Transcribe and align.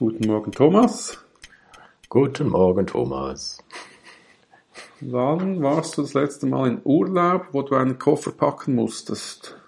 Guten 0.00 0.28
Morgen, 0.28 0.50
Thomas. 0.50 1.18
Guten 2.08 2.48
Morgen, 2.48 2.86
Thomas. 2.86 3.58
Wann 5.02 5.62
warst 5.62 5.98
du 5.98 6.00
das 6.00 6.14
letzte 6.14 6.46
Mal 6.46 6.68
in 6.68 6.80
Urlaub, 6.84 7.48
wo 7.52 7.60
du 7.60 7.74
einen 7.74 7.98
Koffer 7.98 8.30
packen 8.32 8.76
musstest? 8.76 9.58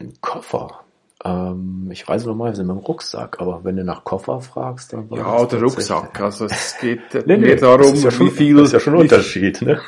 Ein 0.00 0.14
Koffer? 0.20 0.80
Ähm, 1.24 1.90
ich 1.92 2.08
reise 2.08 2.26
normalerweise 2.26 2.64
mit 2.64 2.76
dem 2.76 2.78
Rucksack, 2.78 3.40
aber 3.40 3.62
wenn 3.62 3.76
du 3.76 3.84
nach 3.84 4.02
Koffer 4.02 4.40
fragst, 4.40 4.94
dann 4.94 5.08
Ja, 5.10 5.44
der 5.44 5.62
Rucksack. 5.62 6.20
Also 6.20 6.46
es 6.46 6.76
geht 6.80 7.02
Nee, 7.14 7.22
nee, 7.26 7.36
mehr 7.36 7.56
darum, 7.56 7.94
ja 7.94 8.10
schon, 8.10 8.26
wie 8.26 8.30
viel. 8.30 8.56
das 8.56 8.66
ist 8.66 8.72
ja 8.72 8.80
schon 8.80 8.94
ein 8.94 9.02
Unterschied, 9.02 9.62
ne? 9.62 9.80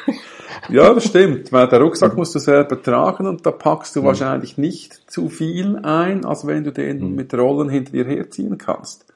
Ja, 0.68 0.92
das 0.92 1.06
stimmt. 1.06 1.52
Weil 1.52 1.68
der 1.68 1.80
Rucksack 1.80 2.16
musst 2.16 2.34
du 2.34 2.38
selber 2.38 2.80
tragen 2.80 3.26
und 3.26 3.44
da 3.44 3.50
packst 3.50 3.96
du 3.96 4.04
wahrscheinlich 4.04 4.58
nicht 4.58 5.10
zu 5.10 5.28
viel 5.28 5.78
ein, 5.84 6.24
als 6.24 6.46
wenn 6.46 6.64
du 6.64 6.72
den 6.72 7.14
mit 7.14 7.34
Rollen 7.34 7.68
hinter 7.68 7.92
dir 7.92 8.04
herziehen 8.04 8.58
kannst. 8.58 9.06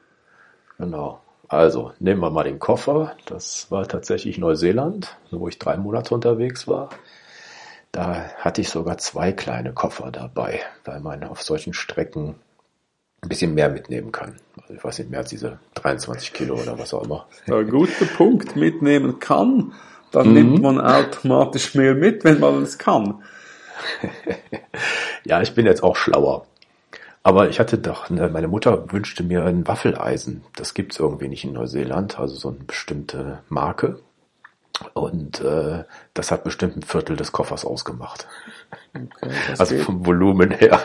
Genau. 0.78 1.20
Also, 1.48 1.92
nehmen 2.00 2.20
wir 2.20 2.30
mal 2.30 2.44
den 2.44 2.58
Koffer. 2.58 3.12
Das 3.26 3.70
war 3.70 3.86
tatsächlich 3.86 4.38
Neuseeland, 4.38 5.16
wo 5.30 5.48
ich 5.48 5.58
drei 5.58 5.76
Monate 5.76 6.14
unterwegs 6.14 6.66
war. 6.66 6.90
Da 7.92 8.30
hatte 8.38 8.60
ich 8.60 8.68
sogar 8.68 8.98
zwei 8.98 9.32
kleine 9.32 9.72
Koffer 9.72 10.10
dabei, 10.10 10.60
weil 10.84 11.00
man 11.00 11.24
auf 11.24 11.42
solchen 11.42 11.72
Strecken 11.72 12.34
ein 13.22 13.28
bisschen 13.28 13.54
mehr 13.54 13.68
mitnehmen 13.68 14.12
kann. 14.12 14.36
Also 14.60 14.74
ich 14.74 14.84
weiß 14.84 14.98
nicht 14.98 15.10
mehr 15.10 15.20
als 15.20 15.30
diese 15.30 15.58
23 15.74 16.32
Kilo 16.32 16.54
oder 16.54 16.78
was 16.78 16.92
auch 16.92 17.04
immer. 17.04 17.26
Ein 17.46 17.70
guter 17.70 18.04
Punkt 18.16 18.56
mitnehmen 18.56 19.18
kann, 19.18 19.72
dann 20.16 20.28
Mhm. 20.28 20.34
nimmt 20.34 20.62
man 20.62 20.80
automatisch 20.80 21.74
mehr 21.74 21.94
mit, 21.94 22.24
wenn 22.24 22.40
man 22.40 22.62
es 22.62 22.78
kann. 22.78 23.22
Ja, 25.24 25.42
ich 25.42 25.54
bin 25.54 25.66
jetzt 25.66 25.82
auch 25.82 25.96
schlauer. 25.96 26.46
Aber 27.22 27.48
ich 27.48 27.58
hatte 27.58 27.78
doch, 27.78 28.08
ne, 28.10 28.28
meine 28.32 28.46
Mutter 28.48 28.92
wünschte 28.92 29.24
mir 29.24 29.44
ein 29.44 29.66
Waffeleisen. 29.66 30.44
Das 30.54 30.72
gibt's 30.74 30.98
irgendwie 31.00 31.28
nicht 31.28 31.44
in 31.44 31.52
Neuseeland, 31.54 32.18
also 32.20 32.36
so 32.36 32.48
eine 32.48 32.58
bestimmte 32.58 33.40
Marke. 33.48 33.98
Und 34.94 35.40
äh, 35.40 35.82
das 36.14 36.30
hat 36.30 36.44
bestimmt 36.44 36.76
ein 36.76 36.82
Viertel 36.82 37.16
des 37.16 37.32
Koffers 37.32 37.64
ausgemacht. 37.64 38.28
Okay, 38.94 39.34
Also 39.58 39.74
geht, 39.74 39.84
vom 39.84 40.06
Volumen 40.06 40.52
her. 40.52 40.80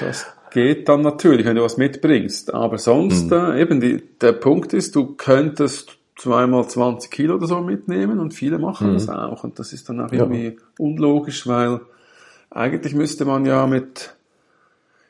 das 0.00 0.26
geht 0.52 0.88
dann 0.88 1.02
natürlich, 1.02 1.44
wenn 1.44 1.56
du 1.56 1.62
was 1.62 1.76
mitbringst. 1.76 2.54
Aber 2.54 2.78
sonst, 2.78 3.26
Mhm. 3.30 3.32
äh, 3.32 3.60
eben, 3.60 3.80
die, 3.80 4.02
der 4.20 4.32
Punkt 4.32 4.72
ist, 4.72 4.96
du 4.96 5.14
könntest 5.16 5.95
zweimal 6.16 6.66
20 6.66 7.10
Kilo 7.10 7.34
oder 7.34 7.46
so 7.46 7.60
mitnehmen 7.60 8.18
und 8.20 8.32
viele 8.34 8.58
machen 8.58 8.94
das 8.94 9.08
auch. 9.08 9.44
Und 9.44 9.58
das 9.58 9.72
ist 9.72 9.88
dann 9.88 10.00
auch 10.00 10.10
Mhm. 10.10 10.16
Ja. 10.18 10.24
irgendwie 10.24 10.56
unlogisch, 10.78 11.46
weil 11.46 11.80
eigentlich 12.50 12.94
müsste 12.94 13.24
man 13.24 13.44
ja 13.44 13.66
mit, 13.66 14.14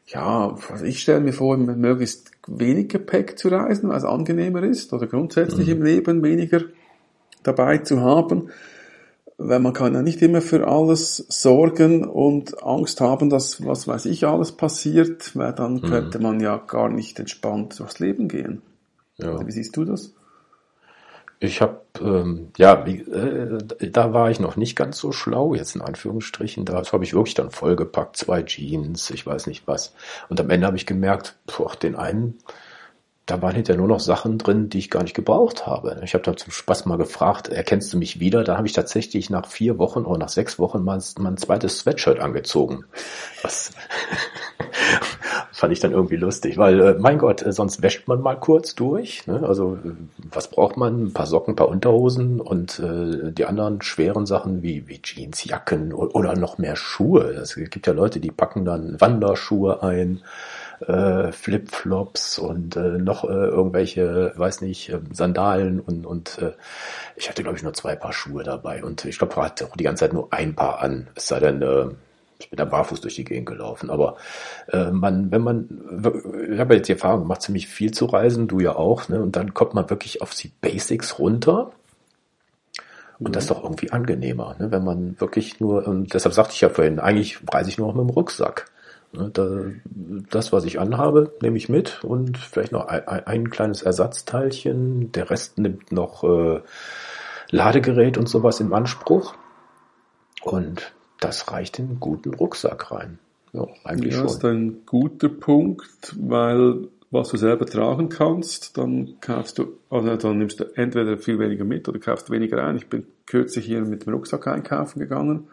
ja, 0.06 0.56
also 0.70 0.84
ich 0.84 1.00
stelle 1.00 1.20
mir 1.20 1.32
vor, 1.32 1.56
mit 1.56 1.76
möglichst 1.78 2.32
wenig 2.48 2.88
Gepäck 2.88 3.38
zu 3.38 3.48
reisen, 3.48 3.88
weil 3.88 3.98
es 3.98 4.04
angenehmer 4.04 4.62
ist 4.62 4.92
oder 4.92 5.06
grundsätzlich 5.06 5.68
im 5.68 5.82
Leben 5.82 6.22
weniger 6.22 6.62
dabei 7.42 7.78
zu 7.78 8.00
haben. 8.00 8.50
Weil 9.38 9.60
man 9.60 9.74
kann 9.74 9.92
ja 9.92 10.00
nicht 10.00 10.22
immer 10.22 10.40
für 10.40 10.66
alles 10.66 11.18
sorgen 11.28 12.04
und 12.06 12.62
Angst 12.64 13.02
haben, 13.02 13.28
dass 13.28 13.64
was 13.66 13.86
weiß 13.86 14.06
ich 14.06 14.26
alles 14.26 14.52
passiert, 14.52 15.36
weil 15.36 15.52
dann 15.52 15.82
könnte 15.82 16.18
man 16.20 16.40
ja 16.40 16.56
gar 16.56 16.88
nicht 16.88 17.20
entspannt 17.20 17.78
durchs 17.78 17.98
Leben 17.98 18.28
gehen. 18.28 18.62
Ja. 19.18 19.46
Wie 19.46 19.52
siehst 19.52 19.76
du 19.76 19.84
das? 19.84 20.14
Ich 21.38 21.60
habe, 21.60 21.80
ähm, 22.00 22.50
ja, 22.56 22.86
wie, 22.86 23.00
äh, 23.00 23.58
da 23.90 24.14
war 24.14 24.30
ich 24.30 24.40
noch 24.40 24.56
nicht 24.56 24.74
ganz 24.74 24.98
so 24.98 25.12
schlau, 25.12 25.54
jetzt 25.54 25.74
in 25.74 25.82
Anführungsstrichen. 25.82 26.64
Da 26.64 26.82
habe 26.90 27.04
ich 27.04 27.14
wirklich 27.14 27.34
dann 27.34 27.50
vollgepackt, 27.50 28.16
zwei 28.16 28.42
Jeans, 28.42 29.10
ich 29.10 29.26
weiß 29.26 29.46
nicht 29.46 29.66
was. 29.66 29.94
Und 30.30 30.40
am 30.40 30.48
Ende 30.48 30.66
habe 30.66 30.76
ich 30.78 30.86
gemerkt, 30.86 31.36
boah, 31.46 31.76
den 31.76 31.94
einen, 31.94 32.38
da 33.26 33.42
waren 33.42 33.56
hinterher 33.56 33.78
nur 33.78 33.88
noch 33.88 34.00
Sachen 34.00 34.38
drin, 34.38 34.70
die 34.70 34.78
ich 34.78 34.88
gar 34.88 35.02
nicht 35.02 35.14
gebraucht 35.14 35.66
habe. 35.66 36.00
Ich 36.04 36.14
habe 36.14 36.22
dann 36.22 36.36
zum 36.36 36.52
Spaß 36.52 36.86
mal 36.86 36.96
gefragt, 36.96 37.48
erkennst 37.48 37.92
du 37.92 37.98
mich 37.98 38.20
wieder? 38.20 38.44
Da 38.44 38.56
habe 38.56 38.68
ich 38.68 38.72
tatsächlich 38.72 39.30
nach 39.30 39.46
vier 39.46 39.78
Wochen 39.78 40.04
oder 40.04 40.18
nach 40.18 40.28
sechs 40.28 40.60
Wochen 40.60 40.84
mal, 40.84 41.02
mal 41.18 41.30
ein 41.30 41.36
zweites 41.36 41.80
Sweatshirt 41.80 42.20
angezogen. 42.20 42.84
Was 43.42 43.72
fand 45.56 45.72
ich 45.72 45.80
dann 45.80 45.92
irgendwie 45.92 46.16
lustig, 46.16 46.58
weil, 46.58 46.80
äh, 46.80 46.94
mein 46.98 47.16
Gott, 47.16 47.40
äh, 47.40 47.50
sonst 47.50 47.80
wäscht 47.80 48.08
man 48.08 48.20
mal 48.20 48.34
kurz 48.34 48.74
durch. 48.74 49.26
Ne? 49.26 49.42
Also 49.42 49.76
äh, 49.76 49.92
was 50.30 50.48
braucht 50.48 50.76
man? 50.76 51.06
Ein 51.06 51.12
paar 51.14 51.24
Socken, 51.24 51.54
ein 51.54 51.56
paar 51.56 51.70
Unterhosen 51.70 52.42
und 52.42 52.78
äh, 52.78 53.32
die 53.32 53.46
anderen 53.46 53.80
schweren 53.80 54.26
Sachen 54.26 54.62
wie, 54.62 54.86
wie 54.86 55.00
Jeans, 55.00 55.46
Jacken 55.46 55.94
oder 55.94 56.36
noch 56.36 56.58
mehr 56.58 56.76
Schuhe. 56.76 57.22
Es 57.30 57.54
gibt 57.54 57.86
ja 57.86 57.94
Leute, 57.94 58.20
die 58.20 58.30
packen 58.30 58.66
dann 58.66 59.00
Wanderschuhe 59.00 59.82
ein 59.82 60.20
äh, 60.86 61.32
Flipflops 61.32 62.38
und 62.38 62.76
äh, 62.76 62.98
noch 62.98 63.24
äh, 63.24 63.28
irgendwelche, 63.28 64.34
weiß 64.36 64.60
nicht, 64.60 64.90
äh, 64.90 65.00
Sandalen 65.10 65.80
und, 65.80 66.04
und 66.04 66.36
äh, 66.36 66.52
ich 67.16 67.30
hatte, 67.30 67.42
glaube 67.42 67.56
ich, 67.56 67.64
nur 67.64 67.72
zwei 67.72 67.96
Paar 67.96 68.12
Schuhe 68.12 68.44
dabei 68.44 68.84
und 68.84 69.06
ich 69.06 69.16
glaube, 69.16 69.36
hatte 69.36 69.64
auch 69.64 69.76
die 69.76 69.84
ganze 69.84 70.00
Zeit 70.04 70.12
nur 70.12 70.34
ein 70.34 70.54
Paar 70.54 70.82
an. 70.82 71.08
Es 71.14 71.28
sei 71.28 71.40
denn, 71.40 71.62
äh, 71.62 71.86
ich 72.38 72.50
bin 72.50 72.56
da 72.56 72.64
barfuß 72.64 73.00
durch 73.00 73.14
die 73.14 73.24
Gegend 73.24 73.46
gelaufen. 73.46 73.90
Aber 73.90 74.16
äh, 74.68 74.90
man, 74.90 75.30
wenn 75.30 75.42
man, 75.42 75.68
ich 76.50 76.58
habe 76.58 76.74
jetzt 76.74 76.88
die 76.88 76.92
Erfahrung 76.92 77.22
gemacht, 77.22 77.42
ziemlich 77.42 77.68
viel 77.68 77.92
zu 77.92 78.06
reisen, 78.06 78.48
du 78.48 78.60
ja 78.60 78.76
auch, 78.76 79.08
ne? 79.08 79.20
Und 79.20 79.36
dann 79.36 79.54
kommt 79.54 79.74
man 79.74 79.88
wirklich 79.90 80.22
auf 80.22 80.34
die 80.34 80.50
Basics 80.60 81.18
runter. 81.18 81.72
Und 83.18 83.34
das 83.34 83.44
ist 83.44 83.50
doch 83.50 83.62
irgendwie 83.62 83.92
angenehmer, 83.92 84.56
ne? 84.58 84.70
wenn 84.70 84.84
man 84.84 85.18
wirklich 85.18 85.58
nur, 85.58 85.88
und 85.88 86.12
deshalb 86.12 86.34
sagte 86.34 86.52
ich 86.52 86.60
ja 86.60 86.68
vorhin, 86.68 86.98
eigentlich 86.98 87.38
reise 87.50 87.70
ich 87.70 87.78
nur 87.78 87.88
noch 87.88 87.94
mit 87.94 88.10
dem 88.10 88.14
Rucksack. 88.14 88.70
Ne, 89.12 89.30
da, 89.32 89.60
das, 90.30 90.52
was 90.52 90.64
ich 90.64 90.78
anhabe, 90.78 91.32
nehme 91.40 91.56
ich 91.56 91.70
mit 91.70 92.04
und 92.04 92.36
vielleicht 92.36 92.72
noch 92.72 92.88
ein, 92.88 93.08
ein, 93.08 93.26
ein 93.26 93.50
kleines 93.50 93.80
Ersatzteilchen. 93.80 95.12
Der 95.12 95.30
Rest 95.30 95.56
nimmt 95.58 95.92
noch 95.92 96.24
äh, 96.24 96.60
Ladegerät 97.50 98.18
und 98.18 98.28
sowas 98.28 98.60
in 98.60 98.72
Anspruch. 98.72 99.34
Und 100.42 100.92
das 101.20 101.50
reicht 101.50 101.78
in 101.78 101.86
einen 101.86 102.00
guten 102.00 102.34
Rucksack 102.34 102.90
rein. 102.90 103.18
Ja, 103.52 103.66
eigentlich 103.84 104.14
Ja, 104.14 104.24
ist 104.24 104.42
schon. 104.42 104.50
ein 104.50 104.82
guter 104.86 105.28
Punkt, 105.28 106.14
weil 106.18 106.88
was 107.10 107.28
du 107.28 107.36
selber 107.36 107.66
tragen 107.66 108.08
kannst, 108.08 108.76
dann 108.76 109.14
kaufst 109.20 109.58
du, 109.58 109.78
also 109.90 110.16
dann 110.16 110.38
nimmst 110.38 110.60
du 110.60 110.64
entweder 110.74 111.16
viel 111.16 111.38
weniger 111.38 111.64
mit 111.64 111.88
oder 111.88 111.98
kaufst 111.98 112.30
weniger 112.30 112.62
ein. 112.64 112.76
Ich 112.76 112.88
bin 112.88 113.06
kürzlich 113.26 113.64
hier 113.64 113.80
mit 113.82 114.04
dem 114.04 114.12
Rucksack 114.12 114.46
einkaufen 114.48 114.98
gegangen 114.98 115.48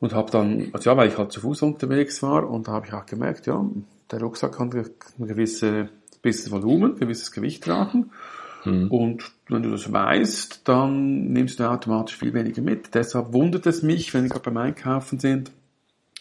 und 0.00 0.14
habe 0.14 0.30
dann, 0.30 0.70
also 0.72 0.90
ja, 0.90 0.96
weil 0.96 1.08
ich 1.08 1.18
halt 1.18 1.30
zu 1.30 1.40
Fuß 1.40 1.62
unterwegs 1.62 2.22
war 2.22 2.48
und 2.48 2.68
da 2.68 2.72
habe 2.72 2.86
ich 2.86 2.92
auch 2.92 3.06
gemerkt, 3.06 3.46
ja, 3.46 3.64
der 4.10 4.20
Rucksack 4.20 4.56
kann 4.56 4.70
ein 4.72 5.26
gewisse, 5.26 5.88
gewisses 6.22 6.50
Volumen, 6.50 6.96
gewisses 6.96 7.30
Gewicht 7.32 7.64
tragen. 7.64 8.10
Und 8.64 9.32
wenn 9.48 9.62
du 9.62 9.70
das 9.70 9.92
weißt, 9.92 10.68
dann 10.68 11.32
nimmst 11.32 11.58
du 11.58 11.68
automatisch 11.68 12.16
viel 12.16 12.32
weniger 12.32 12.62
mit. 12.62 12.94
Deshalb 12.94 13.32
wundert 13.32 13.66
es 13.66 13.82
mich, 13.82 14.14
wenn 14.14 14.22
wir 14.22 14.30
gerade 14.30 14.44
beim 14.44 14.56
Einkaufen 14.56 15.18
sind, 15.18 15.50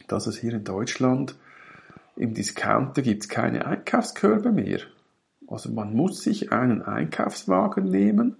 dass 0.08 0.28
es 0.28 0.38
hier 0.38 0.54
in 0.54 0.64
Deutschland 0.64 1.36
im 2.16 2.34
Discounter 2.34 3.02
gibt's 3.02 3.30
keine 3.30 3.66
Einkaufskörbe 3.66 4.52
mehr. 4.52 4.80
Also 5.48 5.72
man 5.72 5.94
muss 5.94 6.22
sich 6.22 6.52
einen 6.52 6.82
Einkaufswagen 6.82 7.86
nehmen. 7.86 8.38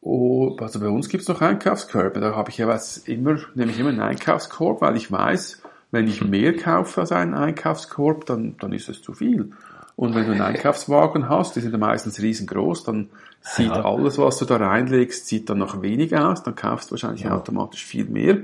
Oh, 0.00 0.56
also 0.60 0.80
bei 0.80 0.88
uns 0.88 1.08
gibt's 1.08 1.28
noch 1.28 1.40
Einkaufskörbe. 1.40 2.20
Da 2.20 2.36
habe 2.36 2.50
ich 2.50 2.58
jeweils 2.58 2.98
immer, 2.98 3.38
nehme 3.54 3.72
ich 3.72 3.78
immer 3.78 3.88
einen 3.88 4.00
Einkaufskorb, 4.00 4.80
weil 4.80 4.96
ich 4.96 5.10
weiß, 5.10 5.62
wenn 5.90 6.06
ich 6.06 6.22
mehr 6.22 6.56
kaufe 6.56 7.00
als 7.00 7.12
einen 7.12 7.34
Einkaufskorb, 7.34 8.26
dann, 8.26 8.56
dann 8.58 8.72
ist 8.72 8.88
es 8.88 9.02
zu 9.02 9.14
viel. 9.14 9.52
Und 9.96 10.14
wenn 10.14 10.26
du 10.26 10.32
einen 10.32 10.42
Einkaufswagen 10.42 11.28
hast, 11.30 11.56
die 11.56 11.60
sind 11.60 11.72
ja 11.72 11.78
meistens 11.78 12.20
riesengroß, 12.20 12.84
dann 12.84 13.08
sieht 13.40 13.68
Ja. 13.74 13.82
alles, 13.84 14.18
was 14.18 14.36
du 14.38 14.44
da 14.44 14.56
reinlegst, 14.58 15.26
sieht 15.26 15.48
dann 15.48 15.58
noch 15.58 15.80
weniger 15.80 16.28
aus, 16.30 16.42
dann 16.42 16.54
kaufst 16.54 16.90
du 16.90 16.92
wahrscheinlich 16.92 17.26
automatisch 17.30 17.84
viel 17.84 18.04
mehr. 18.04 18.38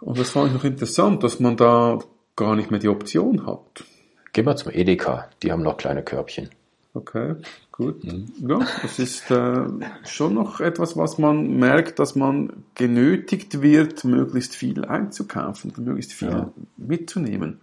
Und 0.00 0.18
das 0.18 0.30
fand 0.30 0.48
ich 0.48 0.54
noch 0.54 0.64
interessant, 0.64 1.22
dass 1.22 1.38
man 1.40 1.56
da 1.58 1.98
gar 2.34 2.56
nicht 2.56 2.70
mehr 2.70 2.80
die 2.80 2.88
Option 2.88 3.46
hat. 3.46 3.84
Geh 4.32 4.42
mal 4.42 4.56
zum 4.56 4.72
Edeka, 4.72 5.28
die 5.42 5.52
haben 5.52 5.62
noch 5.62 5.76
kleine 5.76 6.02
Körbchen. 6.02 6.48
Okay, 6.94 7.36
gut. 7.70 8.02
Ja, 8.40 8.58
das 8.82 8.98
ist 8.98 9.30
äh, 9.30 9.64
schon 10.08 10.34
noch 10.34 10.60
etwas, 10.60 10.96
was 10.96 11.18
man 11.18 11.58
merkt, 11.58 11.98
dass 11.98 12.16
man 12.16 12.64
genötigt 12.74 13.60
wird, 13.62 14.04
möglichst 14.04 14.56
viel 14.56 14.84
einzukaufen, 14.84 15.72
möglichst 15.76 16.12
viel 16.14 16.30
Ja. 16.30 16.50
mitzunehmen. 16.78 17.60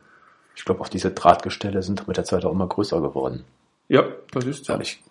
Ich 0.58 0.66
glaube, 0.66 0.82
auch 0.82 0.90
diese 0.90 1.12
Drahtgestelle 1.12 1.84
sind 1.84 2.08
mit 2.08 2.18
der 2.18 2.26
Zeit 2.26 2.44
auch 2.44 2.52
immer 2.52 2.68
größer 2.68 3.00
geworden. 3.00 3.44
Ja, 3.88 4.04
das 4.32 4.46
ist 4.46 4.66
so. 4.66 4.74
Ehrlich. 4.74 5.02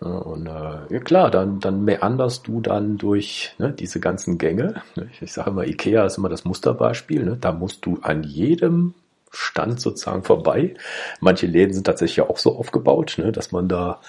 Ja, 0.00 0.08
Und 0.08 0.46
äh, 0.46 0.94
ja 0.94 1.00
klar, 1.00 1.30
dann, 1.30 1.60
dann 1.60 1.84
meanderst 1.84 2.48
du 2.48 2.60
dann 2.62 2.96
durch 2.96 3.54
ne, 3.58 3.70
diese 3.70 4.00
ganzen 4.00 4.38
Gänge. 4.38 4.82
Ne? 4.96 5.10
Ich, 5.12 5.22
ich 5.22 5.32
sage 5.32 5.50
immer, 5.50 5.66
Ikea 5.66 6.06
ist 6.06 6.16
immer 6.16 6.30
das 6.30 6.44
Musterbeispiel. 6.44 7.22
Ne? 7.22 7.36
Da 7.38 7.52
musst 7.52 7.84
du 7.84 7.98
an 8.00 8.24
jedem 8.24 8.94
Stand 9.30 9.78
sozusagen 9.78 10.24
vorbei. 10.24 10.74
Manche 11.20 11.46
Läden 11.46 11.74
sind 11.74 11.84
tatsächlich 11.84 12.22
auch 12.22 12.38
so 12.38 12.56
aufgebaut, 12.56 13.16
ne, 13.18 13.30
dass 13.30 13.52
man 13.52 13.68
da 13.68 13.78
ne, 13.90 14.00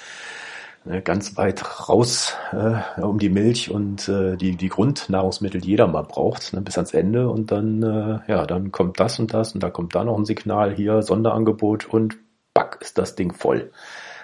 ganz 1.03 1.37
weit 1.37 1.89
raus 1.89 2.35
äh, 2.51 3.01
um 3.01 3.19
die 3.19 3.29
Milch 3.29 3.69
und 3.69 4.07
äh, 4.07 4.37
die, 4.37 4.55
die 4.55 4.69
Grundnahrungsmittel, 4.69 5.61
die 5.61 5.69
jeder 5.69 5.87
mal 5.87 6.03
braucht, 6.03 6.53
ne, 6.53 6.61
bis 6.61 6.77
ans 6.77 6.93
Ende. 6.93 7.29
Und 7.29 7.51
dann, 7.51 7.83
äh, 7.83 8.19
ja, 8.31 8.45
dann 8.45 8.71
kommt 8.71 8.99
das 8.99 9.19
und 9.19 9.33
das 9.33 9.53
und 9.53 9.61
da 9.61 9.69
kommt 9.69 9.93
da 9.95 10.03
noch 10.03 10.17
ein 10.17 10.25
Signal 10.25 10.73
hier, 10.73 11.01
Sonderangebot 11.01 11.85
und 11.85 12.17
back 12.53 12.77
ist 12.81 12.97
das 12.97 13.15
Ding 13.15 13.33
voll. 13.33 13.71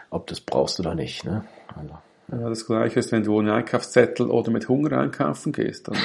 Ob 0.10 0.28
das 0.28 0.40
brauchst 0.40 0.80
oder 0.80 0.96
nicht. 0.96 1.26
Ne? 1.26 1.44
Also. 1.76 1.98
Ja, 2.32 2.50
das 2.50 2.66
gleiche 2.66 3.00
ist, 3.00 3.12
wenn 3.12 3.24
du 3.24 3.38
ohne 3.38 3.54
Einkaufszettel 3.54 4.30
oder 4.32 4.50
mit 4.50 4.68
Hunger 4.68 4.98
einkaufen 4.98 5.52
gehst, 5.52 5.88
dann 5.88 5.98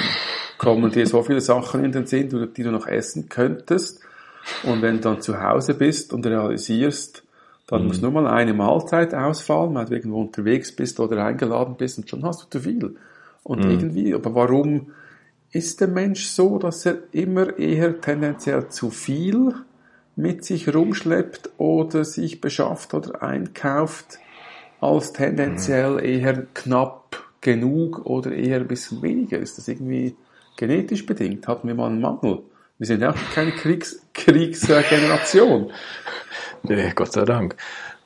kommen 0.59 0.91
dir 0.91 1.07
so 1.07 1.23
viele 1.23 1.41
Sachen 1.41 1.83
in 1.83 1.91
den 1.91 2.05
Sinn, 2.05 2.51
die 2.55 2.63
du 2.63 2.71
noch 2.71 2.85
essen 2.85 3.29
könntest. 3.29 4.01
Und 4.63 4.81
wenn 4.81 4.97
du 4.97 5.01
dann 5.01 5.21
zu 5.21 5.41
Hause 5.41 5.73
bist 5.73 6.13
und 6.13 6.25
realisierst, 6.25 7.23
dann 7.71 7.83
mhm. 7.83 7.87
muss 7.87 8.01
nur 8.01 8.11
mal 8.11 8.27
eine 8.27 8.53
Mahlzeit 8.53 9.15
ausfallen, 9.15 9.73
weil 9.73 9.85
du 9.85 9.95
irgendwo 9.95 10.19
unterwegs 10.19 10.75
bist 10.75 10.99
oder 10.99 11.23
eingeladen 11.23 11.75
bist 11.77 11.97
und 11.97 12.09
schon 12.09 12.25
hast 12.25 12.43
du 12.43 12.49
zu 12.49 12.59
viel. 12.59 12.97
Und 13.43 13.63
mhm. 13.63 13.71
irgendwie, 13.71 14.13
aber 14.13 14.35
warum 14.35 14.91
ist 15.51 15.79
der 15.79 15.87
Mensch 15.87 16.25
so, 16.25 16.59
dass 16.59 16.85
er 16.85 16.97
immer 17.13 17.57
eher 17.57 18.01
tendenziell 18.01 18.67
zu 18.67 18.89
viel 18.89 19.53
mit 20.17 20.43
sich 20.43 20.73
rumschleppt 20.73 21.51
oder 21.57 22.03
sich 22.03 22.41
beschafft 22.41 22.93
oder 22.93 23.23
einkauft, 23.23 24.19
als 24.81 25.13
tendenziell 25.13 25.93
mhm. 25.93 25.99
eher 25.99 26.45
knapp 26.53 27.23
genug 27.39 28.05
oder 28.05 28.33
eher 28.33 28.59
ein 28.59 28.67
bisschen 28.67 29.01
weniger? 29.01 29.39
Ist 29.39 29.57
das 29.57 29.69
irgendwie 29.69 30.17
genetisch 30.57 31.05
bedingt? 31.05 31.47
Hatten 31.47 31.69
wir 31.69 31.75
mal 31.75 31.89
einen 31.89 32.01
Mangel? 32.01 32.39
Wir 32.81 32.87
sind 32.87 33.01
ja 33.01 33.13
keine 33.35 33.51
Kriegs 33.51 34.01
Kriegsgeneration. 34.15 35.71
nee, 36.63 36.91
Gott 36.95 37.11
sei 37.11 37.25
Dank. 37.25 37.55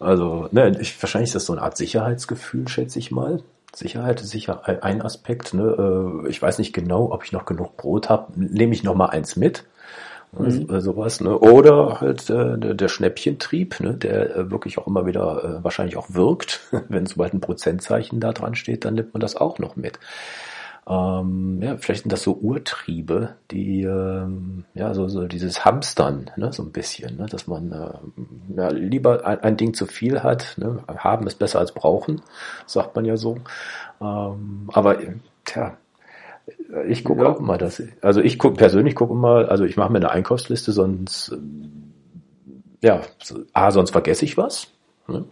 Also, 0.02 0.50
ne, 0.52 0.78
ich, 0.82 1.02
wahrscheinlich 1.02 1.30
ist 1.30 1.36
das 1.36 1.46
so 1.46 1.54
eine 1.54 1.62
Art 1.62 1.78
Sicherheitsgefühl, 1.78 2.68
schätze 2.68 3.00
ich 3.00 3.10
mal. 3.10 3.42
Sicherheit 3.74 4.20
ist 4.20 4.32
sicher 4.32 4.68
ein 4.84 5.02
Aspekt. 5.02 5.54
Ne? 5.54 6.24
Äh, 6.26 6.30
ich 6.30 6.42
weiß 6.42 6.60
nicht 6.60 6.74
genau, 6.74 7.14
ob 7.14 7.24
ich 7.24 7.32
noch 7.32 7.46
genug 7.46 7.78
Brot 7.78 8.10
habe. 8.10 8.34
Nehme 8.36 8.74
ich 8.74 8.84
noch 8.84 8.96
mal 8.96 9.06
eins 9.06 9.38
mit. 9.38 9.64
Mhm. 10.38 10.82
Sowas, 10.82 11.22
ne? 11.22 11.40
Oder 11.40 12.02
halt 12.02 12.30
äh, 12.30 12.58
der 12.76 12.90
Schnäppchentrieb, 12.90 13.80
ne? 13.80 13.94
der 13.94 14.36
äh, 14.36 14.52
wirklich 14.52 14.78
auch 14.78 14.88
immer 14.88 15.06
wieder 15.06 15.42
äh, 15.42 15.64
wahrscheinlich 15.64 15.96
auch 15.96 16.08
wirkt. 16.10 16.60
Wenn 16.90 17.06
sobald 17.06 17.34
ein 17.34 17.40
Prozentzeichen 17.40 18.20
da 18.20 18.34
dran 18.34 18.56
steht, 18.56 18.84
dann 18.84 18.96
nimmt 18.96 19.14
man 19.14 19.22
das 19.22 19.38
auch 19.38 19.58
noch 19.58 19.78
mit. 19.78 20.00
Ähm, 20.88 21.62
ja, 21.64 21.78
vielleicht 21.78 22.04
sind 22.04 22.12
das 22.12 22.22
so 22.22 22.34
Urtriebe, 22.34 23.36
die 23.50 23.82
ähm, 23.84 24.66
ja 24.76 24.94
so, 24.94 25.08
so 25.08 25.26
dieses 25.26 25.66
Hamstern, 25.66 26.30
ne, 26.38 26.54
so 26.54 26.62
ein 26.62 26.72
bisschen, 26.72 27.18
ne, 27.18 27.26
dass 27.26 27.48
man 27.48 27.72
äh, 27.72 28.56
ja, 28.56 28.70
lieber 28.70 29.26
ein, 29.26 29.40
ein 29.40 29.58
Ding 29.58 29.74
zu 29.74 29.88
viel 29.88 30.22
hat. 30.22 30.56
Ne? 30.58 30.84
Haben 30.88 31.26
ist 31.26 31.40
besser 31.40 31.60
als 31.60 31.72
brauchen, 31.72 32.22
sagt 32.68 32.96
man 32.96 33.06
ja 33.06 33.18
so. 33.18 33.38
Ähm, 34.00 34.70
aber 34.74 35.00
tja, 35.46 35.76
ich 36.88 37.04
gucke 37.04 37.24
ja. 37.24 37.32
auch 37.32 37.40
immer 37.40 37.58
das. 37.58 37.82
Also 38.02 38.22
ich 38.22 38.38
gucke 38.38 38.58
persönlich 38.58 38.94
gucke 38.96 39.14
immer, 39.14 39.50
also 39.50 39.64
ich 39.64 39.78
mache 39.78 39.92
mir 39.92 39.98
eine 39.98 40.12
Einkaufsliste, 40.12 40.72
sonst 40.72 41.36
ja, 42.84 43.02
a 43.54 43.72
sonst 43.72 43.90
vergesse 43.90 44.26
ich 44.26 44.38
was. 44.38 44.68
Ne? 45.08 45.26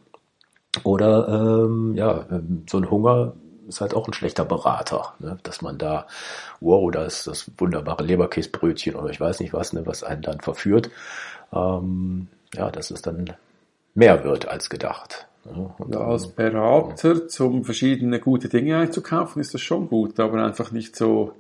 Oder 0.84 1.28
ähm, 1.68 1.94
ja, 1.96 2.26
so 2.68 2.80
ein 2.80 2.90
Hunger 2.90 3.34
ist 3.68 3.82
halt 3.82 3.94
auch 3.94 4.08
ein 4.08 4.14
schlechter 4.14 4.46
Berater, 4.46 5.14
ne? 5.20 5.38
dass 5.44 5.62
man 5.62 5.78
da, 5.78 6.08
wow, 6.60 6.92
da 6.92 7.06
ist 7.06 7.28
das 7.28 7.50
wunderbare 7.58 8.04
Leberkäsebrötchen 8.04 8.96
oder 8.96 9.10
ich 9.10 9.20
weiß 9.20 9.40
nicht 9.40 9.54
was, 9.54 9.74
ne, 9.74 9.86
was 9.86 10.04
einen 10.04 10.22
dann 10.22 10.40
verführt. 10.40 10.90
Ähm, 11.54 12.28
ja, 12.54 12.72
dass 12.72 12.92
es 12.92 13.02
dann 13.02 13.34
mehr 13.96 14.24
wird 14.24 14.48
als 14.48 14.70
gedacht. 14.70 15.28
Ne? 15.46 15.74
Ja, 15.90 16.00
als 16.00 16.28
Berater 16.28 17.14
ja. 17.14 17.28
zum 17.28 17.64
verschiedene 17.64 18.20
gute 18.20 18.50
Dinge 18.50 18.78
einzukaufen, 18.78 19.42
ist 19.42 19.54
das 19.54 19.62
schon 19.62 19.90
gut, 19.90 20.20
aber 20.20 20.44
einfach 20.44 20.72
nicht 20.72 20.96
so 20.96 21.34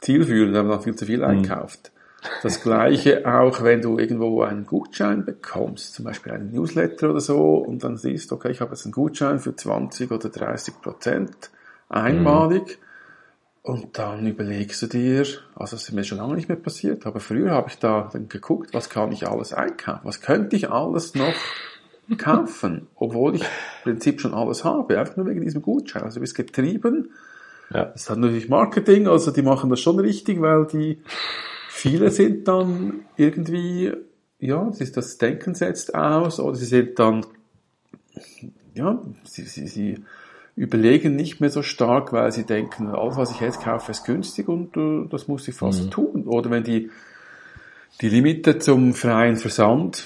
zielführend, 0.00 0.54
wenn 0.54 0.66
man 0.66 0.82
viel 0.82 0.94
zu 0.94 1.06
viel 1.06 1.18
mhm. 1.18 1.24
einkauft. 1.24 1.92
Das 2.42 2.62
gleiche 2.62 3.26
auch, 3.26 3.62
wenn 3.62 3.82
du 3.82 3.98
irgendwo 3.98 4.42
einen 4.42 4.66
Gutschein 4.66 5.24
bekommst, 5.24 5.94
zum 5.94 6.06
Beispiel 6.06 6.32
einen 6.32 6.52
Newsletter 6.52 7.10
oder 7.10 7.20
so, 7.20 7.56
und 7.56 7.84
dann 7.84 7.96
siehst, 7.96 8.32
okay, 8.32 8.50
ich 8.50 8.60
habe 8.60 8.72
jetzt 8.72 8.86
einen 8.86 8.92
Gutschein 8.92 9.40
für 9.40 9.54
20 9.54 10.10
oder 10.10 10.28
30 10.28 10.80
Prozent 10.80 11.50
einmalig. 11.88 12.62
Mhm. 12.62 12.84
Und 13.62 13.98
dann 13.98 14.26
überlegst 14.26 14.82
du 14.82 14.86
dir, 14.88 15.20
also 15.54 15.76
das 15.76 15.84
ist 15.84 15.92
mir 15.92 16.04
schon 16.04 16.18
lange 16.18 16.34
nicht 16.34 16.48
mehr 16.48 16.58
passiert, 16.58 17.06
aber 17.06 17.18
früher 17.18 17.52
habe 17.52 17.68
ich 17.70 17.78
da 17.78 18.10
dann 18.12 18.28
geguckt, 18.28 18.74
was 18.74 18.90
kann 18.90 19.10
ich 19.10 19.26
alles 19.26 19.54
einkaufen, 19.54 20.00
was 20.04 20.20
könnte 20.20 20.54
ich 20.54 20.70
alles 20.70 21.14
noch 21.14 21.34
kaufen, 22.18 22.88
obwohl 22.94 23.36
ich 23.36 23.42
im 23.42 23.48
Prinzip 23.84 24.20
schon 24.20 24.34
alles 24.34 24.64
habe, 24.64 24.98
einfach 24.98 25.16
nur 25.16 25.26
wegen 25.26 25.40
diesem 25.40 25.62
Gutschein. 25.62 26.02
Also 26.02 26.16
du 26.16 26.20
bist 26.20 26.34
getrieben. 26.34 27.12
Ja. 27.70 27.86
Das 27.86 28.10
hat 28.10 28.18
natürlich 28.18 28.50
Marketing, 28.50 29.08
also 29.08 29.30
die 29.30 29.40
machen 29.40 29.70
das 29.70 29.80
schon 29.80 29.98
richtig, 29.98 30.42
weil 30.42 30.66
die 30.66 31.02
Viele 31.76 32.12
sind 32.12 32.46
dann 32.46 33.00
irgendwie, 33.16 33.92
ja, 34.38 34.70
das 34.94 35.18
Denken 35.18 35.56
setzt 35.56 35.92
aus 35.92 36.38
oder 36.38 36.54
sie 36.54 36.66
sind 36.66 37.00
dann, 37.00 37.26
ja, 38.74 39.02
sie, 39.24 39.42
sie, 39.42 39.66
sie 39.66 40.04
überlegen 40.54 41.16
nicht 41.16 41.40
mehr 41.40 41.50
so 41.50 41.62
stark, 41.62 42.12
weil 42.12 42.30
sie 42.30 42.44
denken, 42.44 42.86
alles, 42.86 43.16
was 43.16 43.32
ich 43.32 43.40
jetzt 43.40 43.60
kaufe, 43.60 43.90
ist 43.90 44.04
günstig 44.04 44.48
und 44.48 44.76
uh, 44.76 45.06
das 45.06 45.26
muss 45.26 45.48
ich 45.48 45.56
fast 45.56 45.86
mhm. 45.86 45.90
tun. 45.90 46.24
Oder 46.28 46.48
wenn 46.50 46.62
die, 46.62 46.90
die 48.00 48.08
Limite 48.08 48.60
zum 48.60 48.94
freien 48.94 49.36
Versand 49.36 50.04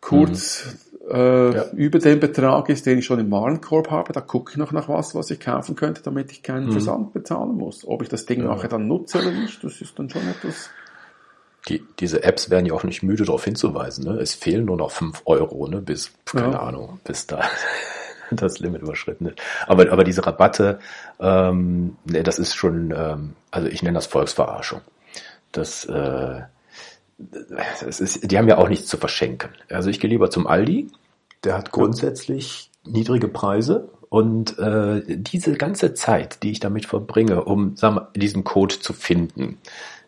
kurz 0.00 0.78
mhm. 1.04 1.14
äh, 1.14 1.54
ja. 1.54 1.70
über 1.72 1.98
dem 1.98 2.20
Betrag 2.20 2.70
ist, 2.70 2.86
den 2.86 2.98
ich 2.98 3.04
schon 3.04 3.20
im 3.20 3.30
Warenkorb 3.30 3.90
habe, 3.90 4.14
da 4.14 4.22
gucke 4.22 4.52
ich 4.52 4.56
noch 4.56 4.72
nach 4.72 4.88
was, 4.88 5.14
was 5.14 5.30
ich 5.30 5.40
kaufen 5.40 5.76
könnte, 5.76 6.02
damit 6.02 6.32
ich 6.32 6.42
keinen 6.42 6.68
mhm. 6.68 6.72
Versand 6.72 7.12
bezahlen 7.12 7.54
muss. 7.54 7.86
Ob 7.86 8.00
ich 8.02 8.08
das 8.08 8.24
Ding 8.24 8.40
ja. 8.40 8.46
nachher 8.46 8.68
dann 8.68 8.88
nutze 8.88 9.18
oder 9.18 9.30
nicht, 9.30 9.62
das 9.62 9.78
ist 9.82 9.96
dann 9.98 10.08
schon 10.08 10.26
etwas 10.26 10.70
die, 11.68 11.84
diese 12.00 12.24
Apps 12.24 12.50
werden 12.50 12.66
ja 12.66 12.74
auch 12.74 12.84
nicht 12.84 13.02
müde 13.02 13.24
darauf 13.24 13.44
hinzuweisen. 13.44 14.04
Ne? 14.04 14.18
Es 14.20 14.34
fehlen 14.34 14.64
nur 14.64 14.76
noch 14.76 14.90
fünf 14.90 15.22
Euro, 15.26 15.68
ne? 15.68 15.80
bis, 15.80 16.12
keine 16.24 16.52
ja. 16.52 16.60
Ahnung, 16.60 17.00
bis 17.04 17.26
da 17.26 17.42
das 18.30 18.58
Limit 18.58 18.82
überschritten 18.82 19.26
ist. 19.26 19.38
Aber, 19.66 19.90
aber 19.92 20.04
diese 20.04 20.26
Rabatte, 20.26 20.80
ähm, 21.20 21.96
ne, 22.04 22.22
das 22.22 22.38
ist 22.38 22.54
schon, 22.54 22.92
ähm, 22.96 23.34
also 23.50 23.68
ich 23.68 23.82
nenne 23.82 23.94
das 23.94 24.06
Volksverarschung. 24.06 24.80
Das, 25.52 25.84
äh, 25.84 26.40
das 27.18 28.00
ist, 28.00 28.30
die 28.30 28.38
haben 28.38 28.48
ja 28.48 28.58
auch 28.58 28.68
nichts 28.68 28.88
zu 28.88 28.96
verschenken. 28.96 29.50
Also 29.68 29.90
ich 29.90 30.00
gehe 30.00 30.10
lieber 30.10 30.30
zum 30.30 30.46
Aldi, 30.46 30.88
der 31.44 31.56
hat 31.56 31.70
grundsätzlich 31.70 32.70
niedrige 32.84 33.28
Preise 33.28 33.90
und 34.08 34.58
äh, 34.58 35.02
diese 35.06 35.54
ganze 35.54 35.94
Zeit, 35.94 36.42
die 36.42 36.50
ich 36.50 36.60
damit 36.60 36.86
verbringe, 36.86 37.44
um 37.44 37.76
sagen 37.76 37.96
wir, 37.96 38.10
diesen 38.16 38.44
Code 38.44 38.80
zu 38.80 38.92
finden, 38.92 39.58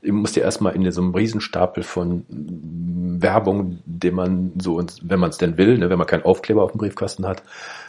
ich 0.04 0.12
musste 0.12 0.40
erstmal 0.40 0.76
in 0.76 0.90
so 0.92 1.00
einem 1.00 1.14
Riesenstapel 1.14 1.82
von 1.82 2.26
Werbung, 2.28 3.78
den 3.86 4.14
man 4.14 4.52
so, 4.60 4.84
wenn 5.02 5.18
man 5.18 5.30
es 5.30 5.38
denn 5.38 5.56
will, 5.56 5.78
ne, 5.78 5.88
wenn 5.88 5.96
man 5.96 6.06
keinen 6.06 6.24
Aufkleber 6.24 6.62
auf 6.62 6.72
dem 6.72 6.78
Briefkasten 6.78 7.26
hat, 7.26 7.42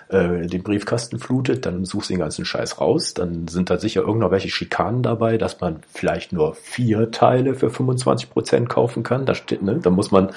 äh, 0.07 0.47
den 0.47 0.63
Briefkasten 0.63 1.19
flutet, 1.19 1.65
dann 1.65 1.83
suchst 1.83 2.09
du 2.09 2.13
den 2.13 2.19
ganzen 2.19 2.45
Scheiß 2.45 2.79
raus, 2.79 3.13
dann 3.13 3.49
sind 3.49 3.69
da 3.69 3.77
sicher 3.77 4.01
irgendwelche 4.01 4.49
Schikanen 4.49 5.03
dabei, 5.03 5.37
dass 5.37 5.59
man 5.59 5.81
vielleicht 5.93 6.31
nur 6.31 6.55
vier 6.55 7.11
Teile 7.11 7.53
für 7.53 7.69
25 7.69 8.29
Prozent 8.29 8.69
kaufen 8.69 9.03
kann. 9.03 9.25
Da 9.25 9.35
steht, 9.35 9.61
ne, 9.61 9.79
da 9.79 9.89
muss 9.89 10.11
man 10.11 10.31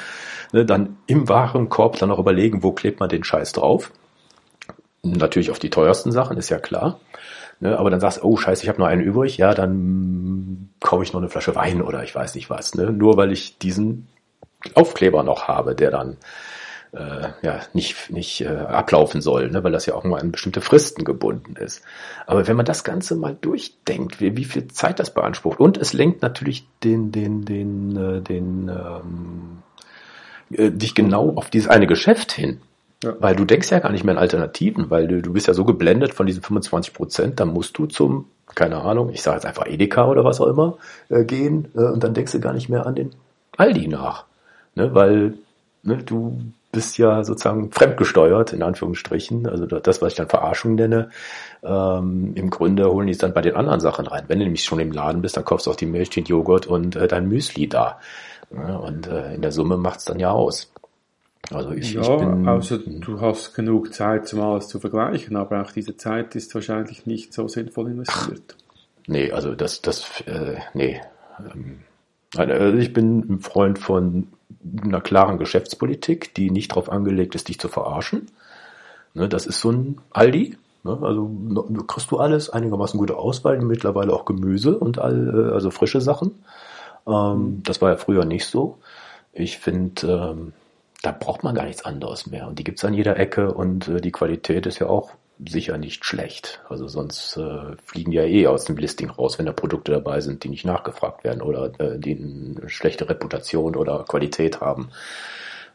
ne, 0.52 0.64
dann 0.64 0.96
im 1.06 1.28
Warenkorb 1.28 1.96
dann 1.98 2.10
auch 2.10 2.18
überlegen, 2.18 2.64
wo 2.64 2.72
klebt 2.72 2.98
man 2.98 3.08
den 3.08 3.22
Scheiß 3.22 3.52
drauf. 3.52 3.92
Natürlich 5.04 5.52
auf 5.52 5.60
die 5.60 5.70
teuersten 5.70 6.10
Sachen, 6.10 6.38
ist 6.38 6.48
ja 6.48 6.58
klar. 6.58 6.98
Ne, 7.60 7.76
aber 7.76 7.90
dann 7.90 8.00
sagst 8.00 8.18
du, 8.18 8.22
oh 8.22 8.36
scheiße, 8.36 8.62
ich 8.62 8.68
habe 8.68 8.78
noch 8.78 8.86
einen 8.86 9.02
übrig, 9.02 9.36
ja, 9.36 9.52
dann 9.52 10.70
kaufe 10.80 11.02
ich 11.02 11.12
noch 11.12 11.20
eine 11.20 11.28
Flasche 11.28 11.56
Wein 11.56 11.82
oder 11.82 12.04
ich 12.04 12.14
weiß 12.14 12.36
nicht 12.36 12.50
was. 12.50 12.74
Ne? 12.76 12.92
Nur 12.92 13.16
weil 13.16 13.32
ich 13.32 13.58
diesen 13.58 14.06
Aufkleber 14.74 15.24
noch 15.24 15.48
habe, 15.48 15.74
der 15.74 15.90
dann 15.90 16.18
äh, 16.92 17.28
ja 17.42 17.60
nicht, 17.72 18.10
nicht 18.10 18.42
äh, 18.42 18.48
ablaufen 18.48 19.20
soll, 19.20 19.50
ne? 19.50 19.64
weil 19.64 19.72
das 19.72 19.86
ja 19.86 19.94
auch 19.94 20.04
nur 20.04 20.20
an 20.20 20.30
bestimmte 20.30 20.60
Fristen 20.60 21.04
gebunden 21.04 21.56
ist. 21.56 21.82
Aber 22.26 22.46
wenn 22.46 22.56
man 22.56 22.64
das 22.64 22.84
Ganze 22.84 23.16
mal 23.16 23.36
durchdenkt, 23.40 24.20
wie, 24.20 24.36
wie 24.36 24.44
viel 24.44 24.68
Zeit 24.68 25.00
das 25.00 25.12
beansprucht 25.12 25.58
und 25.58 25.78
es 25.78 25.92
lenkt 25.92 26.22
natürlich 26.22 26.66
den, 26.84 27.10
den, 27.10 27.44
den, 27.44 27.96
äh, 27.96 28.20
den 28.20 28.68
ähm, 28.68 29.62
äh, 30.50 30.70
dich 30.70 30.94
genau 30.94 31.34
auf 31.34 31.50
dieses 31.50 31.68
eine 31.68 31.86
Geschäft 31.86 32.32
hin. 32.32 32.60
Ja. 33.02 33.14
Weil 33.20 33.36
du 33.36 33.44
denkst 33.44 33.70
ja 33.70 33.78
gar 33.78 33.92
nicht 33.92 34.04
mehr 34.04 34.14
in 34.14 34.18
Alternativen, 34.18 34.90
weil 34.90 35.06
du, 35.06 35.22
du 35.22 35.32
bist 35.32 35.46
ja 35.46 35.54
so 35.54 35.64
geblendet 35.64 36.14
von 36.14 36.26
diesen 36.26 36.42
25 36.42 36.94
Prozent, 36.94 37.40
dann 37.40 37.52
musst 37.52 37.78
du 37.78 37.86
zum, 37.86 38.26
keine 38.54 38.80
Ahnung, 38.82 39.10
ich 39.10 39.22
sage 39.22 39.36
jetzt 39.36 39.46
einfach 39.46 39.66
Edeka 39.66 40.08
oder 40.08 40.24
was 40.24 40.40
auch 40.40 40.48
immer, 40.48 40.78
äh, 41.08 41.24
gehen 41.24 41.68
äh, 41.76 41.84
und 41.84 42.02
dann 42.02 42.14
denkst 42.14 42.32
du 42.32 42.40
gar 42.40 42.52
nicht 42.52 42.68
mehr 42.68 42.86
an 42.86 42.96
den 42.96 43.12
Aldi 43.56 43.86
nach. 43.86 44.24
Ne? 44.74 44.94
Weil 44.94 45.34
ne, 45.84 45.98
du 45.98 46.40
bist 46.72 46.98
ja 46.98 47.24
sozusagen 47.24 47.70
fremdgesteuert, 47.70 48.52
in 48.52 48.62
Anführungsstrichen, 48.62 49.46
also 49.46 49.66
das, 49.66 50.02
was 50.02 50.12
ich 50.12 50.16
dann 50.16 50.28
Verarschung 50.28 50.74
nenne. 50.74 51.10
Ähm, 51.62 52.32
Im 52.34 52.50
Grunde 52.50 52.90
holen 52.90 53.06
die 53.06 53.12
es 53.12 53.18
dann 53.18 53.32
bei 53.32 53.40
den 53.40 53.56
anderen 53.56 53.80
Sachen 53.80 54.06
rein. 54.06 54.24
Wenn 54.28 54.38
du 54.38 54.44
nämlich 54.44 54.64
schon 54.64 54.80
im 54.80 54.92
Laden 54.92 55.22
bist, 55.22 55.36
dann 55.36 55.44
kaufst 55.44 55.66
du 55.66 55.70
auch 55.70 55.76
die 55.76 55.86
Milch, 55.86 56.10
den 56.10 56.24
Joghurt 56.24 56.66
und 56.66 56.96
äh, 56.96 57.08
dein 57.08 57.28
Müsli 57.28 57.68
da. 57.68 57.98
Ja, 58.50 58.76
und 58.76 59.06
äh, 59.06 59.34
in 59.34 59.42
der 59.42 59.52
Summe 59.52 59.76
macht's 59.76 60.04
dann 60.04 60.18
ja 60.18 60.30
aus. 60.30 60.70
Also 61.50 61.72
ich, 61.72 61.94
ja, 61.94 62.02
ich 62.02 62.08
bin, 62.08 62.46
also 62.46 62.76
du 62.76 63.20
hast 63.20 63.54
genug 63.54 63.94
Zeit, 63.94 64.32
um 64.34 64.40
alles 64.40 64.68
zu 64.68 64.80
vergleichen, 64.80 65.36
aber 65.36 65.62
auch 65.62 65.70
diese 65.70 65.96
Zeit 65.96 66.34
ist 66.36 66.54
wahrscheinlich 66.54 67.06
nicht 67.06 67.32
so 67.32 67.48
sinnvoll 67.48 67.90
investiert. 67.90 68.56
Nee, 69.06 69.32
also 69.32 69.54
das, 69.54 69.80
das, 69.80 70.20
äh, 70.26 70.56
nee. 70.74 71.00
Ähm, 71.38 71.80
also 72.36 72.76
ich 72.76 72.92
bin 72.92 73.20
ein 73.20 73.40
Freund 73.40 73.78
von 73.78 74.28
einer 74.82 75.00
klaren 75.00 75.38
Geschäftspolitik, 75.38 76.34
die 76.34 76.50
nicht 76.50 76.72
darauf 76.72 76.90
angelegt 76.90 77.34
ist, 77.34 77.48
dich 77.48 77.58
zu 77.58 77.68
verarschen. 77.68 78.26
Ne, 79.14 79.28
das 79.28 79.46
ist 79.46 79.60
so 79.60 79.72
ein 79.72 79.98
Aldi. 80.10 80.58
Ne, 80.84 80.98
also 81.00 81.30
du 81.42 81.84
kriegst 81.84 82.10
du 82.10 82.18
alles, 82.18 82.50
einigermaßen 82.50 82.98
gute 82.98 83.16
Auswahl, 83.16 83.58
mittlerweile 83.60 84.12
auch 84.12 84.26
Gemüse 84.26 84.78
und 84.78 84.98
all, 84.98 85.48
äh, 85.48 85.54
also 85.54 85.70
frische 85.70 86.02
Sachen. 86.02 86.34
Ähm, 87.06 87.62
das 87.64 87.80
war 87.80 87.90
ja 87.90 87.96
früher 87.96 88.26
nicht 88.26 88.44
so. 88.44 88.76
Ich 89.32 89.56
finde, 89.56 90.34
ähm, 90.36 90.52
da 91.02 91.12
braucht 91.12 91.44
man 91.44 91.54
gar 91.54 91.64
nichts 91.64 91.84
anderes 91.84 92.26
mehr. 92.26 92.48
Und 92.48 92.58
die 92.58 92.64
gibt's 92.64 92.84
an 92.84 92.94
jeder 92.94 93.16
Ecke 93.16 93.52
und 93.52 93.88
äh, 93.88 94.00
die 94.00 94.12
Qualität 94.12 94.66
ist 94.66 94.78
ja 94.78 94.88
auch 94.88 95.12
sicher 95.46 95.78
nicht 95.78 96.04
schlecht. 96.04 96.60
Also 96.68 96.88
sonst 96.88 97.36
äh, 97.36 97.76
fliegen 97.84 98.10
die 98.10 98.16
ja 98.16 98.24
eh 98.24 98.46
aus 98.48 98.64
dem 98.64 98.76
Listing 98.76 99.10
raus, 99.10 99.38
wenn 99.38 99.46
da 99.46 99.52
Produkte 99.52 99.92
dabei 99.92 100.20
sind, 100.20 100.42
die 100.42 100.48
nicht 100.48 100.64
nachgefragt 100.64 101.22
werden 101.22 101.42
oder 101.42 101.72
äh, 101.78 101.98
die 101.98 102.16
eine 102.16 102.68
schlechte 102.68 103.08
Reputation 103.08 103.76
oder 103.76 104.04
Qualität 104.08 104.60
haben. 104.60 104.90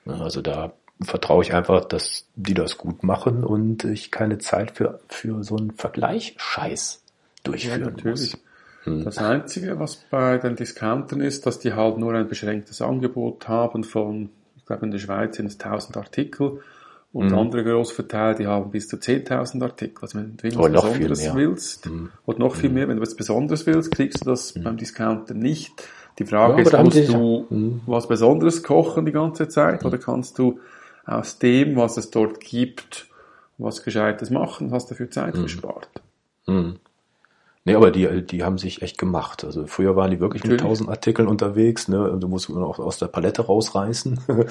Also 0.06 0.42
da 0.42 0.74
vertraue 1.02 1.44
ich 1.44 1.54
einfach, 1.54 1.86
dass 1.86 2.28
die 2.36 2.54
das 2.54 2.78
gut 2.78 3.04
machen 3.04 3.44
und 3.44 3.86
ich 3.86 4.12
keine 4.12 4.38
Zeit 4.38 4.72
für, 4.72 5.00
für 5.08 5.44
so 5.44 5.56
einen 5.56 5.72
Vergleich-Scheiß 5.72 7.04
durchführen 7.44 7.80
ja, 7.80 7.90
natürlich. 7.90 8.06
muss. 8.06 8.38
Hm. 8.84 9.06
Das 9.06 9.18
Einzige, 9.18 9.80
was 9.80 9.96
bei 9.96 10.38
den 10.38 10.58
Discountern 10.58 11.22
ist, 11.22 11.46
dass 11.46 11.60
die 11.60 11.74
halt 11.74 11.98
nur 11.98 12.14
ein 12.14 12.28
beschränktes 12.28 12.82
Angebot 12.82 13.48
haben 13.48 13.86
von, 13.86 14.30
ich 14.64 14.68
glaube 14.68 14.86
in 14.86 14.92
der 14.92 15.00
Schweiz 15.00 15.36
sind 15.36 15.48
es 15.48 15.60
1000 15.60 15.98
Artikel 15.98 16.62
und 17.12 17.32
mhm. 17.32 17.38
andere 17.38 17.66
Großverteiler, 17.66 18.36
die 18.36 18.48
haben 18.48 18.72
bis 18.72 18.88
zu 18.88 18.96
10.000 18.96 19.62
Artikel. 19.62 20.02
Also 20.02 20.18
wenn 20.18 20.38
du 20.38 20.48
etwas 20.48 20.72
Besonderes 20.72 21.36
willst, 21.36 21.86
mhm. 21.86 22.10
oder 22.26 22.40
noch 22.40 22.56
viel 22.56 22.70
mhm. 22.70 22.76
mehr, 22.76 22.88
wenn 22.88 22.96
du 22.96 23.04
etwas 23.04 23.18
Besonderes 23.18 23.68
willst, 23.68 23.92
kriegst 23.92 24.26
du 24.26 24.30
das 24.30 24.56
mhm. 24.56 24.64
beim 24.64 24.78
Discounter 24.78 25.34
nicht. 25.34 25.74
Die 26.18 26.26
Frage 26.26 26.64
ja, 26.64 26.82
ist, 26.82 26.96
musst 26.96 27.10
du 27.10 27.46
mhm. 27.50 27.82
was 27.86 28.08
Besonderes 28.08 28.64
kochen 28.64 29.06
die 29.06 29.12
ganze 29.12 29.50
Zeit, 29.50 29.84
oder 29.84 29.98
kannst 29.98 30.40
du 30.40 30.60
aus 31.06 31.40
dem, 31.40 31.76
was 31.76 31.98
es 31.98 32.10
dort 32.10 32.40
gibt, 32.40 33.08
was 33.58 33.84
Gescheites 33.84 34.30
machen, 34.30 34.72
hast 34.72 34.90
dafür 34.90 35.12
Zeit 35.12 35.34
gespart. 35.34 35.90
Mhm. 36.48 36.80
Nee, 37.66 37.76
aber 37.76 37.92
die, 37.92 38.26
die 38.26 38.44
haben 38.44 38.58
sich 38.58 38.82
echt 38.82 38.98
gemacht. 38.98 39.44
Also 39.46 39.68
früher 39.68 39.96
waren 39.96 40.12
die 40.12 40.20
wirklich 40.20 40.44
Natürlich. 40.44 40.62
mit 40.62 40.70
tausend 40.70 40.90
Artikeln 40.90 41.28
unterwegs, 41.28 41.88
ne? 41.88 42.18
Du 42.20 42.28
musst 42.28 42.50
auch 42.50 42.80
aus 42.80 42.98
der 42.98 43.08
Palette 43.08 43.44
rausreißen. 43.44 44.20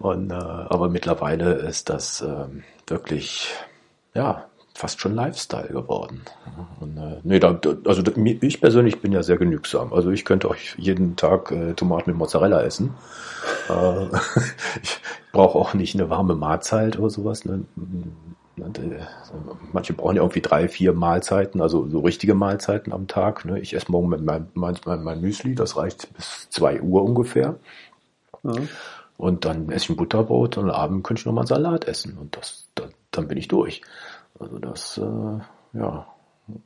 Und, 0.00 0.30
äh, 0.30 0.34
aber 0.34 0.88
mittlerweile 0.88 1.52
ist 1.54 1.88
das 1.88 2.20
äh, 2.20 2.46
wirklich, 2.88 3.54
ja, 4.14 4.44
fast 4.74 5.00
schon 5.00 5.14
Lifestyle 5.14 5.68
geworden. 5.68 6.22
Und, 6.80 6.96
äh, 6.96 7.20
nee, 7.22 7.38
da, 7.38 7.60
also 7.84 8.02
ich 8.16 8.60
persönlich 8.60 9.00
bin 9.00 9.12
ja 9.12 9.22
sehr 9.22 9.36
genügsam. 9.36 9.92
Also 9.92 10.10
ich 10.10 10.24
könnte 10.24 10.50
euch 10.50 10.74
jeden 10.76 11.14
Tag 11.14 11.52
äh, 11.52 11.74
Tomaten 11.74 12.10
mit 12.10 12.18
Mozzarella 12.18 12.60
essen. 12.62 12.94
Äh, 13.68 14.06
ich 14.82 15.00
brauche 15.30 15.56
auch 15.56 15.74
nicht 15.74 15.94
eine 15.94 16.10
warme 16.10 16.34
Mahlzeit 16.34 16.98
oder 16.98 17.10
sowas. 17.10 17.44
Ne? 17.44 17.62
Manche 19.72 19.92
brauchen 19.94 20.16
ja 20.16 20.22
irgendwie 20.22 20.40
drei, 20.40 20.68
vier 20.68 20.92
Mahlzeiten, 20.92 21.60
also 21.60 21.88
so 21.88 22.00
richtige 22.00 22.34
Mahlzeiten 22.34 22.92
am 22.92 23.08
Tag. 23.08 23.44
Ne? 23.44 23.58
Ich 23.58 23.74
esse 23.74 23.90
morgen 23.90 24.08
mit 24.08 24.22
mein, 24.22 24.48
mein, 24.54 24.76
mein 24.84 25.20
Müsli, 25.20 25.54
das 25.54 25.76
reicht 25.76 26.12
bis 26.14 26.48
zwei 26.50 26.80
Uhr 26.80 27.02
ungefähr. 27.02 27.56
Ja. 28.44 28.52
Und 29.16 29.44
dann 29.44 29.70
esse 29.70 29.84
ich 29.84 29.90
ein 29.90 29.96
Butterbrot 29.96 30.58
und 30.58 30.70
am 30.70 30.76
Abend 30.76 31.04
könnte 31.04 31.20
ich 31.20 31.26
nochmal 31.26 31.42
einen 31.42 31.48
Salat 31.48 31.86
essen. 31.86 32.16
Und 32.18 32.36
das, 32.36 32.68
das, 32.74 32.90
dann 33.10 33.28
bin 33.28 33.38
ich 33.38 33.48
durch. 33.48 33.82
Also 34.38 34.58
das, 34.58 34.98
äh, 34.98 35.78
ja, 35.78 36.06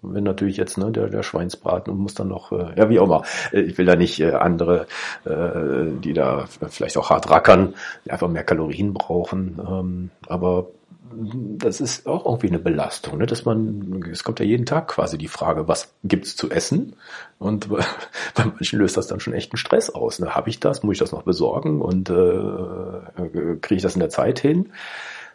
wenn 0.02 0.25
natürlich 0.25 0.57
jetzt 0.57 0.78
ne, 0.78 0.90
der, 0.90 1.09
der 1.09 1.23
Schweinsbraten 1.23 1.92
und 1.92 2.00
muss 2.00 2.14
dann 2.14 2.28
noch, 2.28 2.50
äh, 2.52 2.75
ja 2.76 2.88
wie 2.88 2.99
auch 2.99 3.04
immer, 3.04 3.23
äh, 3.52 3.61
ich 3.61 3.78
will 3.78 3.87
da 3.87 3.97
nicht 3.97 4.18
äh, 4.21 4.33
andere, 4.33 4.87
äh, 5.25 5.92
die 6.02 6.14
da 6.14 6.47
vielleicht 6.47 6.97
auch 6.97 7.11
hart 7.11 7.30
rackern, 7.30 7.75
die 8.04 8.11
einfach 8.11 8.28
mehr 8.28 8.45
Kalorien 8.45 8.92
brauchen, 8.95 9.61
ähm, 9.66 10.11
aber 10.26 10.66
das 11.12 11.81
ist 11.81 12.07
auch 12.07 12.25
irgendwie 12.27 12.49
eine 12.49 12.59
Belastung, 12.59 13.19
ne? 13.19 13.27
dass 13.27 13.45
man, 13.45 14.05
es 14.11 14.25
kommt 14.25 14.41
ja 14.41 14.47
jeden 14.47 14.67
Tag 14.67 14.88
quasi 14.88 15.19
die 15.19 15.29
Frage, 15.29 15.69
was 15.69 15.95
gibt's 16.05 16.37
zu 16.37 16.50
essen? 16.50 16.97
Und 17.38 17.69
bei 18.35 18.45
manchen 18.45 18.79
löst 18.79 18.97
das 18.97 19.07
dann 19.07 19.21
schon 19.21 19.35
echt 19.35 19.53
einen 19.53 19.59
Stress 19.59 19.91
aus. 19.91 20.19
Ne? 20.19 20.35
Habe 20.35 20.50
ich 20.50 20.61
das? 20.61 20.83
Muss 20.83 20.95
ich 20.95 20.99
das 20.99 21.12
noch 21.12 21.23
besorgen? 21.23 21.81
Und 21.81 22.11
äh, 22.11 23.57
kriege 23.61 23.77
ich 23.77 23.83
das 23.83 23.95
in 23.95 24.00
der 24.00 24.11
Zeit 24.11 24.38
hin? 24.38 24.71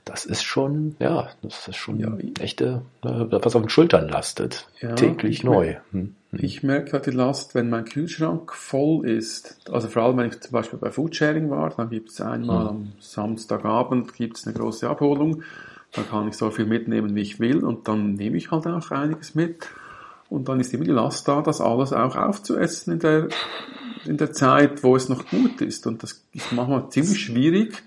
Das 0.05 0.25
ist 0.25 0.43
schon, 0.43 0.95
ja, 1.00 1.29
das 1.41 1.67
ist 1.67 1.77
schon 1.77 2.00
ja. 2.00 2.13
echte, 2.39 2.81
äh, 3.03 3.07
was 3.07 3.55
auf 3.55 3.62
den 3.62 3.69
Schultern 3.69 4.10
lastet. 4.10 4.67
Ja, 4.81 4.95
täglich 4.95 5.43
neu. 5.43 5.75
Hm. 5.91 6.15
hm. 6.31 6.39
Ich 6.39 6.62
merke 6.62 6.93
halt 6.93 7.05
die 7.05 7.12
Last, 7.12 7.55
wenn 7.55 7.69
mein 7.69 7.86
Kühlschrank 7.86 8.53
voll 8.53 9.07
ist. 9.07 9.60
Also 9.72 9.88
vor 9.88 10.03
allem, 10.03 10.17
wenn 10.17 10.27
ich 10.27 10.41
zum 10.41 10.51
Beispiel 10.51 10.79
bei 10.79 10.91
Foodsharing 10.91 11.50
war, 11.50 11.69
dann 11.69 11.89
gibt 11.89 12.10
es 12.10 12.19
einmal 12.19 12.62
hm. 12.62 12.67
am 12.67 12.91
Samstagabend 13.00 14.13
gibt's 14.13 14.45
eine 14.45 14.57
große 14.57 14.89
Abholung. 14.89 15.43
Dann 15.93 16.10
kann 16.10 16.27
ich 16.27 16.36
so 16.36 16.50
viel 16.51 16.65
mitnehmen, 16.65 17.15
wie 17.15 17.22
ich 17.22 17.39
will 17.39 17.63
und 17.63 17.88
dann 17.88 18.15
nehme 18.15 18.36
ich 18.36 18.51
halt 18.51 18.67
auch 18.67 18.91
einiges 18.91 19.36
mit. 19.36 19.69
Und 20.29 20.50
dann 20.50 20.60
ist 20.60 20.74
immer 20.74 20.83
die 20.83 20.91
Last 20.91 21.27
da, 21.27 21.41
das 21.41 21.62
alles 21.62 21.93
auch 21.93 22.15
aufzuessen 22.15 22.93
in 22.93 23.00
der, 23.00 23.27
in 24.05 24.17
der 24.17 24.33
Zeit, 24.33 24.83
wo 24.83 24.95
es 24.95 25.07
noch 25.07 25.27
gut 25.27 25.62
ist. 25.62 25.86
Und 25.86 26.01
das 26.01 26.25
ist 26.33 26.51
manchmal 26.51 26.89
ziemlich 26.89 27.19
schwierig, 27.19 27.83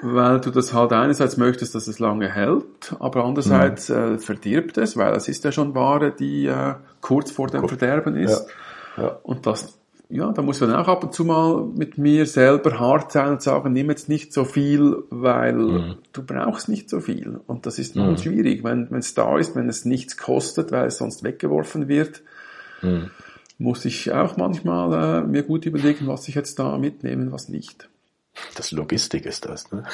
weil 0.00 0.40
du 0.40 0.50
das 0.50 0.72
halt 0.72 0.92
einerseits 0.92 1.36
möchtest, 1.36 1.74
dass 1.74 1.86
es 1.88 1.98
lange 1.98 2.28
hält, 2.28 2.94
aber 2.98 3.24
andererseits 3.24 3.88
mhm. 3.88 3.96
äh, 3.96 4.18
verdirbt 4.18 4.78
es, 4.78 4.96
weil 4.96 5.14
es 5.14 5.28
ist 5.28 5.44
ja 5.44 5.52
schon 5.52 5.74
Ware, 5.74 6.12
die 6.12 6.46
äh, 6.46 6.74
kurz 7.00 7.30
vor 7.30 7.48
dem 7.48 7.66
Verderben 7.68 8.16
ist. 8.16 8.46
Ja. 8.96 9.02
Ja. 9.02 9.18
Und 9.22 9.46
das 9.46 9.78
ja, 10.10 10.32
da 10.32 10.40
muss 10.40 10.60
man 10.60 10.72
auch 10.74 10.88
ab 10.88 11.04
und 11.04 11.12
zu 11.12 11.24
mal 11.24 11.66
mit 11.76 11.98
mir 11.98 12.24
selber 12.24 12.80
hart 12.80 13.12
sein 13.12 13.32
und 13.32 13.42
sagen, 13.42 13.74
nimm 13.74 13.90
jetzt 13.90 14.08
nicht 14.08 14.32
so 14.32 14.44
viel, 14.44 15.02
weil 15.10 15.52
mhm. 15.52 15.94
du 16.12 16.22
brauchst 16.22 16.70
nicht 16.70 16.88
so 16.88 17.00
viel. 17.00 17.40
Und 17.46 17.66
das 17.66 17.78
ist 17.78 17.94
mhm. 17.94 18.16
schwierig, 18.16 18.64
wenn 18.64 18.88
es 18.94 19.12
da 19.12 19.38
ist, 19.38 19.54
wenn 19.54 19.68
es 19.68 19.84
nichts 19.84 20.16
kostet, 20.16 20.72
weil 20.72 20.86
es 20.86 20.96
sonst 20.96 21.24
weggeworfen 21.24 21.88
wird, 21.88 22.22
mhm. 22.80 23.10
muss 23.58 23.84
ich 23.84 24.10
auch 24.10 24.38
manchmal 24.38 25.24
äh, 25.24 25.26
mir 25.26 25.42
gut 25.42 25.66
überlegen, 25.66 26.06
was 26.06 26.26
ich 26.26 26.34
jetzt 26.34 26.58
da 26.58 26.78
mitnehme, 26.78 27.30
was 27.30 27.50
nicht. 27.50 27.90
Das 28.54 28.72
Logistik 28.72 29.26
ist 29.26 29.44
das, 29.44 29.70
ne? 29.72 29.84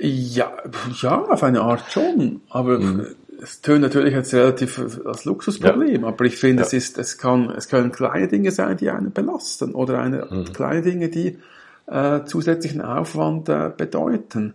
ja, 0.00 0.52
ja, 1.00 1.22
auf 1.22 1.42
eine 1.42 1.60
Art 1.62 1.90
schon, 1.90 2.42
aber 2.50 2.78
mhm 2.78 3.06
es 3.42 3.60
tönt 3.60 3.82
natürlich 3.82 4.14
jetzt 4.14 4.32
relativ 4.34 4.80
als 5.04 5.24
Luxusproblem, 5.24 6.02
ja. 6.02 6.08
aber 6.08 6.24
ich 6.24 6.36
finde, 6.36 6.62
ja. 6.62 6.66
es 6.66 6.72
ist, 6.72 6.98
es 6.98 7.18
kann, 7.18 7.50
es 7.50 7.68
können 7.68 7.92
kleine 7.92 8.28
Dinge 8.28 8.50
sein, 8.50 8.76
die 8.76 8.90
einen 8.90 9.12
belasten 9.12 9.74
oder 9.74 10.00
eine 10.00 10.26
mhm. 10.30 10.52
kleine 10.52 10.82
Dinge, 10.82 11.08
die 11.08 11.38
äh, 11.86 12.24
zusätzlichen 12.24 12.80
Aufwand 12.80 13.48
äh, 13.48 13.70
bedeuten. 13.76 14.54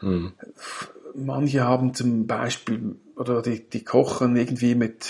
Mhm. 0.00 0.32
Manche 1.14 1.64
haben 1.64 1.94
zum 1.94 2.26
Beispiel 2.26 2.96
oder 3.16 3.42
die, 3.42 3.68
die 3.68 3.84
kochen 3.84 4.36
irgendwie 4.36 4.74
mit 4.74 5.06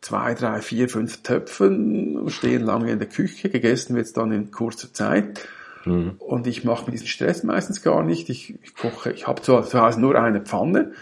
zwei, 0.00 0.34
drei, 0.34 0.62
vier, 0.62 0.88
fünf 0.88 1.22
Töpfen, 1.22 2.28
stehen 2.28 2.64
lange 2.64 2.90
in 2.90 2.98
der 2.98 3.08
Küche, 3.08 3.50
gegessen 3.50 3.94
wird 3.94 4.06
es 4.06 4.12
dann 4.12 4.32
in 4.32 4.50
kurzer 4.50 4.92
Zeit. 4.92 5.46
Mhm. 5.84 6.12
Und 6.18 6.46
ich 6.46 6.64
mache 6.64 6.86
mir 6.86 6.92
diesen 6.92 7.06
Stress 7.06 7.42
meistens 7.42 7.82
gar 7.82 8.02
nicht. 8.02 8.28
Ich, 8.28 8.54
ich 8.62 8.74
koche, 8.74 9.12
ich 9.12 9.26
habe 9.26 9.42
zu 9.42 9.62
Hause 9.62 10.00
nur 10.00 10.20
eine 10.20 10.40
Pfanne. 10.40 10.92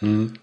Mhm. 0.00 0.34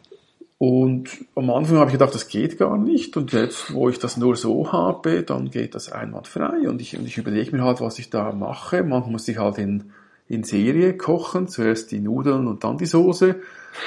Und 0.58 1.10
am 1.36 1.50
Anfang 1.50 1.76
habe 1.76 1.90
ich 1.90 1.94
gedacht, 1.94 2.16
das 2.16 2.30
geht 2.30 2.58
gar 2.58 2.78
nicht. 2.78 3.18
Und 3.18 3.34
jetzt, 3.34 3.74
wo 3.74 3.90
ich 3.90 4.00
das 4.00 4.16
nur 4.16 4.38
so 4.38 4.72
habe, 4.72 5.24
dann 5.24 5.50
geht 5.50 5.76
das 5.76 5.92
einwandfrei. 5.92 6.70
Und 6.70 6.82
ich, 6.82 6.98
und 6.98 7.06
ich 7.06 7.18
überlege 7.18 7.54
mir 7.54 7.64
halt, 7.64 7.82
was 7.82 8.00
ich 8.00 8.10
da 8.10 8.32
mache. 8.32 8.82
Manchmal 8.82 9.12
muss 9.12 9.28
ich 9.28 9.38
halt 9.40 9.58
in, 9.58 9.92
in 10.30 10.46
Serie 10.46 10.96
kochen. 10.96 11.50
Zuerst 11.50 11.92
die 11.92 12.00
Nudeln 12.00 12.48
und 12.48 12.64
dann 12.64 12.78
die 12.78 12.86
Soße. 12.86 13.36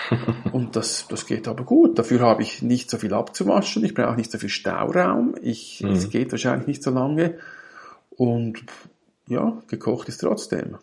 und 0.52 0.76
das, 0.76 1.06
das 1.08 1.25
geht 1.25 1.48
aber 1.48 1.64
gut. 1.64 1.98
Dafür 1.98 2.20
habe 2.20 2.42
ich 2.42 2.60
nicht 2.60 2.90
so 2.90 2.98
viel 2.98 3.14
abzuwaschen. 3.14 3.82
Ich 3.82 3.94
brauche 3.94 4.16
nicht 4.16 4.30
so 4.30 4.36
viel 4.36 4.50
Stauraum. 4.50 5.34
Ich, 5.40 5.82
mhm. 5.82 5.92
Es 5.92 6.10
geht 6.10 6.30
wahrscheinlich 6.32 6.66
nicht 6.66 6.82
so 6.82 6.90
lange. 6.90 7.38
Und 8.10 8.64
ja, 9.28 9.62
gekocht 9.68 10.09
ist 10.09 10.18
trotzdem. 10.18 10.76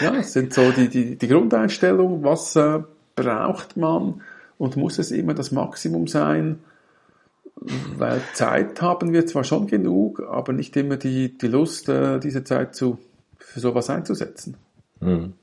Ja, 0.00 0.16
es 0.16 0.32
sind 0.32 0.52
so 0.52 0.70
die, 0.72 0.88
die, 0.88 1.16
die 1.16 1.28
Grundeinstellungen, 1.28 2.22
was 2.22 2.56
äh, 2.56 2.82
braucht 3.14 3.76
man 3.76 4.22
und 4.58 4.76
muss 4.76 4.98
es 4.98 5.10
immer 5.10 5.34
das 5.34 5.52
Maximum 5.52 6.06
sein, 6.06 6.60
weil 7.96 8.20
Zeit 8.34 8.80
haben 8.80 9.12
wir 9.12 9.26
zwar 9.26 9.44
schon 9.44 9.66
genug, 9.66 10.22
aber 10.22 10.52
nicht 10.52 10.76
immer 10.76 10.96
die, 10.96 11.36
die 11.36 11.48
Lust, 11.48 11.88
äh, 11.88 12.18
diese 12.18 12.44
Zeit 12.44 12.74
zu, 12.74 12.98
für 13.38 13.60
sowas 13.60 13.90
einzusetzen. 13.90 14.56
Hm. 15.00 15.34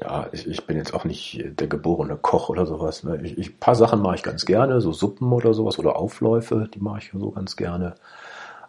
Ja, 0.00 0.28
ich, 0.30 0.46
ich 0.46 0.64
bin 0.64 0.76
jetzt 0.76 0.94
auch 0.94 1.04
nicht 1.04 1.44
der 1.58 1.66
geborene 1.66 2.16
Koch 2.16 2.50
oder 2.50 2.66
sowas. 2.66 3.02
Ne? 3.02 3.20
Ich, 3.24 3.36
ich, 3.36 3.58
paar 3.58 3.74
Sachen 3.74 4.00
mache 4.00 4.14
ich 4.16 4.22
ganz 4.22 4.44
gerne, 4.44 4.80
so 4.80 4.92
Suppen 4.92 5.32
oder 5.32 5.54
sowas 5.54 5.78
oder 5.78 5.96
Aufläufe, 5.96 6.68
die 6.72 6.78
mache 6.78 6.98
ich 7.00 7.10
so 7.12 7.30
ganz 7.32 7.56
gerne. 7.56 7.96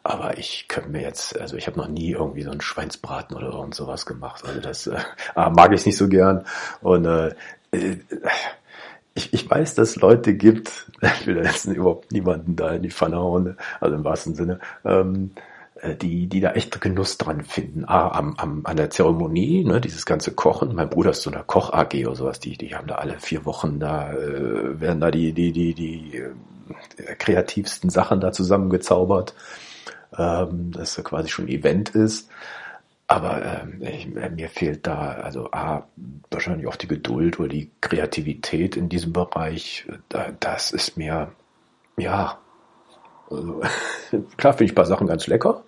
Aber 0.09 0.39
ich 0.39 0.65
könnte 0.67 0.89
mir 0.89 1.03
jetzt, 1.03 1.39
also 1.39 1.55
ich 1.55 1.67
habe 1.67 1.77
noch 1.77 1.87
nie 1.87 2.13
irgendwie 2.13 2.41
so 2.41 2.49
einen 2.49 2.61
Schweinsbraten 2.61 3.37
oder 3.37 3.49
irgend 3.49 3.75
sowas 3.75 4.07
gemacht. 4.07 4.43
Also 4.43 4.59
das 4.59 4.87
äh, 4.87 4.97
mag 5.35 5.71
ich 5.71 5.85
nicht 5.85 5.97
so 5.97 6.07
gern. 6.07 6.45
Und 6.81 7.05
äh, 7.05 7.27
äh, 7.71 7.97
ich, 9.13 9.31
ich 9.33 9.47
weiß, 9.47 9.75
dass 9.75 9.97
Leute 9.97 10.33
gibt, 10.33 10.87
ich 11.01 11.27
will 11.27 11.37
jetzt 11.37 11.65
überhaupt 11.65 12.11
niemanden 12.11 12.55
da 12.55 12.71
in 12.71 12.81
die 12.81 12.89
Pfanne 12.89 13.17
hauen, 13.17 13.55
also 13.79 13.95
im 13.95 14.03
wahrsten 14.03 14.33
Sinne, 14.33 14.59
ähm, 14.83 15.29
äh, 15.75 15.93
die, 15.93 16.25
die 16.25 16.39
da 16.39 16.53
echt 16.53 16.81
Genuss 16.81 17.19
dran 17.19 17.43
finden. 17.43 17.85
Ah, 17.85 18.09
am, 18.09 18.33
am, 18.37 18.61
an 18.63 18.77
der 18.77 18.89
Zeremonie, 18.89 19.63
ne, 19.63 19.79
dieses 19.79 20.07
ganze 20.07 20.31
Kochen. 20.31 20.73
Mein 20.73 20.89
Bruder 20.89 21.11
ist 21.11 21.21
so 21.21 21.29
eine 21.29 21.43
Koch-AG 21.43 22.07
oder 22.07 22.15
sowas, 22.15 22.39
die, 22.39 22.57
die 22.57 22.73
haben 22.73 22.87
da 22.87 22.95
alle 22.95 23.19
vier 23.19 23.45
Wochen 23.45 23.79
da, 23.79 24.11
äh, 24.11 24.81
werden 24.81 25.01
da 25.01 25.11
die, 25.11 25.33
die, 25.33 25.51
die, 25.51 25.75
die 25.75 26.17
äh, 26.17 27.13
kreativsten 27.19 27.91
Sachen 27.91 28.19
da 28.19 28.31
zusammengezaubert, 28.31 29.35
ähm, 30.17 30.71
dass 30.71 30.93
so 30.93 31.03
quasi 31.03 31.29
schon 31.29 31.45
ein 31.45 31.49
Event 31.49 31.89
ist. 31.89 32.29
Aber 33.07 33.43
ähm, 33.43 33.81
ich, 33.81 34.07
mir 34.07 34.49
fehlt 34.49 34.85
da, 34.85 35.13
also 35.13 35.51
A, 35.51 35.87
wahrscheinlich 36.29 36.67
auch 36.67 36.75
die 36.75 36.87
Geduld 36.87 37.39
oder 37.39 37.49
die 37.49 37.71
Kreativität 37.81 38.77
in 38.77 38.87
diesem 38.87 39.13
Bereich. 39.13 39.87
Da, 40.09 40.31
das 40.39 40.71
ist 40.71 40.95
mir, 40.95 41.31
ja, 41.97 42.37
also, 43.29 43.61
klar 44.37 44.53
finde 44.53 44.65
ich 44.65 44.71
ein 44.73 44.75
paar 44.75 44.85
Sachen 44.85 45.07
ganz 45.07 45.25
lecker, 45.25 45.63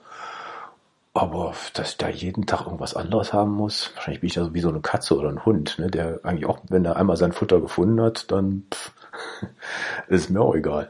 aber 1.13 1.53
dass 1.73 1.91
ich 1.91 1.97
da 1.97 2.09
jeden 2.09 2.45
Tag 2.45 2.65
irgendwas 2.65 2.95
anderes 2.95 3.33
haben 3.33 3.51
muss, 3.51 3.91
wahrscheinlich 3.95 4.21
bin 4.21 4.27
ich 4.27 4.35
da 4.35 4.53
wie 4.53 4.61
so 4.61 4.69
eine 4.69 4.81
Katze 4.81 5.17
oder 5.17 5.29
ein 5.29 5.43
Hund, 5.43 5.79
ne, 5.79 5.89
der 5.89 6.19
eigentlich 6.23 6.45
auch, 6.45 6.59
wenn 6.69 6.85
er 6.85 6.95
einmal 6.95 7.17
sein 7.17 7.33
Futter 7.33 7.59
gefunden 7.59 8.01
hat, 8.01 8.31
dann 8.31 8.63
pff, 8.71 8.91
ist 10.07 10.29
mir 10.29 10.41
auch 10.41 10.55
egal. 10.55 10.89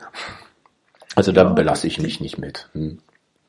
Also 1.16 1.32
ja, 1.32 1.44
belasse 1.46 1.88
ich 1.88 2.00
mich 2.00 2.20
nicht 2.20 2.38
mit. 2.38 2.70
Hm. 2.74 3.00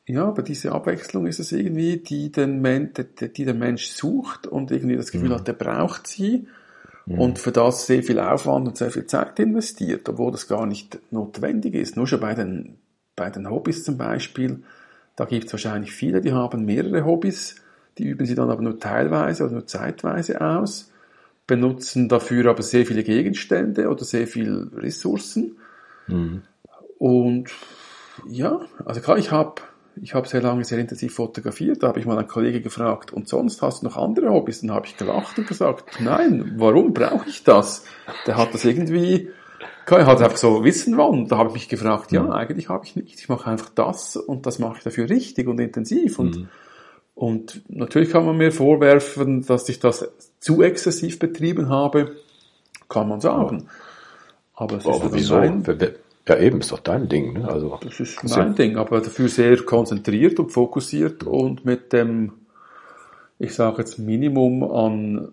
Ja, 0.05 0.25
aber 0.25 0.41
diese 0.41 0.73
Abwechslung 0.73 1.27
ist 1.27 1.39
es 1.39 1.51
irgendwie, 1.53 1.97
die, 1.97 2.31
den 2.31 2.61
Men 2.61 2.91
die 2.93 3.45
der 3.45 3.53
Mensch 3.53 3.87
sucht 3.87 4.47
und 4.47 4.71
irgendwie 4.71 4.97
das 4.97 5.11
Gefühl 5.11 5.29
mhm. 5.29 5.35
hat, 5.35 5.47
der 5.47 5.53
braucht 5.53 6.07
sie 6.07 6.47
mhm. 7.05 7.19
und 7.19 7.39
für 7.39 7.53
das 7.53 7.87
sehr 7.87 8.03
viel 8.03 8.19
Aufwand 8.19 8.67
und 8.67 8.77
sehr 8.77 8.91
viel 8.91 9.05
Zeit 9.05 9.39
investiert, 9.39 10.09
obwohl 10.09 10.31
das 10.31 10.47
gar 10.47 10.65
nicht 10.65 10.99
notwendig 11.11 11.75
ist. 11.75 11.95
Nur 11.95 12.07
schon 12.07 12.19
bei 12.19 12.33
den, 12.33 12.79
bei 13.15 13.29
den 13.29 13.49
Hobbys 13.49 13.85
zum 13.85 13.97
Beispiel, 13.97 14.63
da 15.15 15.23
gibt 15.23 15.45
es 15.45 15.53
wahrscheinlich 15.53 15.93
viele, 15.93 16.19
die 16.19 16.33
haben 16.33 16.65
mehrere 16.65 17.05
Hobbys, 17.05 17.55
die 17.97 18.05
üben 18.05 18.25
sie 18.25 18.35
dann 18.35 18.49
aber 18.49 18.61
nur 18.61 18.79
teilweise 18.79 19.45
oder 19.45 19.53
nur 19.53 19.67
zeitweise 19.67 20.41
aus, 20.41 20.91
benutzen 21.47 22.09
dafür 22.09 22.49
aber 22.49 22.63
sehr 22.63 22.85
viele 22.85 23.03
Gegenstände 23.03 23.87
oder 23.87 24.03
sehr 24.03 24.27
viel 24.27 24.69
Ressourcen. 24.75 25.57
Mhm. 26.07 26.41
Und 26.97 27.51
ja, 28.27 28.59
also 28.83 28.99
klar, 28.99 29.17
ich 29.17 29.31
habe 29.31 29.61
ich 30.01 30.13
habe 30.13 30.27
sehr 30.27 30.41
lange 30.41 30.63
sehr 30.63 30.79
intensiv 30.79 31.13
fotografiert. 31.13 31.83
Da 31.83 31.87
habe 31.87 31.99
ich 31.99 32.05
mal 32.05 32.17
einen 32.17 32.27
Kollegen 32.27 32.63
gefragt, 32.63 33.13
und 33.13 33.27
sonst 33.27 33.61
hast 33.61 33.81
du 33.81 33.87
noch 33.87 33.97
andere 33.97 34.29
Hobbys? 34.29 34.61
Dann 34.61 34.71
habe 34.71 34.87
ich 34.87 34.97
gelacht 34.97 35.37
und 35.37 35.47
gesagt, 35.47 35.99
nein, 35.99 36.53
warum 36.57 36.93
brauche 36.93 37.29
ich 37.29 37.43
das? 37.43 37.85
Der 38.25 38.37
hat 38.37 38.53
das 38.53 38.65
irgendwie, 38.65 39.29
er 39.85 40.05
hat 40.05 40.21
einfach 40.21 40.37
so 40.37 40.63
wissen 40.63 40.97
wollen. 40.97 41.27
Da 41.27 41.37
habe 41.37 41.49
ich 41.49 41.53
mich 41.53 41.69
gefragt, 41.69 42.11
ja, 42.11 42.29
eigentlich 42.29 42.69
habe 42.69 42.85
ich 42.85 42.95
nicht. 42.95 43.19
Ich 43.19 43.29
mache 43.29 43.49
einfach 43.49 43.69
das 43.69 44.15
und 44.15 44.45
das 44.45 44.59
mache 44.59 44.77
ich 44.77 44.83
dafür 44.83 45.09
richtig 45.09 45.47
und 45.47 45.59
intensiv. 45.59 46.17
Und, 46.19 46.37
mhm. 46.37 46.49
und 47.13 47.61
natürlich 47.67 48.09
kann 48.09 48.25
man 48.25 48.37
mir 48.37 48.51
vorwerfen, 48.51 49.45
dass 49.45 49.69
ich 49.69 49.79
das 49.79 50.09
zu 50.39 50.61
exzessiv 50.63 51.19
betrieben 51.19 51.69
habe. 51.69 52.15
Kann 52.89 53.07
man 53.07 53.21
sagen. 53.21 53.67
Aber, 54.55 54.77
es 54.77 54.85
ist 54.85 55.13
wieso? 55.13 55.37
Mein, 55.37 55.63
ja, 56.27 56.37
eben, 56.37 56.61
ist 56.61 56.71
doch 56.71 56.79
dein 56.79 57.09
Ding. 57.09 57.33
Ne? 57.33 57.47
Also, 57.47 57.79
das 57.83 57.99
ist 57.99 58.23
mein 58.23 58.31
ja 58.31 58.53
Ding, 58.53 58.77
aber 58.77 59.01
dafür 59.01 59.27
sehr 59.27 59.57
konzentriert 59.63 60.39
und 60.39 60.51
fokussiert 60.51 61.23
und 61.23 61.65
mit 61.65 61.91
dem, 61.91 62.33
ich 63.39 63.53
sage 63.53 63.79
jetzt 63.79 63.99
Minimum 63.99 64.63
an 64.63 65.31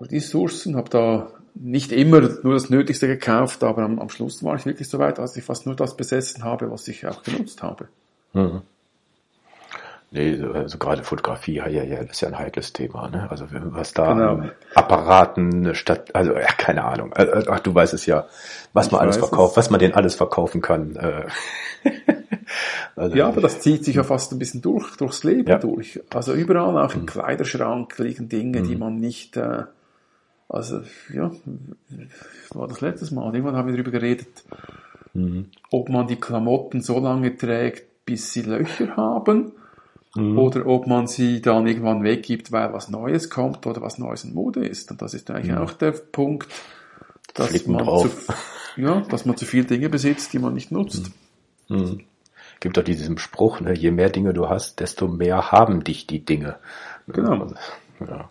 Ressourcen, 0.00 0.76
habe 0.76 0.88
da 0.88 1.30
nicht 1.54 1.90
immer 1.90 2.20
nur 2.20 2.54
das 2.54 2.70
Nötigste 2.70 3.08
gekauft, 3.08 3.64
aber 3.64 3.82
am, 3.82 3.98
am 3.98 4.08
Schluss 4.08 4.44
war 4.44 4.54
ich 4.54 4.66
wirklich 4.66 4.88
so 4.88 4.98
weit, 4.98 5.18
dass 5.18 5.36
ich 5.36 5.44
fast 5.44 5.66
nur 5.66 5.74
das 5.74 5.96
besessen 5.96 6.44
habe, 6.44 6.70
was 6.70 6.86
ich 6.86 7.06
auch 7.06 7.22
genutzt 7.22 7.62
habe. 7.62 7.88
Mhm. 8.32 8.62
Nee, 10.12 10.42
also 10.42 10.76
gerade 10.78 11.04
Fotografie, 11.04 11.54
ja, 11.54 11.68
ja, 11.68 12.02
das 12.02 12.16
ist 12.16 12.20
ja 12.22 12.28
ein 12.28 12.38
heikles 12.38 12.72
Thema, 12.72 13.08
ne? 13.08 13.30
Also 13.30 13.46
was 13.48 13.92
da 13.94 14.12
genau. 14.12 14.50
Apparaten 14.74 15.72
statt, 15.76 16.16
also 16.16 16.32
ja, 16.32 16.48
keine 16.58 16.84
Ahnung. 16.84 17.12
Äh, 17.12 17.22
äh, 17.22 17.44
ach, 17.48 17.60
du 17.60 17.72
weißt 17.72 17.94
es 17.94 18.06
ja, 18.06 18.26
was 18.72 18.86
ich 18.86 18.92
man 18.92 19.02
alles 19.02 19.18
verkauft, 19.18 19.52
es. 19.52 19.56
was 19.58 19.70
man 19.70 19.78
den 19.78 19.94
alles 19.94 20.16
verkaufen 20.16 20.62
kann. 20.62 20.96
Äh. 20.96 21.26
also, 22.96 23.16
ja, 23.16 23.28
aber 23.28 23.40
das 23.40 23.60
zieht 23.60 23.84
sich 23.84 23.94
ja 23.94 24.02
fast 24.02 24.32
ein 24.32 24.40
bisschen 24.40 24.62
durch, 24.62 24.96
durchs 24.96 25.22
Leben 25.22 25.48
ja. 25.48 25.58
durch. 25.58 26.00
Also 26.12 26.34
überall 26.34 26.76
auch 26.76 26.94
im 26.94 27.02
mhm. 27.02 27.06
Kleiderschrank 27.06 27.96
liegen 27.98 28.28
Dinge, 28.28 28.62
mhm. 28.62 28.66
die 28.66 28.76
man 28.76 28.96
nicht, 28.96 29.36
äh, 29.36 29.62
also 30.48 30.80
ja, 31.14 31.30
war 32.52 32.66
das 32.66 32.80
letztes 32.80 33.12
Mal, 33.12 33.32
irgendwann 33.32 33.54
haben 33.54 33.68
wir 33.68 33.74
darüber 33.74 33.92
geredet, 33.92 34.42
mhm. 35.14 35.50
ob 35.70 35.88
man 35.88 36.08
die 36.08 36.18
Klamotten 36.18 36.80
so 36.80 36.98
lange 36.98 37.36
trägt, 37.36 38.04
bis 38.04 38.32
sie 38.32 38.42
Löcher 38.42 38.96
haben 38.96 39.52
Mhm. 40.16 40.38
Oder 40.38 40.66
ob 40.66 40.86
man 40.86 41.06
sie 41.06 41.40
dann 41.40 41.66
irgendwann 41.66 42.02
weggibt, 42.02 42.50
weil 42.50 42.72
was 42.72 42.88
Neues 42.88 43.30
kommt 43.30 43.66
oder 43.66 43.80
was 43.80 43.98
Neues 43.98 44.24
in 44.24 44.34
Mode 44.34 44.66
ist. 44.66 44.90
Und 44.90 45.00
das 45.02 45.14
ist 45.14 45.30
eigentlich 45.30 45.54
mhm. 45.54 45.58
auch 45.58 45.72
der 45.72 45.92
Punkt, 45.92 46.48
dass 47.34 47.66
man, 47.66 47.84
zu, 47.84 48.10
ja, 48.76 49.02
dass 49.02 49.24
man 49.24 49.36
zu 49.36 49.44
viele 49.44 49.66
Dinge 49.66 49.88
besitzt, 49.88 50.32
die 50.32 50.38
man 50.38 50.54
nicht 50.54 50.72
nutzt. 50.72 51.10
Mhm. 51.68 51.76
mhm. 51.76 52.00
Gibt 52.58 52.76
doch 52.76 52.84
diesen 52.84 53.16
Spruch, 53.16 53.62
ne, 53.62 53.72
je 53.72 53.90
mehr 53.90 54.10
Dinge 54.10 54.34
du 54.34 54.50
hast, 54.50 54.80
desto 54.80 55.08
mehr 55.08 55.50
haben 55.50 55.82
dich 55.82 56.06
die 56.06 56.22
Dinge. 56.22 56.56
Genau. 57.06 57.44
Also, 57.44 57.54
ja. 58.06 58.28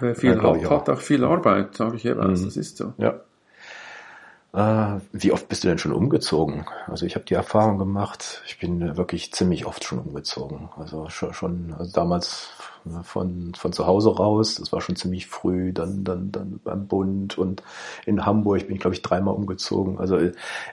Wer 0.00 0.16
viel 0.16 0.42
hat, 0.42 0.68
hat 0.68 0.90
auch 0.90 1.00
viel 1.00 1.24
Arbeit, 1.24 1.76
sage 1.76 1.94
ich 1.94 2.02
jeweils. 2.02 2.40
Mhm. 2.40 2.44
Das 2.46 2.56
ist 2.56 2.76
so. 2.76 2.92
Ja. 2.98 3.20
Äh, 4.54 5.00
wie 5.12 5.32
oft 5.32 5.48
bist 5.48 5.64
du 5.64 5.68
denn 5.68 5.78
schon 5.78 5.92
umgezogen? 5.92 6.66
Also 6.86 7.06
ich 7.06 7.14
habe 7.14 7.24
die 7.24 7.34
Erfahrung 7.34 7.78
gemacht, 7.78 8.42
ich 8.46 8.58
bin 8.58 8.96
wirklich 8.98 9.32
ziemlich 9.32 9.64
oft 9.64 9.84
schon 9.84 9.98
umgezogen. 9.98 10.68
Also 10.76 11.08
schon, 11.08 11.32
schon 11.32 11.74
also 11.78 11.90
damals 11.92 12.50
von, 13.04 13.52
von 13.56 13.72
zu 13.72 13.86
Hause 13.86 14.14
raus, 14.14 14.56
das 14.56 14.72
war 14.72 14.80
schon 14.80 14.96
ziemlich 14.96 15.26
früh, 15.26 15.72
dann, 15.72 16.04
dann, 16.04 16.32
dann 16.32 16.60
beim 16.62 16.86
Bund 16.86 17.38
und 17.38 17.62
in 18.04 18.26
Hamburg 18.26 18.66
bin 18.66 18.74
ich, 18.74 18.80
glaube 18.80 18.94
ich, 18.94 19.02
dreimal 19.02 19.34
umgezogen. 19.34 19.98
Also 19.98 20.18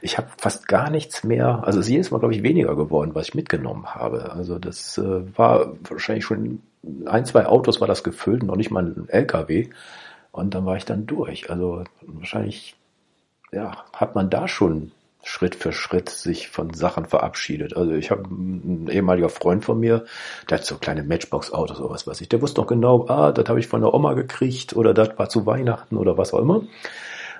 ich 0.01 0.17
habe 0.17 0.27
fast 0.37 0.67
gar 0.67 0.89
nichts 0.89 1.23
mehr, 1.23 1.63
also 1.63 1.79
es 1.79 1.87
ist 1.89 2.11
Mal, 2.11 2.19
glaube 2.19 2.33
ich, 2.33 2.43
weniger 2.43 2.75
geworden, 2.75 3.11
was 3.13 3.29
ich 3.29 3.35
mitgenommen 3.35 3.85
habe. 3.87 4.31
Also 4.31 4.59
das 4.59 4.97
äh, 4.97 5.37
war 5.37 5.73
wahrscheinlich 5.87 6.25
schon 6.25 6.61
ein, 7.05 7.25
zwei 7.25 7.45
Autos 7.45 7.79
war 7.81 7.87
das 7.87 8.03
gefüllt, 8.03 8.43
noch 8.43 8.55
nicht 8.55 8.71
mal 8.71 8.83
ein 8.85 9.07
LKW. 9.09 9.69
Und 10.31 10.53
dann 10.53 10.65
war 10.65 10.77
ich 10.77 10.85
dann 10.85 11.05
durch. 11.05 11.49
Also 11.49 11.83
wahrscheinlich 12.01 12.75
ja, 13.51 13.85
hat 13.93 14.15
man 14.15 14.29
da 14.29 14.47
schon 14.47 14.91
Schritt 15.23 15.55
für 15.55 15.73
Schritt 15.73 16.09
sich 16.09 16.49
von 16.49 16.73
Sachen 16.73 17.05
verabschiedet. 17.05 17.75
Also 17.75 17.91
ich 17.91 18.09
habe 18.09 18.23
ein 18.23 18.87
ehemaliger 18.89 19.29
Freund 19.29 19.65
von 19.65 19.79
mir, 19.79 20.05
der 20.49 20.59
hat 20.59 20.65
so 20.65 20.77
kleine 20.77 21.03
Matchbox-Autos 21.03 21.79
oder 21.79 21.89
was 21.89 22.07
weiß 22.07 22.21
ich. 22.21 22.29
Der 22.29 22.41
wusste 22.41 22.61
doch 22.61 22.67
genau, 22.67 23.07
ah, 23.09 23.31
das 23.31 23.49
habe 23.49 23.59
ich 23.59 23.67
von 23.67 23.81
der 23.81 23.93
Oma 23.93 24.13
gekriegt 24.13 24.75
oder 24.75 24.93
das 24.93 25.17
war 25.17 25.29
zu 25.29 25.45
Weihnachten 25.45 25.97
oder 25.97 26.17
was 26.17 26.33
auch 26.33 26.39
immer. 26.39 26.63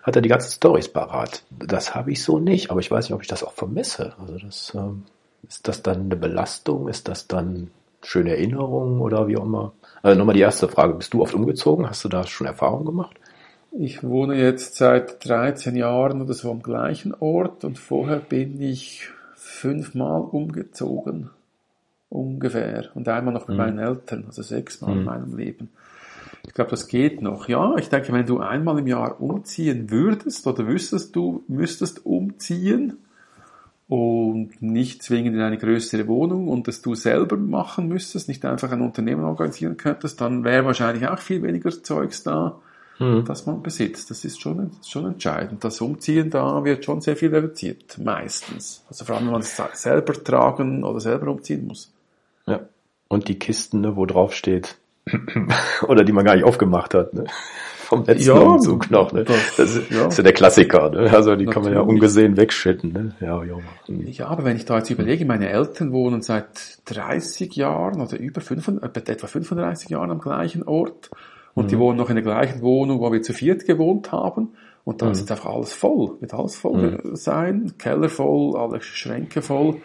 Hat 0.04 0.15
er 0.15 0.22
die 0.22 0.30
ganzen 0.30 0.52
Stories 0.52 0.89
parat. 0.89 1.43
Das 1.50 1.95
habe 1.95 2.12
ich 2.12 2.24
so 2.24 2.39
nicht, 2.39 2.72
aber 2.72 2.80
ich 2.80 2.91
weiß 2.91 3.06
nicht, 3.06 3.15
ob 3.15 3.22
ich 3.22 3.28
das 3.28 3.43
auch 3.43 3.54
vermisse. 3.54 4.13
Also 4.19 4.38
das 4.38 4.74
ähm, 4.76 5.04
ist 5.48 5.67
das 5.67 5.82
dann 5.82 6.02
eine 6.02 6.15
Belastung? 6.15 6.89
Ist 6.89 7.08
das 7.08 7.28
dann 7.28 7.72
schöne 8.02 8.32
Erinnerungen 8.32 9.02
oder 9.02 9.28
wie 9.28 9.38
auch 9.38 9.45
immer? 9.45 9.74
Also 10.02 10.17
nochmal 10.17 10.36
die 10.36 10.41
erste 10.41 10.67
Frage. 10.67 10.93
Bist 10.93 11.13
du 11.13 11.22
oft 11.22 11.34
umgezogen? 11.34 11.89
Hast 11.89 12.04
du 12.04 12.10
da 12.10 12.26
schon 12.26 12.48
Erfahrungen 12.48 12.86
gemacht? 12.86 13.15
Ich 13.72 14.04
wohne 14.04 14.36
jetzt 14.36 14.76
seit 14.76 15.24
13 15.28 15.76
Jahren 15.76 16.22
oder 16.22 16.34
so 16.34 16.52
am 16.52 16.64
gleichen 16.64 17.14
Ort 17.14 17.64
und 17.64 17.78
vorher 17.78 18.18
bin 18.18 18.60
ich 18.62 19.10
fünfmal 19.36 20.22
umgezogen. 20.22 21.30
Ungefähr. 22.10 22.90
Und 22.96 23.08
einmal 23.08 23.34
noch 23.34 23.48
mit 23.48 23.58
mhm. 23.58 23.64
meinen 23.64 23.80
Eltern, 23.80 24.24
also 24.26 24.42
sechsmal 24.42 24.94
mhm. 24.94 25.00
in 25.00 25.06
meinem 25.06 25.38
Leben. 25.38 25.70
Ich 26.48 26.54
glaube, 26.56 26.72
das 26.72 26.88
geht 26.88 27.22
noch. 27.22 27.48
Ja, 27.48 27.76
ich 27.78 27.90
denke, 27.90 28.12
wenn 28.12 28.26
du 28.26 28.40
einmal 28.40 28.80
im 28.80 28.88
Jahr 28.88 29.22
umziehen 29.22 29.92
würdest 29.92 30.48
oder 30.48 30.66
wüsstest 30.66 31.16
du, 31.16 31.44
müsstest 31.48 32.06
umziehen 32.06 32.98
und 33.88 34.62
nicht 34.62 35.04
zwingend 35.04 35.36
in 35.36 35.42
eine 35.42 35.58
größere 35.58 36.08
Wohnung 36.08 36.48
und 36.48 36.68
das 36.68 36.82
du 36.82 36.96
selber 36.96 37.38
machen 37.38 37.88
müsstest, 37.88 38.30
nicht 38.30 38.44
einfach 38.46 38.72
ein 38.72 38.82
Unternehmen 38.82 39.26
organisieren 39.26 39.78
könntest, 39.78 40.22
dann 40.22 40.44
wäre 40.44 40.66
wahrscheinlich 40.66 41.08
auch 41.08 41.20
viel 41.20 41.44
weniger 41.44 41.70
Zeugs 41.70 42.24
da 42.24 42.60
mhm. 43.00 43.26
das 43.26 43.46
man 43.46 43.62
besitzt. 43.62 44.10
Das 44.12 44.24
ist 44.24 44.40
schon, 44.42 44.72
schon 44.86 45.06
entscheidend. 45.06 45.64
Das 45.64 45.82
Umziehen 45.82 46.30
da 46.30 46.64
wird 46.64 46.86
schon 46.86 47.02
sehr 47.02 47.16
viel 47.16 47.34
reduziert, 47.34 47.98
meistens. 47.98 48.84
Also 48.90 49.06
vor 49.06 49.16
allem, 49.16 49.26
wenn 49.26 49.34
man 49.34 49.42
es 49.42 49.62
selber 49.74 50.14
tragen 50.14 50.84
oder 50.84 51.00
selber 51.00 51.32
umziehen 51.32 51.68
muss. 51.68 51.92
Ja. 52.46 52.62
Und 53.08 53.28
die 53.28 53.40
Kisten, 53.40 53.82
ne, 53.82 53.96
wo 53.96 54.06
drauf 54.06 54.34
steht, 54.34 54.78
oder 55.88 56.04
die 56.04 56.12
man 56.12 56.26
gar 56.26 56.36
nicht 56.36 56.46
aufgemacht 56.46 56.94
hat, 56.94 57.14
ne? 57.14 57.26
vom 57.90 58.04
letzten 58.06 58.28
ja, 58.28 58.36
Umzug 58.36 58.92
noch. 58.92 59.12
Ne? 59.12 59.24
Das, 59.24 59.56
das, 59.58 59.76
ist, 59.76 59.92
ja. 59.92 60.08
ist 60.08 60.18
ja 60.18 60.24
der 60.24 60.34
Klassiker. 60.34 60.90
Ne? 60.92 61.12
Also 61.12 61.36
die 61.36 61.46
Natürlich. 61.46 61.50
kann 61.50 61.64
man 61.64 61.74
ja 61.74 61.80
ungesehen 61.82 62.38
wegschütten. 62.38 62.94
Ne? 62.94 63.16
Ja, 63.20 63.44
ja. 63.44 63.58
Ja, 63.88 64.28
aber 64.28 64.46
wenn 64.46 64.56
ich 64.56 64.66
da 64.66 64.78
jetzt 64.78 64.92
überlege, 64.92 65.26
meine 65.26 65.50
Eltern 65.50 65.92
wohnen 65.92 66.22
seit 66.22 66.78
30 66.86 67.56
Jahren 67.56 68.00
oder 68.00 68.18
über 68.20 68.42
35, 68.42 69.10
etwa 69.10 69.28
35 69.28 69.90
Jahren 69.90 70.12
am 70.12 70.20
gleichen 70.20 70.64
Ort 70.64 71.10
und 71.60 71.65
mhm. 71.65 71.69
die 71.69 71.78
wohnen 71.78 71.98
noch 71.98 72.10
in 72.10 72.15
der 72.15 72.24
gleichen 72.24 72.62
Wohnung, 72.62 73.02
wo 73.02 73.12
wir 73.12 73.22
zu 73.22 73.34
viert 73.34 73.65
gewohnt 73.65 74.13
haben. 74.13 74.54
Und 74.86 75.02
da 75.02 75.08
mhm. 75.08 75.12
ist 75.12 75.19
jetzt 75.19 75.32
einfach 75.32 75.54
alles 75.54 75.74
voll. 75.74 76.15
Wird 76.22 76.34
alles 76.34 76.56
voll 76.56 77.00
mhm. 77.04 77.15
sein. 77.15 77.74
Keller 77.78 78.08
voll, 78.08 78.56
alle 78.56 78.82
Schränke 78.82 79.41
voll. 79.41 79.82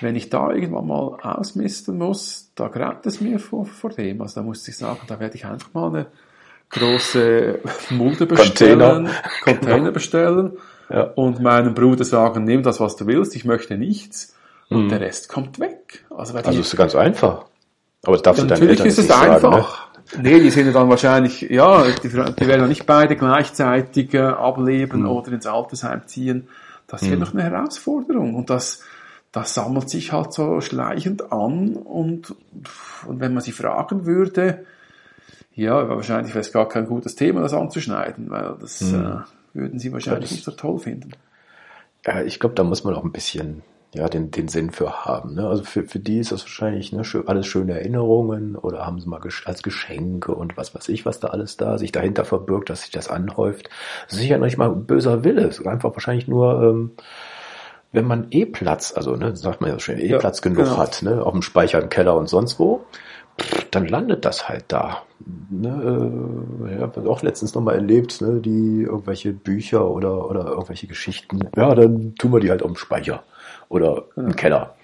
wenn 0.00 0.16
ich 0.16 0.28
da 0.28 0.50
irgendwann 0.50 0.88
mal 0.88 1.16
ausmisten 1.22 1.98
muss, 1.98 2.50
da 2.56 2.66
graut 2.66 3.06
es 3.06 3.20
mir 3.20 3.38
vor, 3.38 3.64
vor 3.64 3.90
dem. 3.90 4.20
Also 4.20 4.40
da 4.40 4.42
muss 4.44 4.66
ich 4.66 4.76
sagen, 4.76 5.00
da 5.06 5.20
werde 5.20 5.36
ich 5.36 5.46
einfach 5.46 5.72
mal 5.72 5.86
eine 5.86 6.06
große 6.70 7.60
Mulde 7.90 8.26
bestellen, 8.26 8.80
Container, 8.80 9.10
Container 9.44 9.92
bestellen 9.92 10.58
ja. 10.90 11.04
und 11.14 11.40
meinem 11.40 11.74
Bruder 11.74 12.04
sagen, 12.04 12.42
nimm 12.42 12.64
das, 12.64 12.80
was 12.80 12.96
du 12.96 13.06
willst, 13.06 13.36
ich 13.36 13.44
möchte 13.44 13.78
nichts 13.78 14.36
und 14.68 14.86
mhm. 14.86 14.88
der 14.88 15.00
Rest 15.00 15.28
kommt 15.28 15.60
weg. 15.60 16.04
Also, 16.10 16.36
also 16.36 16.60
ist 16.60 16.76
ganz 16.76 16.96
einfach. 16.96 17.44
Aber 18.02 18.16
das 18.16 18.22
darfst 18.22 18.42
ja, 18.42 18.48
du 18.48 18.54
natürlich 18.54 18.80
ist 18.80 18.98
es 18.98 19.10
einfach. 19.10 19.40
Sagen, 19.40 19.56
ne? 19.56 19.64
Nee, 20.20 20.40
die 20.40 20.50
sind 20.50 20.66
ja 20.66 20.72
dann 20.72 20.88
wahrscheinlich, 20.88 21.42
ja, 21.42 21.84
die, 21.84 22.08
die 22.08 22.14
werden 22.14 22.60
ja 22.60 22.66
nicht 22.66 22.86
beide 22.86 23.16
gleichzeitig 23.16 24.14
äh, 24.14 24.20
ableben 24.20 25.02
mhm. 25.02 25.08
oder 25.08 25.32
ins 25.32 25.46
Altersheim 25.46 26.06
ziehen. 26.06 26.48
Das 26.86 27.02
wird 27.02 27.14
mhm. 27.14 27.20
noch 27.20 27.34
eine 27.34 27.42
Herausforderung 27.44 28.34
und 28.34 28.50
das, 28.50 28.82
das 29.32 29.54
sammelt 29.54 29.88
sich 29.88 30.12
halt 30.12 30.32
so 30.32 30.60
schleichend 30.60 31.32
an 31.32 31.76
und, 31.76 32.34
und 33.06 33.20
wenn 33.20 33.34
man 33.34 33.42
sie 33.42 33.52
fragen 33.52 34.06
würde, 34.06 34.64
ja, 35.54 35.88
wahrscheinlich 35.88 36.34
wäre 36.34 36.40
es 36.40 36.52
gar 36.52 36.68
kein 36.68 36.86
gutes 36.86 37.14
Thema, 37.14 37.40
das 37.40 37.52
anzuschneiden, 37.52 38.30
weil 38.30 38.56
das 38.60 38.80
mhm. 38.80 38.94
äh, 38.94 39.16
würden 39.54 39.78
sie 39.78 39.92
wahrscheinlich 39.92 40.30
das, 40.30 40.32
nicht 40.32 40.44
so 40.44 40.50
toll 40.50 40.78
finden. 40.78 41.12
Ja, 42.04 42.22
ich 42.22 42.40
glaube, 42.40 42.54
da 42.54 42.64
muss 42.64 42.84
man 42.84 42.94
auch 42.94 43.04
ein 43.04 43.12
bisschen 43.12 43.62
ja, 43.94 44.08
den, 44.08 44.30
den 44.30 44.48
Sinn 44.48 44.70
für 44.70 45.04
haben. 45.04 45.34
Ne? 45.34 45.46
Also 45.46 45.62
für, 45.62 45.84
für 45.84 46.00
die 46.00 46.18
ist 46.18 46.32
das 46.32 46.42
wahrscheinlich 46.42 46.92
ne, 46.92 47.04
schön, 47.04 47.28
alles 47.28 47.46
schöne 47.46 47.78
Erinnerungen 47.78 48.56
oder 48.56 48.84
haben 48.84 49.00
sie 49.00 49.08
mal 49.08 49.20
als 49.44 49.62
Geschenke 49.62 50.34
und 50.34 50.56
was 50.56 50.74
weiß 50.74 50.88
ich, 50.88 51.06
was 51.06 51.20
da 51.20 51.28
alles 51.28 51.56
da 51.56 51.78
sich 51.78 51.92
dahinter 51.92 52.24
verbirgt, 52.24 52.70
dass 52.70 52.82
sich 52.82 52.90
das 52.90 53.08
anhäuft. 53.08 53.70
Das 54.06 54.14
ist 54.14 54.20
sicher 54.20 54.38
noch 54.38 54.46
nicht 54.46 54.58
mal 54.58 54.70
böser 54.70 55.22
Wille, 55.22 55.42
es 55.42 55.60
ist 55.60 55.66
einfach 55.66 55.94
wahrscheinlich 55.94 56.26
nur, 56.26 56.62
ähm, 56.62 56.90
wenn 57.92 58.06
man 58.06 58.26
eh 58.30 58.46
Platz, 58.46 58.92
also 58.96 59.14
ne, 59.14 59.36
sagt 59.36 59.60
man 59.60 59.70
ja 59.70 59.78
schön, 59.78 59.98
eh 59.98 60.08
ja, 60.08 60.18
Platz 60.18 60.42
genug 60.42 60.64
genau. 60.64 60.78
hat, 60.78 61.02
ne, 61.02 61.24
auf 61.24 61.32
dem 61.32 61.42
Speicher 61.42 61.80
im 61.80 61.88
Keller 61.88 62.16
und 62.16 62.28
sonst 62.28 62.58
wo, 62.58 62.84
dann 63.70 63.86
landet 63.86 64.24
das 64.24 64.48
halt 64.48 64.64
da. 64.68 65.02
Ne, 65.50 65.68
äh, 66.68 66.74
ich 66.74 66.80
habe 66.80 67.08
auch 67.08 67.22
letztens 67.22 67.54
nochmal 67.54 67.76
erlebt, 67.76 68.20
ne, 68.20 68.40
die 68.40 68.82
irgendwelche 68.82 69.32
Bücher 69.32 69.88
oder, 69.88 70.28
oder 70.28 70.46
irgendwelche 70.46 70.88
Geschichten, 70.88 71.48
ja, 71.56 71.72
dann 71.76 72.16
tun 72.16 72.32
wir 72.32 72.40
die 72.40 72.50
halt 72.50 72.64
auf 72.64 72.72
dem 72.72 72.76
Speicher 72.76 73.22
oder 73.68 74.04
im 74.16 74.36
Keller. 74.36 74.74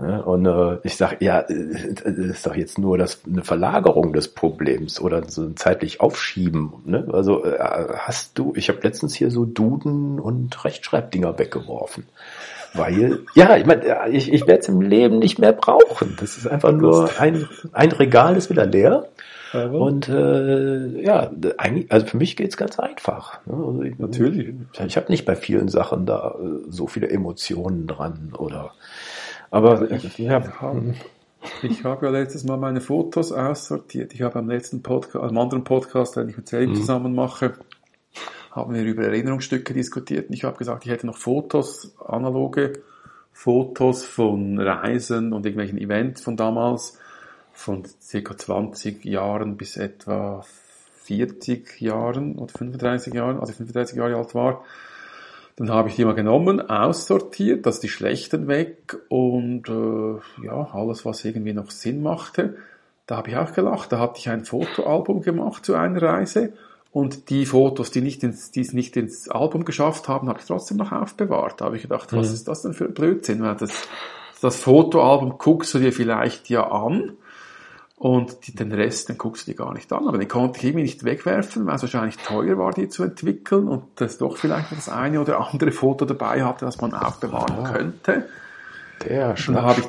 Ne, 0.00 0.22
und 0.24 0.46
äh, 0.46 0.78
ich 0.82 0.96
sag, 0.96 1.20
ja, 1.20 1.40
äh, 1.40 1.92
das 2.04 2.16
ist 2.16 2.46
doch 2.46 2.54
jetzt 2.54 2.78
nur 2.78 2.96
das, 2.96 3.20
eine 3.30 3.44
Verlagerung 3.44 4.14
des 4.14 4.28
Problems 4.28 4.98
oder 4.98 5.28
so 5.28 5.42
ein 5.42 5.56
zeitlich 5.56 6.00
Aufschieben. 6.00 6.72
Ne? 6.86 7.06
Also 7.12 7.44
äh, 7.44 7.58
hast 7.98 8.38
du, 8.38 8.54
ich 8.56 8.70
habe 8.70 8.78
letztens 8.82 9.14
hier 9.14 9.30
so 9.30 9.44
Duden 9.44 10.18
und 10.18 10.64
Rechtschreibdinger 10.64 11.38
weggeworfen. 11.38 12.06
Weil, 12.72 13.20
ja, 13.34 13.56
ich 13.56 13.66
meine, 13.66 14.08
ich, 14.10 14.32
ich 14.32 14.46
werde 14.46 14.60
es 14.60 14.68
im 14.68 14.80
Leben 14.80 15.18
nicht 15.18 15.38
mehr 15.38 15.52
brauchen. 15.52 16.16
Das 16.18 16.38
ist 16.38 16.46
einfach 16.46 16.72
nur 16.72 17.10
ein, 17.18 17.46
ein 17.72 17.92
Regal 17.92 18.36
ist 18.36 18.48
wieder 18.48 18.64
leer. 18.64 19.08
Aber 19.52 19.80
und 19.80 20.08
äh, 20.08 21.02
ja, 21.02 21.30
eigentlich, 21.58 21.90
also 21.90 22.06
für 22.06 22.16
mich 22.16 22.36
geht's 22.36 22.56
ganz 22.56 22.78
einfach. 22.78 23.44
Ne? 23.46 23.54
Also 23.54 23.82
ich, 23.82 23.98
Natürlich. 23.98 24.54
Ich, 24.72 24.80
ich 24.80 24.96
habe 24.96 25.10
nicht 25.10 25.24
bei 25.24 25.34
vielen 25.36 25.68
Sachen 25.68 26.06
da 26.06 26.36
äh, 26.40 26.70
so 26.70 26.86
viele 26.86 27.08
Emotionen 27.10 27.86
dran 27.86 28.32
oder 28.36 28.72
aber 29.50 29.80
also 29.80 29.86
ich, 29.86 30.18
ja, 30.18 30.60
habe, 30.60 30.94
ich 31.62 31.84
habe 31.84 32.06
ja 32.06 32.12
letztes 32.12 32.44
Mal 32.44 32.56
meine 32.56 32.80
Fotos 32.80 33.32
aussortiert. 33.32 34.14
Ich 34.14 34.22
habe 34.22 34.38
am 34.38 34.48
letzten 34.48 34.82
Podcast, 34.82 35.24
am 35.24 35.38
anderen 35.38 35.64
Podcast, 35.64 36.16
den 36.16 36.28
ich 36.28 36.36
mit 36.36 36.48
Selim 36.48 36.70
mhm. 36.70 36.74
zusammen 36.76 37.14
mache, 37.14 37.54
haben 38.52 38.74
wir 38.74 38.82
über 38.82 39.04
Erinnerungsstücke 39.04 39.74
diskutiert 39.74 40.28
und 40.28 40.34
ich 40.34 40.44
habe 40.44 40.56
gesagt, 40.56 40.84
ich 40.84 40.90
hätte 40.90 41.06
noch 41.06 41.16
Fotos, 41.16 41.94
analoge 42.04 42.74
Fotos 43.32 44.04
von 44.04 44.58
Reisen 44.58 45.32
und 45.32 45.46
irgendwelchen 45.46 45.78
Events 45.78 46.20
von 46.20 46.36
damals, 46.36 46.98
von 47.52 47.84
circa 48.00 48.36
20 48.36 49.04
Jahren 49.04 49.56
bis 49.56 49.76
etwa 49.76 50.44
40 51.04 51.80
Jahren 51.80 52.36
oder 52.38 52.52
35 52.52 53.14
Jahren, 53.14 53.40
als 53.40 53.50
ich 53.50 53.56
35 53.56 53.96
Jahre 53.96 54.16
alt 54.16 54.34
war. 54.34 54.64
Dann 55.56 55.70
habe 55.70 55.88
ich 55.88 55.96
die 55.96 56.04
mal 56.04 56.14
genommen, 56.14 56.70
aussortiert, 56.70 57.66
also 57.66 57.80
die 57.82 57.88
schlechten 57.88 58.48
weg 58.48 58.96
und 59.08 59.68
äh, 59.68 60.44
ja, 60.46 60.70
alles, 60.72 61.04
was 61.04 61.24
irgendwie 61.24 61.52
noch 61.52 61.70
Sinn 61.70 62.02
machte. 62.02 62.56
Da 63.06 63.16
habe 63.18 63.30
ich 63.30 63.36
auch 63.36 63.52
gelacht. 63.52 63.92
Da 63.92 63.98
hatte 63.98 64.20
ich 64.20 64.30
ein 64.30 64.44
Fotoalbum 64.44 65.20
gemacht 65.20 65.66
zu 65.66 65.74
einer 65.74 66.00
Reise 66.00 66.52
und 66.92 67.30
die 67.30 67.46
Fotos, 67.46 67.90
die 67.90 68.00
nicht 68.00 68.22
ins, 68.24 68.50
die 68.50 68.60
es 68.60 68.72
nicht 68.72 68.96
ins 68.96 69.28
Album 69.28 69.64
geschafft 69.64 70.08
haben, 70.08 70.28
habe 70.28 70.40
ich 70.40 70.46
trotzdem 70.46 70.76
noch 70.76 70.92
aufbewahrt. 70.92 71.60
Da 71.60 71.66
habe 71.66 71.76
ich 71.76 71.82
gedacht, 71.82 72.12
was 72.12 72.28
mhm. 72.28 72.34
ist 72.34 72.48
das 72.48 72.62
denn 72.62 72.72
für 72.72 72.86
ein 72.86 72.94
Blödsinn? 72.94 73.42
Weil 73.42 73.56
das, 73.56 73.88
das 74.40 74.62
Fotoalbum 74.62 75.38
guckst 75.38 75.74
du 75.74 75.78
dir 75.78 75.92
vielleicht 75.92 76.48
ja 76.48 76.70
an 76.70 77.16
und 78.00 78.46
die, 78.46 78.54
den 78.54 78.72
Rest, 78.72 79.10
den 79.10 79.18
guckst 79.18 79.46
du 79.46 79.50
dir 79.50 79.58
gar 79.58 79.74
nicht 79.74 79.92
an. 79.92 80.08
Aber 80.08 80.16
den 80.16 80.26
konnte 80.26 80.58
ich 80.58 80.64
irgendwie 80.64 80.84
nicht 80.84 81.04
wegwerfen, 81.04 81.66
weil 81.66 81.76
es 81.76 81.82
wahrscheinlich 81.82 82.16
teuer 82.16 82.56
war, 82.56 82.72
die 82.72 82.88
zu 82.88 83.02
entwickeln 83.02 83.68
und 83.68 83.84
das 83.96 84.16
doch 84.16 84.38
vielleicht 84.38 84.72
das 84.72 84.88
eine 84.88 85.20
oder 85.20 85.46
andere 85.52 85.70
Foto 85.70 86.06
dabei 86.06 86.42
hatte, 86.42 86.64
das 86.64 86.80
man 86.80 86.94
aufbewahren 86.94 87.56
oh. 87.60 87.64
könnte. 87.64 88.26
Der 89.04 89.36
schon. 89.36 89.54
Dann 89.54 89.64
habe 89.66 89.80
ich, 89.82 89.86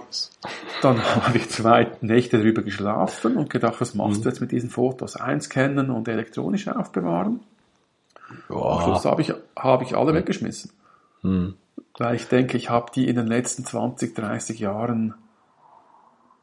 dann 0.82 1.02
habe 1.26 1.38
ich 1.38 1.50
zwei 1.52 1.90
Nächte 2.02 2.40
darüber 2.40 2.64
geschlafen 2.64 3.38
und 3.38 3.50
gedacht, 3.50 3.80
was 3.80 3.96
machst 3.96 4.20
mhm. 4.20 4.24
du 4.24 4.30
jetzt 4.30 4.42
mit 4.42 4.52
diesen 4.52 4.70
Fotos? 4.70 5.16
Einscannen 5.16 5.90
und 5.90 6.10
elektronisch 6.10 6.68
aufbewahren? 6.68 7.40
Ja. 8.50 8.58
Am 8.58 8.82
Schluss 8.82 9.06
habe 9.06 9.22
ich, 9.22 9.34
habe 9.58 9.86
ich 9.86 9.96
alle 9.96 10.12
mhm. 10.12 10.18
weggeschmissen. 10.18 10.72
Mhm. 11.22 11.54
Weil 11.98 12.16
ich 12.16 12.28
denke, 12.28 12.58
ich 12.58 12.70
habe 12.70 12.92
die 12.94 13.08
in 13.08 13.16
den 13.16 13.28
letzten 13.28 13.64
20, 13.64 14.16
30 14.16 14.60
Jahren 14.60 15.14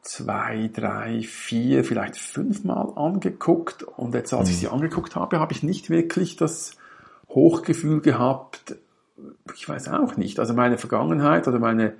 zwei, 0.01 0.69
drei, 0.73 1.21
vier, 1.23 1.83
vielleicht 1.83 2.17
fünfmal 2.17 2.93
angeguckt. 2.95 3.83
Und 3.83 4.13
jetzt, 4.13 4.33
als 4.33 4.49
ich 4.49 4.55
mhm. 4.55 4.59
sie 4.59 4.67
angeguckt 4.67 5.15
habe, 5.15 5.39
habe 5.39 5.53
ich 5.53 5.63
nicht 5.63 5.89
wirklich 5.89 6.35
das 6.35 6.77
Hochgefühl 7.29 8.01
gehabt, 8.01 8.75
ich 9.55 9.67
weiß 9.67 9.89
auch 9.89 10.15
nicht. 10.17 10.39
Also 10.39 10.53
meine 10.53 10.77
Vergangenheit 10.77 11.47
oder 11.47 11.59
meine 11.59 11.93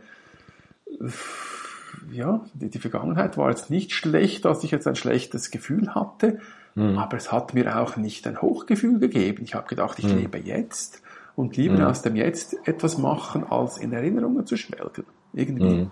ja, 2.12 2.42
die, 2.54 2.70
die, 2.70 2.80
Vergangenheit 2.80 3.38
war 3.38 3.50
jetzt 3.50 3.70
nicht 3.70 3.94
schlecht, 3.94 4.46
dass 4.46 4.64
ich 4.64 4.72
jetzt 4.72 4.88
ein 4.88 4.96
schlechtes 4.96 5.52
Gefühl 5.52 5.94
hatte, 5.96 6.40
mhm. 6.76 6.98
aber 6.98 7.18
es 7.18 7.32
hat 7.32 7.54
mir 7.54 7.80
auch 7.80 7.98
nicht 7.98 8.28
ein 8.28 8.42
Hochgefühl 8.42 9.00
gegeben. 9.00 9.44
Ich 9.44 9.56
habe 9.56 9.68
gedacht, 9.68 10.00
ich 10.00 10.08
mhm. 10.08 10.18
lebe 10.20 10.38
jetzt 10.40 11.02
und 11.36 11.58
lieber 11.58 11.76
mhm. 11.76 11.86
aus 11.86 12.02
dem 12.02 12.16
Jetzt 12.16 12.56
etwas 12.68 12.98
machen, 12.98 13.44
als 13.44 13.78
in 13.78 13.94
Erinnerungen 13.94 14.46
zu 14.46 14.58
schwelgen. 14.58 15.06
Irgendwie. 15.34 15.88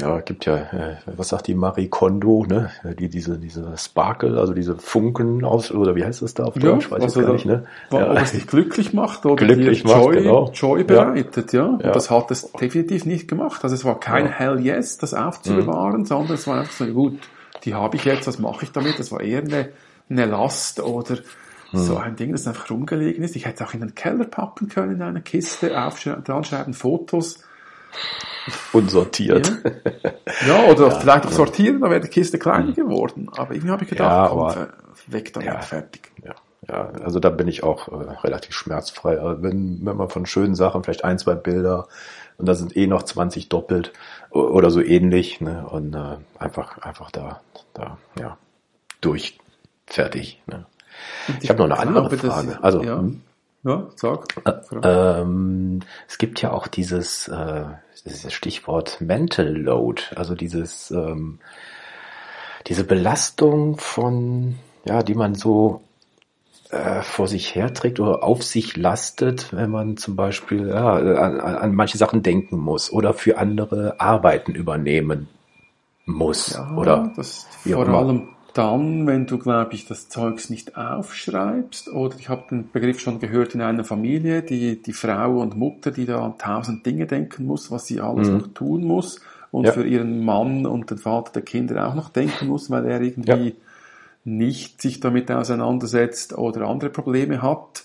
Ja, 0.00 0.20
gibt 0.20 0.46
ja, 0.46 0.56
äh, 0.56 0.96
was 1.04 1.28
sagt 1.28 1.48
die 1.48 1.54
Marie 1.54 1.88
Kondo, 1.88 2.46
ne? 2.48 2.70
Die, 2.98 3.10
diese, 3.10 3.38
diese 3.38 3.76
Sparkle, 3.76 4.40
also 4.40 4.54
diese 4.54 4.76
Funken 4.76 5.44
aus, 5.44 5.70
oder 5.70 5.94
wie 5.94 6.04
heißt 6.04 6.22
das 6.22 6.32
da 6.32 6.44
auf 6.44 6.54
Deutsch? 6.54 6.90
Ja, 6.90 6.98
weiß 6.98 7.14
ich 7.14 7.22
gar 7.22 7.32
nicht, 7.34 7.44
ne? 7.44 7.66
Ja. 7.90 8.10
Ob 8.10 8.16
es 8.16 8.32
dich 8.32 8.46
glücklich 8.46 8.94
macht 8.94 9.26
oder 9.26 9.36
glücklich 9.36 9.84
macht, 9.84 9.96
Joy, 9.96 10.14
genau. 10.14 10.50
Joy 10.54 10.84
bereitet, 10.84 11.52
ja. 11.52 11.64
ja. 11.64 11.68
Und 11.68 11.84
das 11.84 12.10
hat 12.10 12.30
es 12.30 12.50
definitiv 12.52 13.04
nicht 13.04 13.28
gemacht. 13.28 13.62
Also 13.62 13.74
es 13.74 13.84
war 13.84 14.00
kein 14.00 14.26
ja. 14.26 14.30
Hell 14.30 14.60
Yes, 14.60 14.96
das 14.96 15.12
aufzubewahren, 15.12 16.00
mhm. 16.00 16.06
sondern 16.06 16.34
es 16.34 16.46
war 16.46 16.60
einfach 16.60 16.72
so, 16.72 16.86
gut, 16.86 17.18
die 17.64 17.74
habe 17.74 17.96
ich 17.96 18.04
jetzt, 18.06 18.26
was 18.26 18.38
mache 18.38 18.64
ich 18.64 18.72
damit? 18.72 18.98
Das 18.98 19.12
war 19.12 19.20
eher 19.20 19.42
eine, 19.42 19.68
eine 20.08 20.24
Last 20.24 20.80
oder 20.80 21.16
mhm. 21.70 21.78
so 21.78 21.98
ein 21.98 22.16
Ding, 22.16 22.32
das 22.32 22.46
einfach 22.46 22.70
rumgelegen 22.70 23.22
ist. 23.22 23.36
Ich 23.36 23.44
hätte 23.44 23.62
es 23.62 23.68
auch 23.68 23.74
in 23.74 23.80
den 23.80 23.94
Keller 23.94 24.24
pappen 24.24 24.70
können, 24.70 24.92
in 24.92 25.02
einer 25.02 25.20
Kiste, 25.20 25.78
aufschreiben, 25.84 26.24
dran 26.24 26.44
schreiben, 26.44 26.72
Fotos 26.72 27.40
Unsortiert. 28.72 29.52
Ja, 30.46 30.46
ja 30.64 30.70
oder 30.70 30.88
ja, 30.88 31.00
vielleicht 31.00 31.26
auch 31.26 31.32
sortieren, 31.32 31.80
dann 31.80 31.90
wäre 31.90 32.00
die 32.00 32.08
Kiste 32.08 32.38
kleiner 32.38 32.66
mhm. 32.66 32.74
geworden. 32.74 33.28
Aber 33.36 33.54
irgendwie 33.54 33.70
habe 33.70 33.84
ich 33.84 33.90
gedacht, 33.90 34.10
ja, 34.10 34.26
aber, 34.26 34.54
komm, 34.54 35.12
weg 35.12 35.32
damit, 35.32 35.48
ja, 35.48 35.60
fertig. 35.60 36.12
Ja. 36.24 36.34
Ja, 36.68 36.90
also 37.02 37.18
da 37.18 37.30
bin 37.30 37.48
ich 37.48 37.64
auch 37.64 37.88
äh, 37.88 38.12
relativ 38.22 38.54
schmerzfrei. 38.54 39.18
Also 39.18 39.42
wenn, 39.42 39.84
wenn 39.84 39.96
man 39.96 40.08
von 40.08 40.26
schönen 40.26 40.54
Sachen 40.54 40.84
vielleicht 40.84 41.04
ein, 41.04 41.18
zwei 41.18 41.34
Bilder 41.34 41.88
und 42.38 42.46
da 42.48 42.54
sind 42.54 42.76
eh 42.76 42.86
noch 42.86 43.02
20 43.02 43.48
doppelt 43.48 43.92
oder 44.30 44.70
so 44.70 44.80
ähnlich, 44.80 45.40
ne? 45.40 45.66
Und 45.68 45.94
äh, 45.94 46.18
einfach, 46.38 46.78
einfach 46.78 47.10
da, 47.10 47.40
da, 47.74 47.98
ja, 48.18 48.38
durch, 49.00 49.38
fertig. 49.86 50.40
Ne? 50.46 50.66
Ich, 51.28 51.44
ich 51.44 51.50
habe 51.50 51.58
noch 51.58 51.64
eine 51.64 51.78
andere 51.78 52.16
Frage. 52.16 52.48
Das, 52.48 52.62
also, 52.62 52.82
ja. 52.82 52.98
Hm? 52.98 53.22
Ja, 53.64 53.88
sag. 53.94 54.26
Äh, 54.44 54.60
ähm, 54.82 55.80
es 56.08 56.18
gibt 56.18 56.42
ja 56.42 56.52
auch 56.52 56.66
dieses, 56.66 57.28
äh, 57.28 57.64
dieses 58.04 58.32
Stichwort 58.32 59.00
Mental 59.00 59.46
Load, 59.46 60.02
also 60.16 60.34
dieses, 60.34 60.90
ähm, 60.90 61.38
diese 62.66 62.84
Belastung 62.84 63.76
von, 63.78 64.58
ja, 64.84 65.02
die 65.02 65.14
man 65.14 65.34
so 65.36 65.82
äh, 66.70 67.02
vor 67.02 67.28
sich 67.28 67.54
herträgt 67.54 68.00
oder 68.00 68.24
auf 68.24 68.42
sich 68.42 68.76
lastet, 68.76 69.52
wenn 69.52 69.70
man 69.70 69.96
zum 69.96 70.16
Beispiel 70.16 70.68
ja, 70.68 70.94
an, 70.94 71.38
an 71.38 71.74
manche 71.74 71.98
Sachen 71.98 72.22
denken 72.22 72.58
muss 72.58 72.92
oder 72.92 73.14
für 73.14 73.38
andere 73.38 74.00
Arbeiten 74.00 74.52
übernehmen 74.54 75.28
muss. 76.04 76.54
Ja, 76.54 76.74
oder 76.74 77.12
das 77.14 77.46
vor 77.62 77.86
allem 77.88 78.28
dann, 78.54 79.06
wenn 79.06 79.26
du, 79.26 79.38
glaube 79.38 79.74
ich, 79.74 79.86
das 79.86 80.08
Zeugs 80.08 80.50
nicht 80.50 80.76
aufschreibst, 80.76 81.88
oder 81.88 82.16
ich 82.18 82.28
habe 82.28 82.44
den 82.50 82.70
Begriff 82.70 83.00
schon 83.00 83.18
gehört 83.18 83.54
in 83.54 83.60
einer 83.60 83.84
Familie, 83.84 84.42
die, 84.42 84.80
die 84.80 84.92
Frau 84.92 85.40
und 85.40 85.56
Mutter, 85.56 85.90
die 85.90 86.06
da 86.06 86.24
an 86.24 86.38
tausend 86.38 86.84
Dinge 86.84 87.06
denken 87.06 87.46
muss, 87.46 87.70
was 87.70 87.86
sie 87.86 88.00
alles 88.00 88.28
mhm. 88.28 88.38
noch 88.38 88.48
tun 88.48 88.84
muss 88.84 89.20
und 89.50 89.66
ja. 89.66 89.72
für 89.72 89.86
ihren 89.86 90.24
Mann 90.24 90.66
und 90.66 90.90
den 90.90 90.98
Vater 90.98 91.32
der 91.32 91.42
Kinder 91.42 91.88
auch 91.88 91.94
noch 91.94 92.08
denken 92.08 92.48
muss, 92.48 92.70
weil 92.70 92.86
er 92.86 93.00
irgendwie 93.00 93.48
ja. 93.48 93.54
nicht 94.24 94.82
sich 94.82 95.00
damit 95.00 95.30
auseinandersetzt 95.30 96.36
oder 96.36 96.66
andere 96.66 96.90
Probleme 96.90 97.42
hat. 97.42 97.84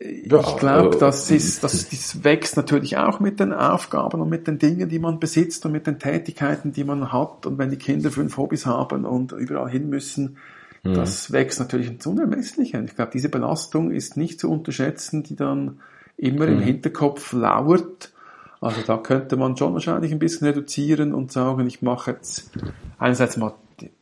Ja, 0.00 0.40
ich 0.40 0.56
glaube, 0.56 0.96
äh, 0.96 0.98
das 0.98 1.30
ist, 1.30 1.62
das, 1.62 1.88
das 1.88 2.24
wächst 2.24 2.56
natürlich 2.56 2.96
auch 2.96 3.20
mit 3.20 3.38
den 3.38 3.52
Aufgaben 3.52 4.20
und 4.20 4.28
mit 4.28 4.48
den 4.48 4.58
Dingen, 4.58 4.88
die 4.88 4.98
man 4.98 5.20
besitzt 5.20 5.64
und 5.66 5.72
mit 5.72 5.86
den 5.86 6.00
Tätigkeiten, 6.00 6.72
die 6.72 6.82
man 6.82 7.12
hat. 7.12 7.46
Und 7.46 7.58
wenn 7.58 7.70
die 7.70 7.76
Kinder 7.76 8.10
fünf 8.10 8.36
Hobbys 8.36 8.66
haben 8.66 9.04
und 9.04 9.32
überall 9.32 9.70
hin 9.70 9.88
müssen, 9.88 10.38
mhm. 10.82 10.94
das 10.94 11.30
wächst 11.30 11.60
natürlich 11.60 11.86
ins 11.86 12.06
Unermessliche. 12.06 12.78
Und 12.78 12.86
ich 12.86 12.96
glaube, 12.96 13.12
diese 13.14 13.28
Belastung 13.28 13.92
ist 13.92 14.16
nicht 14.16 14.40
zu 14.40 14.50
unterschätzen, 14.50 15.22
die 15.22 15.36
dann 15.36 15.80
immer 16.16 16.46
mhm. 16.46 16.54
im 16.54 16.60
Hinterkopf 16.60 17.32
lauert. 17.32 18.12
Also 18.60 18.82
da 18.84 18.96
könnte 18.96 19.36
man 19.36 19.56
schon 19.56 19.74
wahrscheinlich 19.74 20.10
ein 20.10 20.18
bisschen 20.18 20.48
reduzieren 20.48 21.14
und 21.14 21.30
sagen, 21.30 21.64
ich 21.68 21.82
mache 21.82 22.10
jetzt 22.10 22.50
einerseits 22.98 23.36
mal 23.36 23.54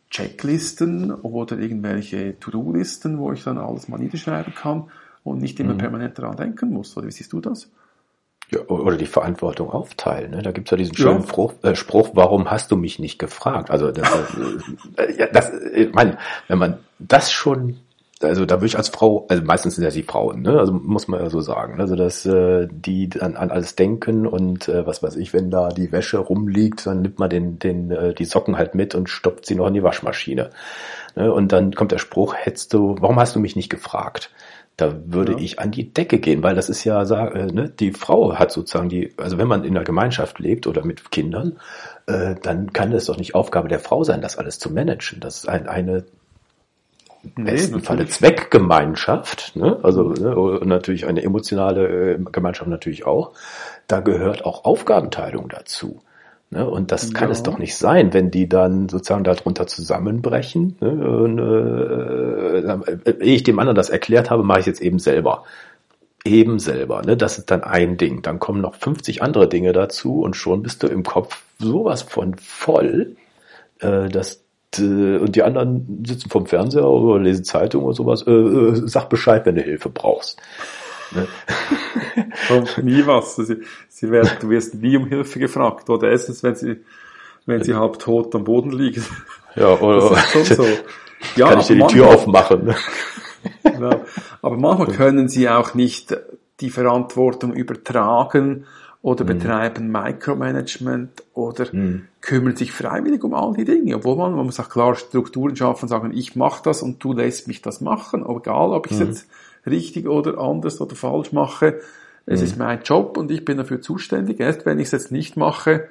Checklisten 0.09 1.13
oder 1.13 1.59
irgendwelche 1.59 2.41
To-Do-Listen, 2.41 3.19
wo 3.19 3.33
ich 3.33 3.45
dann 3.45 3.59
alles 3.59 3.89
mal 3.89 3.99
niederschreiben 3.99 4.55
kann 4.55 4.85
und 5.27 5.41
nicht 5.41 5.59
immer 5.61 5.75
mhm. 5.75 5.79
permanent 5.79 6.19
daran 6.19 6.37
denken 6.37 6.71
muss. 6.71 6.97
Oder 6.97 7.07
wie 7.09 7.13
siehst 7.13 7.33
du 7.33 7.41
das? 7.41 7.71
Ja, 8.51 8.61
oder 8.69 8.97
die 8.97 9.07
Verantwortung 9.07 9.71
aufteilen. 9.71 10.31
Ne? 10.31 10.43
Da 10.43 10.53
gibt's 10.53 10.71
ja 10.71 10.77
diesen 10.77 10.97
schönen 10.97 11.23
ja. 11.23 11.27
Spruch, 11.27 11.55
äh, 11.63 11.75
Spruch, 11.75 12.11
warum 12.15 12.49
hast 12.49 12.71
du 12.71 12.77
mich 12.77 13.01
nicht 13.01 13.19
gefragt? 13.19 13.71
Also 13.71 13.91
das, 13.91 14.09
äh, 14.97 15.13
ja, 15.19 15.27
das, 15.27 15.53
ich 15.75 15.93
meine, 15.93 16.17
wenn 16.47 16.59
man 16.59 16.79
das 17.01 17.33
schon, 17.33 17.79
also 18.23 18.47
da 18.47 18.57
würde 18.57 18.67
ich 18.67 18.77
als 18.77 18.89
Frau, 18.89 19.27
also 19.29 19.43
meistens 19.43 19.75
sind 19.75 19.83
ja 19.83 19.91
die 19.91 20.05
Frauen, 20.05 20.43
ne? 20.43 20.61
also 20.61 20.73
muss 20.73 21.09
man 21.09 21.21
ja 21.21 21.29
so 21.29 21.41
sagen, 21.41 21.81
also 21.81 21.97
dass 21.97 22.25
äh, 22.25 22.69
die 22.71 23.11
an, 23.19 23.35
an 23.35 23.51
alles 23.51 23.75
denken 23.75 24.29
und 24.29 24.69
äh, 24.69 24.87
was 24.87 25.03
weiß 25.03 25.17
ich, 25.17 25.33
wenn 25.33 25.51
da 25.51 25.71
die 25.71 25.91
Wäsche 25.91 26.19
rumliegt, 26.19 26.87
dann 26.87 27.03
nimmt 27.03 27.19
man 27.19 27.29
den, 27.29 27.59
den, 27.59 27.91
äh, 27.91 28.15
die 28.15 28.27
Socken 28.27 28.57
halt 28.57 28.77
mit 28.77 28.95
und 28.95 29.09
stoppt 29.11 29.45
sie 29.45 29.57
noch 29.57 29.67
in 29.67 29.75
die 29.75 29.83
Waschmaschine. 29.83 30.51
Ne? 31.17 31.33
Und 31.33 31.51
dann 31.51 31.75
kommt 31.75 31.91
der 31.91 31.99
Spruch, 31.99 32.37
hättest 32.37 32.73
du, 32.75 32.95
warum 33.01 33.19
hast 33.19 33.35
du 33.35 33.41
mich 33.41 33.57
nicht 33.57 33.71
gefragt? 33.71 34.31
Da 34.77 34.95
würde 35.07 35.33
ja. 35.33 35.39
ich 35.39 35.59
an 35.59 35.71
die 35.71 35.93
Decke 35.93 36.19
gehen, 36.19 36.43
weil 36.43 36.55
das 36.55 36.69
ist 36.69 36.85
ja, 36.85 37.03
äh, 37.03 37.47
ne, 37.47 37.71
die 37.71 37.93
Frau 37.93 38.35
hat 38.35 38.53
sozusagen 38.53 38.91
die, 38.91 39.15
also 39.17 39.39
wenn 39.39 39.49
man 39.49 39.65
in 39.65 39.75
einer 39.75 39.85
Gemeinschaft 39.85 40.39
lebt 40.39 40.67
oder 40.67 40.85
mit 40.85 41.11
Kindern, 41.11 41.59
äh, 42.07 42.35
dann 42.43 42.73
kann 42.75 42.93
es 42.93 43.07
doch 43.07 43.17
nicht 43.17 43.35
Aufgabe 43.35 43.69
der 43.69 43.81
Frau 43.81 44.05
sein, 44.05 44.21
das 44.21 44.37
alles 44.37 44.59
zu 44.59 44.71
managen. 44.71 45.21
Das 45.21 45.39
ist 45.39 45.49
ein, 45.49 45.67
eine 45.67 46.05
im 47.35 47.45
nee, 47.45 47.53
besten 47.53 47.81
Falle 47.81 48.07
Zweckgemeinschaft, 48.07 49.57
ne? 49.57 49.81
also 49.83 50.11
ne, 50.11 50.37
und 50.37 50.69
natürlich 50.69 51.07
eine 51.07 51.23
emotionale 51.23 52.13
äh, 52.13 52.19
Gemeinschaft 52.31 52.69
natürlich 52.69 53.07
auch. 53.07 53.33
Da 53.89 54.01
gehört 54.01 54.45
auch 54.45 54.65
Aufgabenteilung 54.65 55.49
dazu. 55.49 56.03
Ne? 56.51 56.69
Und 56.69 56.93
das 56.93 57.13
kann 57.13 57.29
ja. 57.29 57.33
es 57.33 57.43
doch 57.43 57.59
nicht 57.59 57.77
sein, 57.77 58.13
wenn 58.13 58.31
die 58.31 58.49
dann 58.49 58.89
sozusagen 58.89 59.25
darunter 59.25 59.67
zusammenbrechen. 59.67 60.77
Ne? 60.81 60.91
Und, 60.91 61.39
äh, 61.39 63.15
ehe 63.21 63.35
ich 63.35 63.43
dem 63.43 63.59
anderen 63.59 63.77
das 63.77 63.91
erklärt 63.91 64.31
habe, 64.31 64.43
mache 64.43 64.61
ich 64.61 64.67
jetzt 64.67 64.81
eben 64.81 64.99
selber. 64.99 65.45
Eben 66.25 66.59
selber. 66.59 67.03
Ne? 67.03 67.17
Das 67.17 67.39
ist 67.39 67.51
dann 67.51 67.63
ein 67.63 67.97
Ding. 67.97 68.23
Dann 68.23 68.39
kommen 68.39 68.61
noch 68.61 68.75
50 68.75 69.23
andere 69.23 69.49
Dinge 69.49 69.73
dazu 69.73 70.21
und 70.21 70.37
schon 70.37 70.63
bist 70.63 70.83
du 70.83 70.87
im 70.87 71.03
Kopf 71.03 71.43
sowas 71.59 72.03
von 72.03 72.37
voll, 72.37 73.17
äh, 73.81 74.09
dass 74.09 74.45
äh, 74.79 75.19
und 75.19 75.37
die 75.37 75.43
anderen 75.43 76.05
sitzen 76.07 76.31
vom 76.31 76.47
Fernseher 76.47 76.89
oder 76.89 77.21
lesen 77.21 77.45
Zeitung 77.45 77.85
oder 77.85 77.95
sowas. 77.95 78.23
Äh, 78.27 78.31
äh, 78.31 78.83
sag 78.87 79.09
Bescheid, 79.09 79.47
wenn 79.47 79.57
du 79.57 79.63
Hilfe 79.63 79.89
brauchst. 79.89 80.41
Ne? 81.13 81.29
Kommt 82.49 82.79
nie 82.83 83.07
was. 83.07 83.37
Sie, 83.37 83.63
sie 83.89 84.11
werden, 84.11 84.31
du 84.41 84.51
wirst 84.51 84.75
nie 84.75 84.97
um 84.97 85.07
Hilfe 85.07 85.39
gefragt. 85.39 85.89
Oder 85.91 86.11
erstens, 86.11 86.43
wenn 86.43 86.55
sie, 86.55 86.85
wenn 87.45 87.63
sie 87.63 87.75
halb 87.75 87.99
tot 87.99 88.35
am 88.35 88.45
Boden 88.45 88.73
liegen. 88.73 89.05
Ja, 89.55 89.79
oder 89.79 90.11
das 90.11 90.35
ist 90.35 90.47
schon 90.47 90.57
so. 90.57 90.67
Ja, 91.35 91.49
kann 91.49 91.61
ich 91.61 91.67
dir 91.67 91.77
die 91.77 91.87
Tür 91.87 92.09
aufmachen. 92.09 92.67
Ne? 92.67 92.77
Aber 94.43 94.57
manchmal 94.57 94.89
können 94.89 95.29
sie 95.29 95.49
auch 95.49 95.75
nicht 95.75 96.15
die 96.61 96.71
Verantwortung 96.71 97.55
übertragen 97.55 98.67
oder 99.03 99.25
mhm. 99.25 99.29
betreiben 99.29 99.91
Micromanagement 99.91 101.23
oder 101.33 101.67
mhm. 101.73 102.09
kümmern 102.21 102.57
sich 102.57 102.73
freiwillig 102.73 103.23
um 103.25 103.35
all 103.35 103.55
die 103.55 103.65
Dinge, 103.65 103.97
obwohl 103.97 104.17
man, 104.17 104.35
man 104.35 104.47
muss 104.47 104.61
auch 104.61 104.69
klar 104.69 104.95
Strukturen 104.95 105.57
schaffen 105.57 105.85
und 105.85 105.89
sagen, 105.89 106.13
ich 106.13 106.37
mache 106.37 106.63
das 106.65 106.83
und 106.83 107.03
du 107.03 107.13
lässt 107.13 107.49
mich 107.49 107.63
das 107.63 107.81
machen, 107.81 108.27
egal 108.29 108.73
ob 108.73 108.87
ich 108.87 108.93
es 108.93 108.99
mhm. 108.99 109.07
jetzt 109.07 109.29
richtig 109.67 110.09
oder 110.09 110.39
anders 110.39 110.81
oder 110.81 110.95
falsch 110.95 111.33
mache. 111.33 111.81
Es 112.27 112.41
mhm. 112.41 112.47
ist 112.47 112.59
mein 112.59 112.83
Job 112.83 113.17
und 113.17 113.31
ich 113.31 113.45
bin 113.45 113.57
dafür 113.57 113.81
zuständig. 113.81 114.41
Erst 114.41 114.67
wenn 114.67 114.79
ich 114.79 114.87
es 114.87 114.93
jetzt 114.93 115.13
nicht 115.13 115.37
mache, 115.37 115.89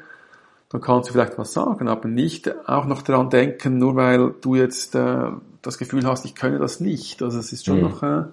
dann 0.69 0.81
kannst 0.81 1.09
du 1.09 1.13
vielleicht 1.13 1.37
was 1.37 1.53
sagen, 1.53 1.87
aber 1.87 2.07
nicht 2.07 2.53
auch 2.67 2.85
noch 2.85 3.01
daran 3.01 3.29
denken, 3.29 3.77
nur 3.77 3.95
weil 3.95 4.33
du 4.41 4.55
jetzt 4.55 4.95
äh, 4.95 5.29
das 5.61 5.77
Gefühl 5.77 6.05
hast, 6.05 6.25
ich 6.25 6.35
könne 6.35 6.59
das 6.59 6.79
nicht. 6.79 7.21
Also 7.21 7.39
es 7.39 7.53
ist 7.53 7.65
schon 7.65 7.77
mhm. 7.77 7.83
noch, 7.83 8.03
äh, 8.03 8.23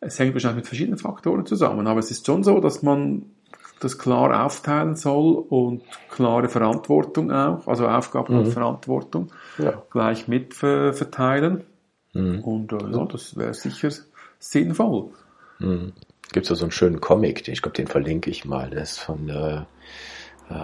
es 0.00 0.18
hängt 0.18 0.34
wahrscheinlich 0.34 0.56
mit 0.56 0.66
verschiedenen 0.66 0.98
Faktoren 0.98 1.46
zusammen, 1.46 1.86
aber 1.86 2.00
es 2.00 2.10
ist 2.10 2.26
schon 2.26 2.42
so, 2.42 2.60
dass 2.60 2.82
man 2.82 3.26
das 3.80 3.98
klar 3.98 4.44
aufteilen 4.44 4.94
soll 4.94 5.44
und 5.48 5.82
klare 6.08 6.48
Verantwortung 6.48 7.32
auch, 7.32 7.66
also 7.66 7.88
Aufgaben 7.88 8.34
mhm. 8.34 8.40
und 8.40 8.46
Verantwortung 8.48 9.28
ja. 9.58 9.82
gleich 9.90 10.28
mit 10.28 10.54
verteilen. 10.54 11.64
Mhm. 12.12 12.40
Und 12.40 12.72
äh, 12.72 12.90
ja, 12.92 13.04
das 13.06 13.36
wäre 13.36 13.54
sicher 13.54 13.90
sinnvoll. 14.42 15.10
Mhm. 15.58 15.92
Gibt 16.32 16.46
so 16.46 16.56
einen 16.62 16.72
schönen 16.72 17.00
Comic, 17.00 17.46
ich 17.46 17.62
glaube, 17.62 17.76
den 17.76 17.86
verlinke 17.86 18.30
ich 18.30 18.44
mal. 18.44 18.70
Der 18.70 18.82
ist 18.82 18.98
von, 18.98 19.28
äh, 19.28 19.56
äh, 20.50 20.54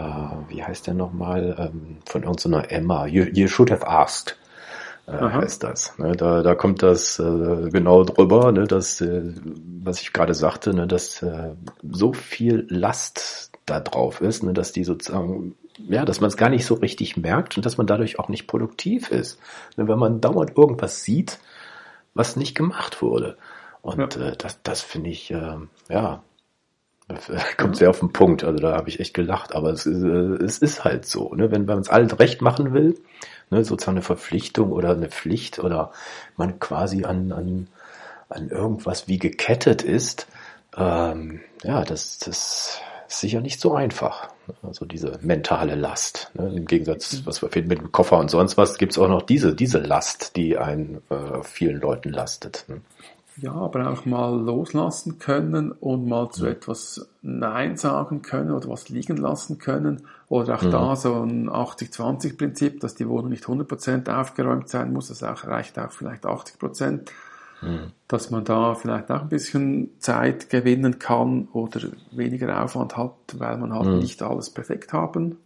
wie 0.49 0.65
heißt 0.65 0.87
der 0.87 0.95
nochmal? 0.95 1.55
Ähm, 1.59 1.99
von 2.07 2.23
irgendeiner 2.23 2.71
Emma. 2.71 3.07
You, 3.07 3.25
you 3.25 3.49
should 3.49 3.71
have 3.71 3.87
asked. 3.87 4.37
Äh, 5.07 5.13
heißt 5.13 5.63
das. 5.63 5.97
Ne, 5.99 6.13
da, 6.13 6.43
da 6.43 6.55
kommt 6.55 6.83
das 6.83 7.19
äh, 7.19 7.71
genau 7.71 8.05
drüber, 8.05 8.53
ne, 8.53 8.67
dass, 8.67 9.01
äh, 9.01 9.23
was 9.83 10.01
ich 10.01 10.13
gerade 10.13 10.35
sagte, 10.35 10.75
ne, 10.75 10.87
dass 10.87 11.23
äh, 11.23 11.51
so 11.91 12.13
viel 12.13 12.67
Last 12.69 13.53
da 13.65 13.81
drauf 13.81 14.21
ist, 14.21 14.43
ne, 14.43 14.53
dass 14.53 14.73
die 14.73 14.85
sozusagen, 14.85 15.55
ja, 15.79 16.05
dass 16.05 16.21
man 16.21 16.29
es 16.29 16.37
gar 16.37 16.51
nicht 16.51 16.67
so 16.67 16.75
richtig 16.75 17.17
merkt 17.17 17.57
und 17.57 17.65
dass 17.65 17.79
man 17.79 17.87
dadurch 17.87 18.19
auch 18.19 18.29
nicht 18.29 18.47
produktiv 18.47 19.11
ist. 19.11 19.39
Ne, 19.77 19.89
wenn 19.89 19.99
man 19.99 20.21
dauernd 20.21 20.57
irgendwas 20.57 21.05
sieht, 21.05 21.39
was 22.15 22.37
nicht 22.37 22.55
gemacht 22.55 23.01
wurde. 23.01 23.39
Und 23.97 24.17
ja. 24.17 24.29
äh, 24.29 24.37
das, 24.37 24.63
das 24.63 24.81
finde 24.83 25.11
ich, 25.11 25.31
äh, 25.31 25.57
ja, 25.89 26.23
kommt 27.57 27.77
sehr 27.77 27.91
auf 27.91 28.01
den 28.01 28.13
Punkt. 28.13 28.45
Also 28.45 28.59
da 28.59 28.77
habe 28.77 28.89
ich 28.89 29.01
echt 29.01 29.15
gelacht. 29.15 29.55
Aber 29.55 29.71
es, 29.71 29.87
äh, 29.87 29.91
es 29.91 30.59
ist 30.59 30.85
halt 30.85 31.07
so, 31.07 31.35
ne? 31.35 31.51
wenn 31.51 31.65
man 31.65 31.79
es 31.79 31.89
allen 31.89 32.11
recht 32.11 32.43
machen 32.43 32.75
will, 32.75 32.99
ne, 33.51 33.65
sozusagen 33.65 33.97
eine 33.97 34.05
Verpflichtung 34.05 34.73
oder 34.73 34.91
eine 34.91 35.09
Pflicht 35.09 35.59
oder 35.59 35.93
man 36.37 36.59
quasi 36.61 37.05
an, 37.05 37.33
an, 37.33 37.69
an 38.29 38.49
irgendwas 38.51 39.09
wie 39.09 39.19
gekettet 39.19 39.83
ist, 39.83 40.27
ähm, 40.77 41.41
ja, 41.65 41.83
das, 41.85 42.19
das 42.19 42.81
ist 43.09 43.21
sicher 43.21 43.41
nicht 43.41 43.59
so 43.59 43.75
einfach. 43.75 44.29
Also 44.63 44.85
diese 44.85 45.19
mentale 45.23 45.75
Last. 45.75 46.31
Ne? 46.35 46.53
Im 46.55 46.67
Gegensatz, 46.67 47.15
mhm. 47.15 47.27
was 47.27 47.41
wir 47.41 47.49
finden 47.49 47.71
mit 47.71 47.79
dem 47.81 47.91
Koffer 47.91 48.19
und 48.19 48.31
sonst 48.31 48.59
was, 48.59 48.77
gibt's 48.77 48.99
auch 48.99 49.09
noch 49.09 49.23
diese, 49.23 49.55
diese 49.55 49.79
Last, 49.79 50.37
die 50.37 50.59
einen 50.59 51.01
äh, 51.09 51.43
vielen 51.43 51.81
Leuten 51.81 52.11
lastet. 52.11 52.67
Ne? 52.69 52.83
Ja, 53.41 53.53
aber 53.53 53.91
auch 53.91 54.05
mal 54.05 54.37
loslassen 54.37 55.19
können 55.19 55.71
und 55.73 56.09
mal 56.09 56.31
zu 56.31 56.47
etwas 56.47 57.09
Nein 57.23 57.77
sagen 57.77 58.23
können 58.23 58.51
oder 58.51 58.69
was 58.69 58.89
liegen 58.89 59.17
lassen 59.17 59.59
können. 59.59 60.03
Oder 60.29 60.57
auch 60.57 60.63
mhm. 60.63 60.71
da 60.71 60.97
so 60.97 61.23
ein 61.23 61.49
80-20-Prinzip, 61.49 62.81
dass 62.81 62.95
die 62.95 63.09
Wohnung 63.09 63.31
nicht 63.31 63.45
100% 63.45 64.13
aufgeräumt 64.13 64.69
sein 64.69 64.93
muss, 64.93 65.09
das 65.09 65.23
auch, 65.23 65.45
reicht 65.45 65.79
auch 65.79 65.93
vielleicht 65.93 66.25
80%. 66.25 67.09
Mhm. 67.61 67.93
Dass 68.09 68.31
man 68.31 68.45
da 68.45 68.75
vielleicht 68.75 69.11
auch 69.11 69.23
ein 69.23 69.29
bisschen 69.29 69.91
Zeit 69.99 70.51
gewinnen 70.51 70.99
kann 70.99 71.49
oder 71.53 71.81
weniger 72.11 72.63
Aufwand 72.63 72.97
hat, 72.97 73.15
weil 73.37 73.57
man 73.59 73.73
halt 73.73 73.89
mhm. 73.89 73.99
nicht 73.99 74.23
alles 74.23 74.51
perfekt 74.51 74.93
haben 74.93 75.37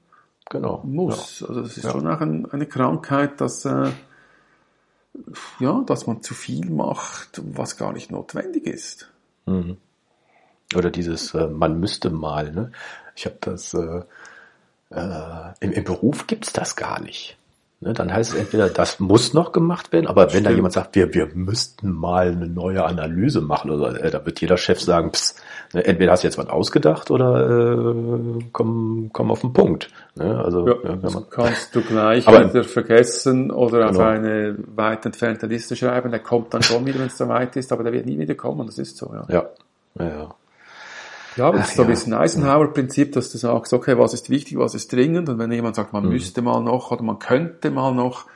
genau. 0.52 0.83
muss. 0.85 1.40
Ja. 1.40 1.48
Also 1.48 1.62
das 1.62 1.76
ist 1.76 1.85
ja. 1.85 1.90
schon 1.90 2.07
auch 2.07 2.20
ein, 2.20 2.50
eine 2.50 2.66
Krankheit, 2.66 3.40
dass 3.40 3.64
äh, 3.64 3.90
ja, 5.61 5.83
dass 5.87 6.07
man 6.07 6.22
zu 6.22 6.35
viel 6.35 6.70
macht, 6.70 7.40
was 7.44 7.77
gar 7.77 7.92
nicht 7.92 8.11
notwendig 8.11 8.66
ist. 8.66 9.11
Mhm. 9.46 9.77
Oder 10.75 10.90
dieses, 10.90 11.35
äh, 11.35 11.48
man 11.48 11.79
müsste 11.81 12.11
mal. 12.11 12.51
Ne? 12.51 12.72
Ich 13.14 13.27
habe 13.27 13.37
das, 13.40 13.75
äh, 13.75 14.03
äh, 14.90 15.53
im, 15.61 15.72
im 15.72 15.85
Beruf 15.85 16.27
gibt's 16.27 16.53
das 16.53 16.77
gar 16.77 17.01
nicht. 17.01 17.37
Ne, 17.85 17.95
dann 17.95 18.12
heißt 18.12 18.35
es 18.35 18.38
entweder, 18.38 18.68
das 18.68 19.01
muss 19.01 19.35
noch 19.35 19.51
gemacht 19.51 19.92
werden, 19.92 20.07
aber 20.07 20.23
wenn 20.23 20.31
Stimmt. 20.31 20.47
da 20.47 20.51
jemand 20.53 20.73
sagt, 20.73 20.95
wir, 20.95 21.12
wir 21.14 21.27
müssten 21.35 21.90
mal 21.90 22.29
eine 22.29 22.47
neue 22.47 22.85
Analyse 22.85 23.40
machen, 23.40 23.73
oder 23.73 24.01
äh, 24.05 24.09
da 24.09 24.25
wird 24.25 24.40
jeder 24.40 24.57
Chef 24.57 24.81
sagen, 24.81 25.11
pss, 25.11 25.35
ne, 25.73 25.85
entweder 25.85 26.12
hast 26.12 26.23
du 26.23 26.29
jetzt 26.29 26.38
was 26.38 26.47
ausgedacht 26.49 27.11
oder 27.11 27.75
äh, 27.75 28.38
komm, 28.53 29.11
komm 29.12 29.33
auf 29.33 29.40
den 29.40 29.53
Punkt. 29.53 29.88
Ne, 30.14 30.38
also 30.45 30.64
Ja, 30.68 30.75
ja, 30.90 30.95
das 30.97 31.14
man, 31.14 31.25
kannst 31.29 31.75
du 31.75 31.81
gleich 31.83 32.29
Aber- 32.29 32.49
wieder 32.51 32.62
vergessen 32.62 33.51
oder 33.51 33.87
auf 33.87 33.97
Genau. 33.97 34.05
eine 34.05 34.55
weit 34.77 35.05
entfernte 35.05 35.47
Liste 35.47 35.75
schreiben. 35.75 36.12
Der 36.12 36.21
kommt 36.21 36.55
dann 36.55 36.62
schon 36.62 36.87
wieder, 36.87 37.01
wenn 37.01 37.09
es 37.09 37.18
so 37.18 37.27
weit 37.27 37.57
ist, 37.57 37.73
aber 37.73 37.83
der 37.83 37.92
wird 37.92 38.07
nie 38.07 38.16
wieder 38.16 38.37
kommen. 38.37 38.64
Das 38.64 38.79
ist 38.79 38.97
so, 38.97 39.12
ja. 39.12 39.25
ja, 39.29 39.47
ja, 39.99 40.09
ja. 40.09 40.35
Ja, 41.37 41.47
aber 41.49 41.59
das 41.59 41.71
ist 41.71 41.77
so 41.77 41.83
ein 41.83 41.88
ja. 41.88 41.95
bisschen 41.95 42.14
Eisenhower-Prinzip, 42.14 43.12
dass 43.12 43.31
du 43.31 43.38
sagst, 43.38 43.73
okay, 43.73 43.97
was 43.99 44.14
ist 44.14 44.29
wichtig, 44.31 44.59
was 44.59 44.75
ist 44.75 44.92
dringend? 44.92 45.29
Und 45.29 45.38
wenn 45.38 45.51
jemand 45.53 45.77
sagt, 45.77 45.92
Mhm. 45.92 46.01
man 46.01 46.09
müsste 46.11 46.42
mal 46.42 46.61
noch 46.62 46.90
oder 46.90 47.03
man 47.03 47.18
könnte 47.18 47.71
mal 47.71 47.95
noch, 47.95 48.27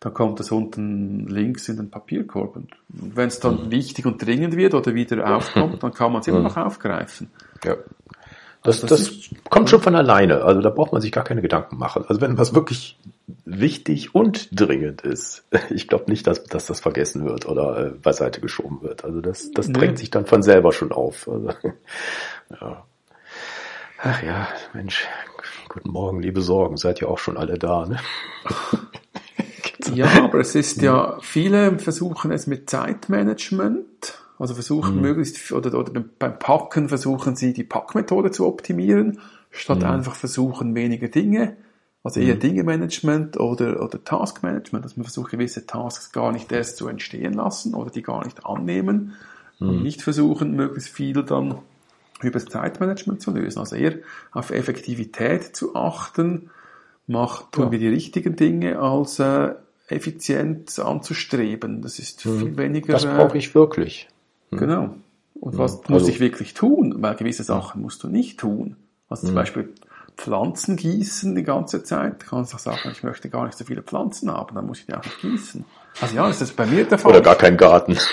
dann 0.00 0.12
kommt 0.14 0.40
das 0.40 0.50
unten 0.50 1.28
links 1.28 1.68
in 1.68 1.76
den 1.76 1.90
Papierkorb. 1.90 2.56
Und 2.56 2.68
wenn 2.88 3.28
es 3.28 3.38
dann 3.40 3.66
Mhm. 3.66 3.70
wichtig 3.70 4.04
und 4.06 4.24
dringend 4.24 4.56
wird 4.56 4.74
oder 4.74 4.94
wieder 4.94 5.36
aufkommt, 5.36 5.82
dann 5.82 5.92
kann 5.94 6.12
man 6.12 6.20
es 6.22 6.28
immer 6.28 6.40
noch 6.40 6.56
aufgreifen. 6.56 7.30
Ja. 7.64 7.76
Das, 8.62 8.80
das 8.80 8.90
das, 8.90 9.00
ist- 9.08 9.30
kommt 9.50 9.68
schon 9.70 9.80
von 9.80 9.94
alleine. 9.96 10.42
Also 10.44 10.60
da 10.60 10.70
braucht 10.70 10.92
man 10.92 11.00
sich 11.02 11.10
gar 11.12 11.24
keine 11.24 11.42
Gedanken 11.42 11.78
machen. 11.78 12.04
Also 12.08 12.20
wenn 12.20 12.38
was 12.38 12.54
wirklich 12.54 12.96
wichtig 13.44 14.14
und 14.14 14.48
dringend 14.58 15.00
ist, 15.02 15.44
ich 15.70 15.88
glaube 15.88 16.10
nicht, 16.10 16.26
dass, 16.26 16.44
dass 16.44 16.66
das 16.66 16.80
vergessen 16.80 17.24
wird 17.24 17.46
oder 17.46 17.86
äh, 17.86 17.90
beiseite 17.90 18.40
geschoben 18.40 18.80
wird. 18.82 19.04
Also 19.04 19.20
das, 19.20 19.50
das 19.52 19.66
Nee. 19.68 19.74
drängt 19.74 19.98
sich 19.98 20.10
dann 20.10 20.26
von 20.26 20.42
selber 20.42 20.72
schon 20.72 20.92
auf. 20.92 21.28
Also, 21.28 21.50
ja. 22.60 22.84
Ach 24.04 24.22
ja, 24.22 24.48
Mensch, 24.74 25.06
guten 25.68 25.90
Morgen, 25.90 26.20
liebe 26.22 26.40
Sorgen, 26.40 26.76
seid 26.76 27.00
ihr 27.00 27.08
auch 27.08 27.18
schon 27.18 27.36
alle 27.36 27.58
da, 27.58 27.86
ne? 27.86 27.98
Ja, 29.94 30.06
aber 30.24 30.38
es 30.40 30.54
ist 30.54 30.80
ja, 30.80 31.18
viele 31.20 31.78
versuchen 31.78 32.30
es 32.30 32.46
mit 32.46 32.70
Zeitmanagement, 32.70 34.21
also 34.42 34.54
versuchen 34.54 35.00
möglichst, 35.00 35.52
oder, 35.52 35.78
oder 35.78 36.04
beim 36.18 36.36
Packen 36.36 36.88
versuchen 36.88 37.36
sie 37.36 37.52
die 37.52 37.62
Packmethode 37.62 38.32
zu 38.32 38.44
optimieren, 38.44 39.20
statt 39.52 39.84
einfach 39.84 40.16
versuchen 40.16 40.74
weniger 40.74 41.06
Dinge, 41.06 41.56
also 42.02 42.18
eher 42.18 42.34
Dinge-Management 42.34 43.38
oder, 43.38 43.80
oder 43.80 44.02
Task-Management, 44.02 44.84
dass 44.84 44.96
man 44.96 45.04
versucht 45.04 45.30
gewisse 45.30 45.64
Tasks 45.64 46.10
gar 46.10 46.32
nicht 46.32 46.50
erst 46.50 46.76
zu 46.76 46.88
entstehen 46.88 47.34
lassen 47.34 47.74
oder 47.74 47.90
die 47.90 48.02
gar 48.02 48.24
nicht 48.24 48.44
annehmen 48.44 49.12
und 49.60 49.84
nicht 49.84 50.02
versuchen, 50.02 50.56
möglichst 50.56 50.88
viel 50.88 51.22
dann 51.22 51.58
über 52.20 52.40
das 52.40 52.46
Zeitmanagement 52.46 53.22
zu 53.22 53.30
lösen. 53.30 53.60
Also 53.60 53.76
eher 53.76 53.94
auf 54.32 54.50
Effektivität 54.50 55.54
zu 55.54 55.76
achten, 55.76 56.50
macht, 57.06 57.52
tun 57.52 57.70
wir 57.70 57.78
die 57.78 57.88
richtigen 57.88 58.34
Dinge, 58.34 58.80
als 58.80 59.20
äh, 59.20 59.54
Effizienz 59.86 60.80
anzustreben. 60.80 61.80
Das 61.80 62.00
ist 62.00 62.22
viel 62.22 62.56
weniger. 62.56 62.94
Das 62.94 63.04
äh, 63.04 63.14
brauche 63.14 63.38
ich 63.38 63.54
wirklich. 63.54 64.08
Genau. 64.52 64.94
Und 65.34 65.58
was 65.58 65.76
muss 65.88 66.02
Also- 66.02 66.08
ich 66.08 66.20
wirklich 66.20 66.54
tun? 66.54 66.96
Weil 66.98 67.16
gewisse 67.16 67.42
Sachen 67.42 67.82
musst 67.82 68.02
du 68.04 68.08
nicht 68.08 68.38
tun. 68.38 68.76
Also 69.08 69.26
zum 69.26 69.34
Beispiel 69.34 69.72
Pflanzen 70.16 70.76
gießen 70.76 71.34
die 71.34 71.42
ganze 71.42 71.82
Zeit. 71.82 72.22
Da 72.22 72.26
kannst 72.26 72.52
du 72.52 72.56
auch 72.56 72.60
sagen, 72.60 72.78
ich 72.92 73.02
möchte 73.02 73.28
gar 73.28 73.46
nicht 73.46 73.58
so 73.58 73.64
viele 73.64 73.82
Pflanzen 73.82 74.30
haben, 74.30 74.54
dann 74.54 74.66
muss 74.66 74.80
ich 74.80 74.86
die 74.86 74.94
auch 74.94 75.02
nicht 75.04 75.20
gießen. 75.20 75.64
Also 76.00 76.14
ja, 76.16 76.26
das 76.28 76.40
ist 76.40 76.56
bei 76.56 76.66
mir 76.66 76.84
der 76.84 76.98
Fall. 76.98 77.10
Oder 77.12 77.20
gar 77.22 77.34
keinen 77.36 77.56
Garten. 77.56 77.96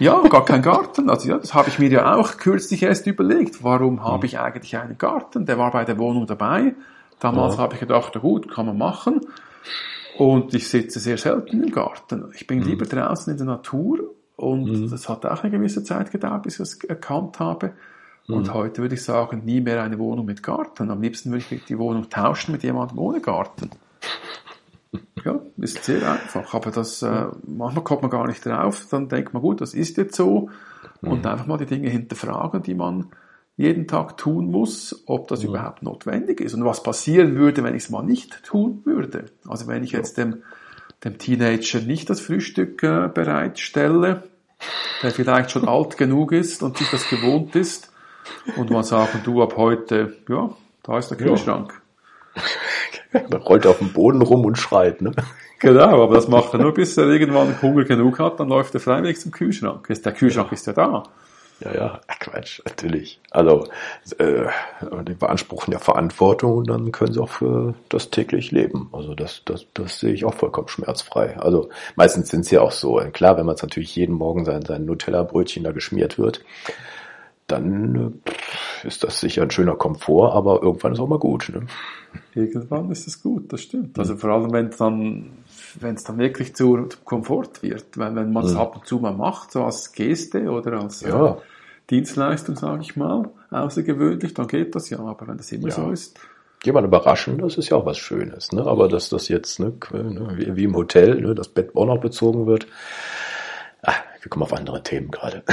Ja, 0.00 0.22
gar 0.28 0.44
kein 0.44 0.62
Garten. 0.62 1.10
Also 1.10 1.28
ja, 1.28 1.38
das 1.38 1.54
habe 1.54 1.70
ich 1.70 1.80
mir 1.80 1.88
ja 1.90 2.14
auch 2.14 2.36
kürzlich 2.36 2.84
erst 2.84 3.08
überlegt. 3.08 3.64
Warum 3.64 4.04
habe 4.04 4.26
ich 4.26 4.38
eigentlich 4.38 4.76
einen 4.76 4.96
Garten? 4.96 5.44
Der 5.44 5.58
war 5.58 5.72
bei 5.72 5.84
der 5.84 5.98
Wohnung 5.98 6.24
dabei. 6.24 6.76
Damals 7.18 7.56
Ja. 7.56 7.62
habe 7.62 7.74
ich 7.74 7.80
gedacht, 7.80 8.12
gut, 8.20 8.48
kann 8.48 8.66
man 8.66 8.78
machen. 8.78 9.22
Und 10.16 10.54
ich 10.54 10.68
sitze 10.68 11.00
sehr 11.00 11.18
selten 11.18 11.64
im 11.64 11.72
Garten. 11.72 12.30
Ich 12.36 12.46
bin 12.46 12.62
lieber 12.62 12.86
draußen 12.86 13.32
in 13.32 13.38
der 13.38 13.46
Natur. 13.46 13.98
Und 14.38 14.92
das 14.92 15.08
hat 15.08 15.26
auch 15.26 15.42
eine 15.42 15.50
gewisse 15.50 15.82
Zeit 15.82 16.12
gedauert, 16.12 16.44
bis 16.44 16.54
ich 16.54 16.60
es 16.60 16.84
erkannt 16.84 17.40
habe. 17.40 17.72
Und 18.28 18.54
heute 18.54 18.82
würde 18.82 18.94
ich 18.94 19.02
sagen, 19.02 19.42
nie 19.44 19.60
mehr 19.60 19.82
eine 19.82 19.98
Wohnung 19.98 20.26
mit 20.26 20.44
Garten. 20.44 20.92
Am 20.92 21.02
liebsten 21.02 21.32
würde 21.32 21.44
ich 21.50 21.64
die 21.64 21.78
Wohnung 21.78 22.08
tauschen 22.08 22.52
mit 22.52 22.62
jemandem 22.62 22.98
ohne 22.98 23.20
Garten. 23.20 23.70
Ja, 25.24 25.40
ist 25.56 25.82
sehr 25.82 26.12
einfach. 26.12 26.54
Aber 26.54 26.70
das, 26.70 27.02
äh, 27.02 27.26
manchmal 27.44 27.82
kommt 27.82 28.02
man 28.02 28.10
gar 28.10 28.26
nicht 28.28 28.46
drauf. 28.46 28.86
Dann 28.88 29.08
denkt 29.08 29.34
man, 29.34 29.42
gut, 29.42 29.60
das 29.60 29.74
ist 29.74 29.96
jetzt 29.96 30.14
so. 30.14 30.48
Und 31.02 31.26
einfach 31.26 31.46
mal 31.46 31.58
die 31.58 31.66
Dinge 31.66 31.90
hinterfragen, 31.90 32.62
die 32.62 32.74
man 32.74 33.08
jeden 33.56 33.88
Tag 33.88 34.16
tun 34.16 34.50
muss, 34.50 35.02
ob 35.06 35.26
das 35.26 35.42
überhaupt 35.42 35.82
notwendig 35.82 36.40
ist 36.40 36.54
und 36.54 36.64
was 36.64 36.84
passieren 36.84 37.34
würde, 37.34 37.64
wenn 37.64 37.74
ich 37.74 37.82
es 37.82 37.90
mal 37.90 38.04
nicht 38.04 38.44
tun 38.44 38.82
würde. 38.84 39.26
Also 39.46 39.66
wenn 39.66 39.82
ich 39.82 39.90
jetzt 39.90 40.16
dem, 40.16 40.44
dem 41.04 41.18
Teenager 41.18 41.80
nicht 41.80 42.10
das 42.10 42.20
Frühstück 42.20 42.82
äh, 42.82 43.08
bereitstelle, 43.12 44.24
der 45.02 45.10
vielleicht 45.12 45.50
schon 45.52 45.68
alt 45.68 45.96
genug 45.96 46.32
ist 46.32 46.62
und 46.62 46.76
sich 46.78 46.90
das 46.90 47.08
gewohnt 47.08 47.54
ist, 47.56 47.92
und 48.56 48.70
mal 48.70 48.82
sagen, 48.84 49.20
du 49.24 49.42
ab 49.42 49.54
heute, 49.56 50.14
ja, 50.28 50.50
da 50.82 50.98
ist 50.98 51.08
der 51.08 51.16
Kühlschrank. 51.16 51.80
Man 53.30 53.40
rollt 53.40 53.66
auf 53.66 53.78
dem 53.78 53.92
Boden 53.92 54.20
rum 54.20 54.44
und 54.44 54.58
schreit, 54.58 55.00
ne? 55.00 55.12
Genau, 55.60 56.02
aber 56.04 56.14
das 56.14 56.28
macht 56.28 56.52
er 56.52 56.60
nur, 56.60 56.74
bis 56.74 56.96
er 56.98 57.06
irgendwann 57.08 57.60
Hunger 57.62 57.84
genug 57.84 58.18
hat, 58.18 58.38
dann 58.38 58.48
läuft 58.48 58.74
er 58.74 58.80
freiwillig 58.80 59.18
zum 59.18 59.32
Kühlschrank. 59.32 59.88
Ist- 59.90 60.04
Der 60.04 60.12
Kühlschrank 60.12 60.52
ist 60.52 60.66
ja 60.66 60.72
da. 60.72 61.04
Ja, 61.60 61.74
ja, 61.74 62.00
Quatsch, 62.20 62.60
natürlich. 62.64 63.20
Also, 63.30 63.66
äh, 64.18 64.46
die 65.02 65.14
beanspruchen 65.14 65.72
ja 65.72 65.80
Verantwortung 65.80 66.58
und 66.58 66.70
dann 66.70 66.92
können 66.92 67.12
sie 67.12 67.20
auch 67.20 67.30
für 67.30 67.74
das 67.88 68.10
täglich 68.10 68.52
leben. 68.52 68.88
Also 68.92 69.14
das, 69.14 69.42
das, 69.44 69.66
das 69.74 69.98
sehe 69.98 70.12
ich 70.12 70.24
auch 70.24 70.34
vollkommen 70.34 70.68
schmerzfrei. 70.68 71.36
Also 71.36 71.68
meistens 71.96 72.28
sind 72.28 72.42
es 72.42 72.50
ja 72.52 72.60
auch 72.60 72.70
so. 72.70 72.96
Klar, 73.12 73.36
wenn 73.36 73.46
man 73.46 73.56
es 73.56 73.62
natürlich 73.62 73.96
jeden 73.96 74.14
Morgen 74.14 74.44
sein, 74.44 74.62
sein 74.62 74.84
Nutella-Brötchen 74.84 75.64
da 75.64 75.72
geschmiert 75.72 76.16
wird, 76.16 76.44
dann 77.48 78.12
äh, 78.84 78.86
ist 78.86 79.02
das 79.02 79.20
sicher 79.20 79.42
ein 79.42 79.50
schöner 79.50 79.74
Komfort, 79.74 80.32
aber 80.34 80.62
irgendwann 80.62 80.92
ist 80.92 81.00
auch 81.00 81.08
mal 81.08 81.18
gut. 81.18 81.50
Ne? 81.52 81.66
Irgendwann 82.34 82.90
ist 82.90 83.08
es 83.08 83.20
gut, 83.22 83.52
das 83.52 83.62
stimmt. 83.62 83.98
Also 83.98 84.16
vor 84.16 84.30
allem, 84.30 84.52
wenn 84.52 84.66
es 84.68 84.76
dann, 84.76 85.30
wenn 85.80 85.94
es 85.96 86.04
dann 86.04 86.18
wirklich 86.18 86.54
zu, 86.54 86.86
zum 86.86 87.04
Komfort 87.04 87.62
wird. 87.62 87.98
Weil 87.98 88.14
wenn 88.14 88.32
man 88.32 88.44
es 88.44 88.54
ab 88.54 88.76
und 88.76 88.86
zu 88.86 88.98
mal 88.98 89.12
macht, 89.12 89.50
so 89.52 89.64
als 89.64 89.92
Geste 89.92 90.48
oder 90.50 90.80
als 90.80 91.02
äh, 91.02 91.08
Ja. 91.08 91.38
Dienstleistung, 91.90 92.54
sage 92.54 92.82
ich 92.82 92.96
mal, 92.96 93.30
außergewöhnlich, 93.50 94.34
dann 94.34 94.46
geht 94.46 94.74
das 94.74 94.90
ja. 94.90 94.98
Aber 95.00 95.26
wenn 95.26 95.38
das 95.38 95.50
immer 95.52 95.68
Ja. 95.68 95.74
so 95.74 95.90
ist, 95.90 96.18
Jemand 96.64 96.88
überraschen, 96.88 97.38
das 97.38 97.56
ist 97.56 97.68
ja 97.68 97.76
auch 97.76 97.86
was 97.86 97.98
Schönes. 97.98 98.50
Ne? 98.50 98.66
Aber 98.66 98.88
dass 98.88 99.08
das 99.10 99.28
jetzt, 99.28 99.60
ne, 99.60 99.72
ne, 99.92 100.32
wie, 100.36 100.56
wie 100.56 100.64
im 100.64 100.74
Hotel, 100.74 101.20
ne, 101.20 101.32
das 101.34 101.46
Bett 101.48 101.76
auch 101.76 101.86
noch 101.86 102.00
bezogen 102.00 102.46
wird, 102.46 102.66
ah, 103.82 103.94
wir 104.20 104.28
kommen 104.28 104.42
auf 104.42 104.52
andere 104.52 104.82
Themen 104.82 105.10
gerade. 105.12 105.44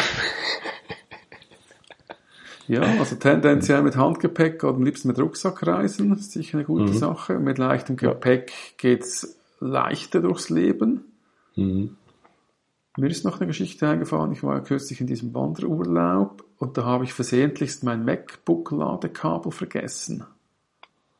Ja, 2.68 2.82
also 2.82 3.16
tendenziell 3.16 3.82
mit 3.84 3.96
Handgepäck 3.96 4.64
oder 4.64 4.76
am 4.76 4.84
liebsten 4.84 5.08
mit 5.08 5.20
Rucksack 5.20 5.66
reisen, 5.66 6.14
ist 6.14 6.32
sicher 6.32 6.58
eine 6.58 6.66
gute 6.66 6.94
Sache. 6.94 7.40
Mit 7.40 7.58
leichtem 7.58 7.96
Gepäck 7.96 8.52
geht's 8.78 9.38
leichter 9.60 10.22
durchs 10.22 10.50
Leben. 10.50 11.06
Mhm. 11.56 11.98
Mir 12.98 13.10
ist 13.10 13.26
noch 13.26 13.40
eine 13.40 13.48
Geschichte 13.48 13.88
eingefallen. 13.88 14.32
Ich 14.32 14.42
war 14.42 14.56
ja 14.56 14.62
kürzlich 14.62 15.02
in 15.02 15.08
diesem 15.08 15.34
Wanderurlaub 15.34 16.46
und 16.58 16.78
da 16.78 16.86
habe 16.86 17.04
ich 17.04 17.14
versehentlichst 17.14 17.84
mein 17.84 18.06
MacBook-Ladekabel 18.06 19.52
vergessen. 19.52 20.26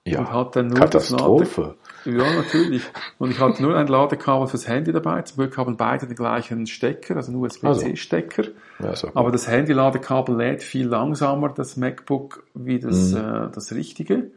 Ja, 0.08 0.20
Und 0.20 0.32
hatte 0.32 0.64
nur 0.64 0.78
Katastrophe. 0.80 1.76
Das 2.04 2.14
Lade 2.14 2.18
ja, 2.18 2.36
natürlich. 2.36 2.84
Und 3.18 3.32
ich 3.32 3.40
hatte 3.40 3.64
nur 3.64 3.76
ein 3.76 3.88
Ladekabel 3.88 4.48
fürs 4.48 4.68
Handy 4.68 4.92
dabei. 4.92 5.24
Zum 5.24 5.38
Glück 5.38 5.58
haben 5.58 5.78
beide 5.78 6.06
den 6.06 6.16
gleichen 6.16 6.68
Stecker, 6.68 7.16
also 7.16 7.32
einen 7.32 7.42
USB-C-Stecker. 7.42 8.44
Ja, 8.80 8.92
ist 8.92 9.04
okay. 9.04 9.14
Aber 9.16 9.32
das 9.32 9.48
Handy-Ladekabel 9.48 10.38
lädt 10.38 10.62
viel 10.62 10.88
langsamer 10.88 11.50
das 11.50 11.76
MacBook 11.76 12.44
wie 12.54 12.80
das, 12.80 13.14
äh, 13.14 13.50
das 13.52 13.72
richtige. 13.74 14.30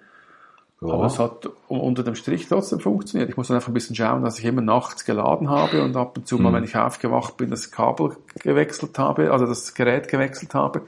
ja. 0.81 0.89
Aber 0.89 1.05
es 1.05 1.19
hat 1.19 1.51
unter 1.69 2.03
dem 2.03 2.15
Strich 2.15 2.49
trotzdem 2.49 2.81
funktioniert. 2.81 3.29
Ich 3.29 3.37
muss 3.37 3.49
dann 3.49 3.57
einfach 3.57 3.69
ein 3.69 3.75
bisschen 3.75 3.95
schauen, 3.95 4.25
dass 4.25 4.39
ich 4.39 4.47
immer 4.47 4.63
nachts 4.63 5.05
geladen 5.05 5.51
habe 5.51 5.83
und 5.83 5.95
ab 5.97 6.17
und 6.17 6.27
zu 6.27 6.39
mal, 6.39 6.55
wenn 6.55 6.65
ich 6.65 6.77
aufgewacht 6.77 7.37
bin, 7.37 7.51
das 7.51 7.71
Kabel 7.71 8.17
gewechselt 8.43 8.99
habe, 8.99 9.31
also 9.33 9.45
das 9.45 9.75
Gerät 9.75 10.09
gewechselt 10.09 10.55
habe. 10.55 10.83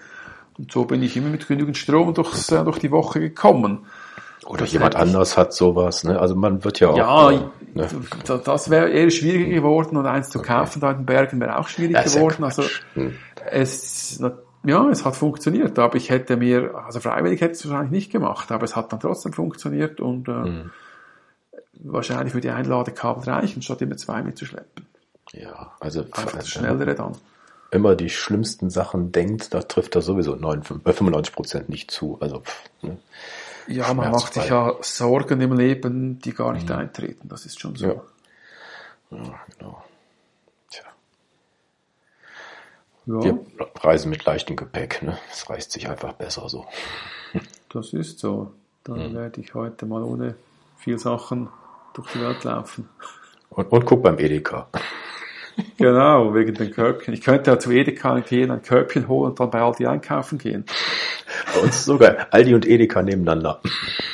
Und 0.57 0.73
so 0.73 0.87
bin 0.87 1.03
ich 1.03 1.17
immer 1.19 1.29
mit 1.29 1.47
genügend 1.47 1.77
Strom 1.77 2.15
durchs, 2.15 2.51
äh, 2.51 2.65
durch 2.65 2.79
die 2.79 2.91
Woche 2.91 3.21
gekommen. 3.21 3.81
Oder 4.51 4.61
das 4.63 4.73
jemand 4.73 4.97
anders 4.97 5.37
hat 5.39 5.53
sowas. 5.55 6.05
Ne? 6.05 6.19
Also 6.19 6.35
man 6.35 6.63
wird 6.65 6.81
ja 6.81 6.89
auch. 6.89 6.97
Ja, 6.97 7.31
äh, 7.31 7.41
ne? 7.75 7.89
da- 8.27 8.39
das 8.39 8.69
wäre 8.71 8.89
eher 8.91 9.11
schwieriger 9.11 9.51
geworden 9.55 9.97
und 9.97 10.07
eins 10.07 10.29
zu 10.29 10.43
kaufen 10.43 10.81
da 10.81 10.91
in 10.91 10.99
den 10.99 11.07
Bergen 11.07 11.41
wäre 11.41 11.59
auch 11.59 11.69
schwierig 11.69 11.95
Ja, 11.95 12.01
ist 12.03 12.15
ja 12.15 12.21
geworden. 12.21 12.45
also. 12.45 12.63
Hm. 12.95 13.15
es, 13.51 14.21
ja, 14.65 14.89
es 14.91 15.05
hat 15.05 15.17
funktioniert, 15.17 15.79
aber 15.79 15.97
ich 15.97 16.11
hätte 16.11 16.37
mir, 16.37 16.75
also 16.87 17.01
freiwillig 17.01 17.41
hätte 17.41 17.53
ich 17.55 17.61
es 17.61 17.69
wahrscheinlich 17.71 17.93
nicht 17.93 18.13
gemacht, 18.13 18.51
aber 18.53 18.65
es 18.65 18.77
hat 18.77 18.93
dann 18.93 19.01
trotzdem 19.01 19.33
funktioniert 19.33 20.01
und 20.01 20.29
äh, 20.29 20.33
Hm. 20.33 20.71
wahrscheinlich 21.83 22.35
würde 22.35 22.53
ein 22.55 22.65
Ladekabel 22.67 23.25
reichen, 23.33 23.63
statt 23.63 23.81
immer 23.83 23.97
zwei 23.97 24.23
mitzuschleppen. 24.23 24.87
Ja, 25.33 25.73
also 25.81 26.01
Einfach 26.01 26.33
das 26.33 26.45
äh, 26.47 26.49
Schnellere 26.49 26.95
dann. 26.95 27.13
immer 27.71 27.95
die 27.95 28.11
schlimmsten 28.11 28.69
Sachen 28.69 29.13
denkt, 29.13 29.55
da 29.55 29.61
trifft 29.63 29.95
er 29.95 30.03
sowieso 30.03 30.35
99, 30.35 30.85
äh, 30.87 30.93
95 30.93 31.35
Prozent 31.35 31.69
nicht 31.69 31.91
zu. 31.91 32.19
Also 32.21 32.41
pff, 32.41 32.65
ne? 32.83 32.99
Ja, 33.71 33.95
man 33.95 34.11
macht 34.11 34.35
sich 34.35 34.49
ja 34.49 34.77
Sorgen 34.81 35.41
im 35.41 35.53
Leben, 35.53 36.19
die 36.19 36.35
gar 36.35 36.53
nicht 36.53 36.71
eintreten, 36.71 37.29
das 37.29 37.47
ist 37.47 37.61
schon 37.61 37.77
so. 37.77 37.87
ja, 37.87 38.03
Ja, 39.11 39.41
genau. 39.59 39.85
Tja. 40.71 40.85
Ja, 43.07 43.23
Wir 43.25 43.39
reisen 43.81 44.11
mit 44.11 44.25
leichtem 44.25 44.57
Gepäck, 44.57 45.03
ne? 45.03 45.19
Es 45.31 45.49
reißt 45.49 45.71
sich 45.71 45.89
einfach 45.89 46.15
besser 46.15 46.49
so. 46.49 46.67
das 47.69 47.93
ist 47.93 48.19
so. 48.19 48.53
Dann 48.85 49.15
werde 49.15 49.41
ich 49.41 49.55
heute 49.55 49.87
mal 49.87 50.03
ohne 50.03 50.35
viel 50.79 50.99
Sachen 50.99 51.49
durch 51.95 52.11
die 52.13 52.21
Welt 52.21 52.43
laufen. 52.45 52.89
Und, 53.51 53.71
und 53.71 53.85
guck 53.85 54.03
beim 54.03 54.19
Edeka. 54.19 54.69
Genau, 55.77 56.33
wegen 56.33 56.55
den 56.55 56.71
Körbchen. 56.71 57.13
Ich 57.13 57.21
könnte 57.21 57.51
ja 57.51 57.59
zu 57.59 57.71
Edeka 57.71 58.21
gehen, 58.21 58.51
ein 58.51 58.63
Körbchen 58.63 59.09
holen 59.09 59.31
und 59.31 59.41
dann 59.41 59.51
bei 59.51 59.61
Aldi 59.61 59.87
einkaufen 59.87 60.39
gehen. 60.39 60.65
Bei 61.55 61.61
uns 61.61 61.85
sogar 61.85 62.29
Aldi 62.31 62.55
und 62.55 62.67
Edeka 62.67 63.03
nebeneinander. 63.03 63.61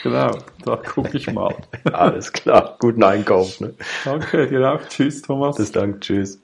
Genau, 0.02 0.38
da 0.64 0.76
gucke 0.76 1.16
ich 1.16 1.32
mal. 1.32 1.54
Alles 1.92 2.32
klar. 2.32 2.76
Guten 2.78 3.02
Einkauf, 3.02 3.60
ne? 3.60 3.74
Danke, 4.04 4.46
dir 4.46 4.72
auch. 4.72 4.80
Tschüss, 4.88 5.22
Thomas. 5.22 5.56
Bis 5.56 5.72
dann. 5.72 6.00
Tschüss. 6.00 6.40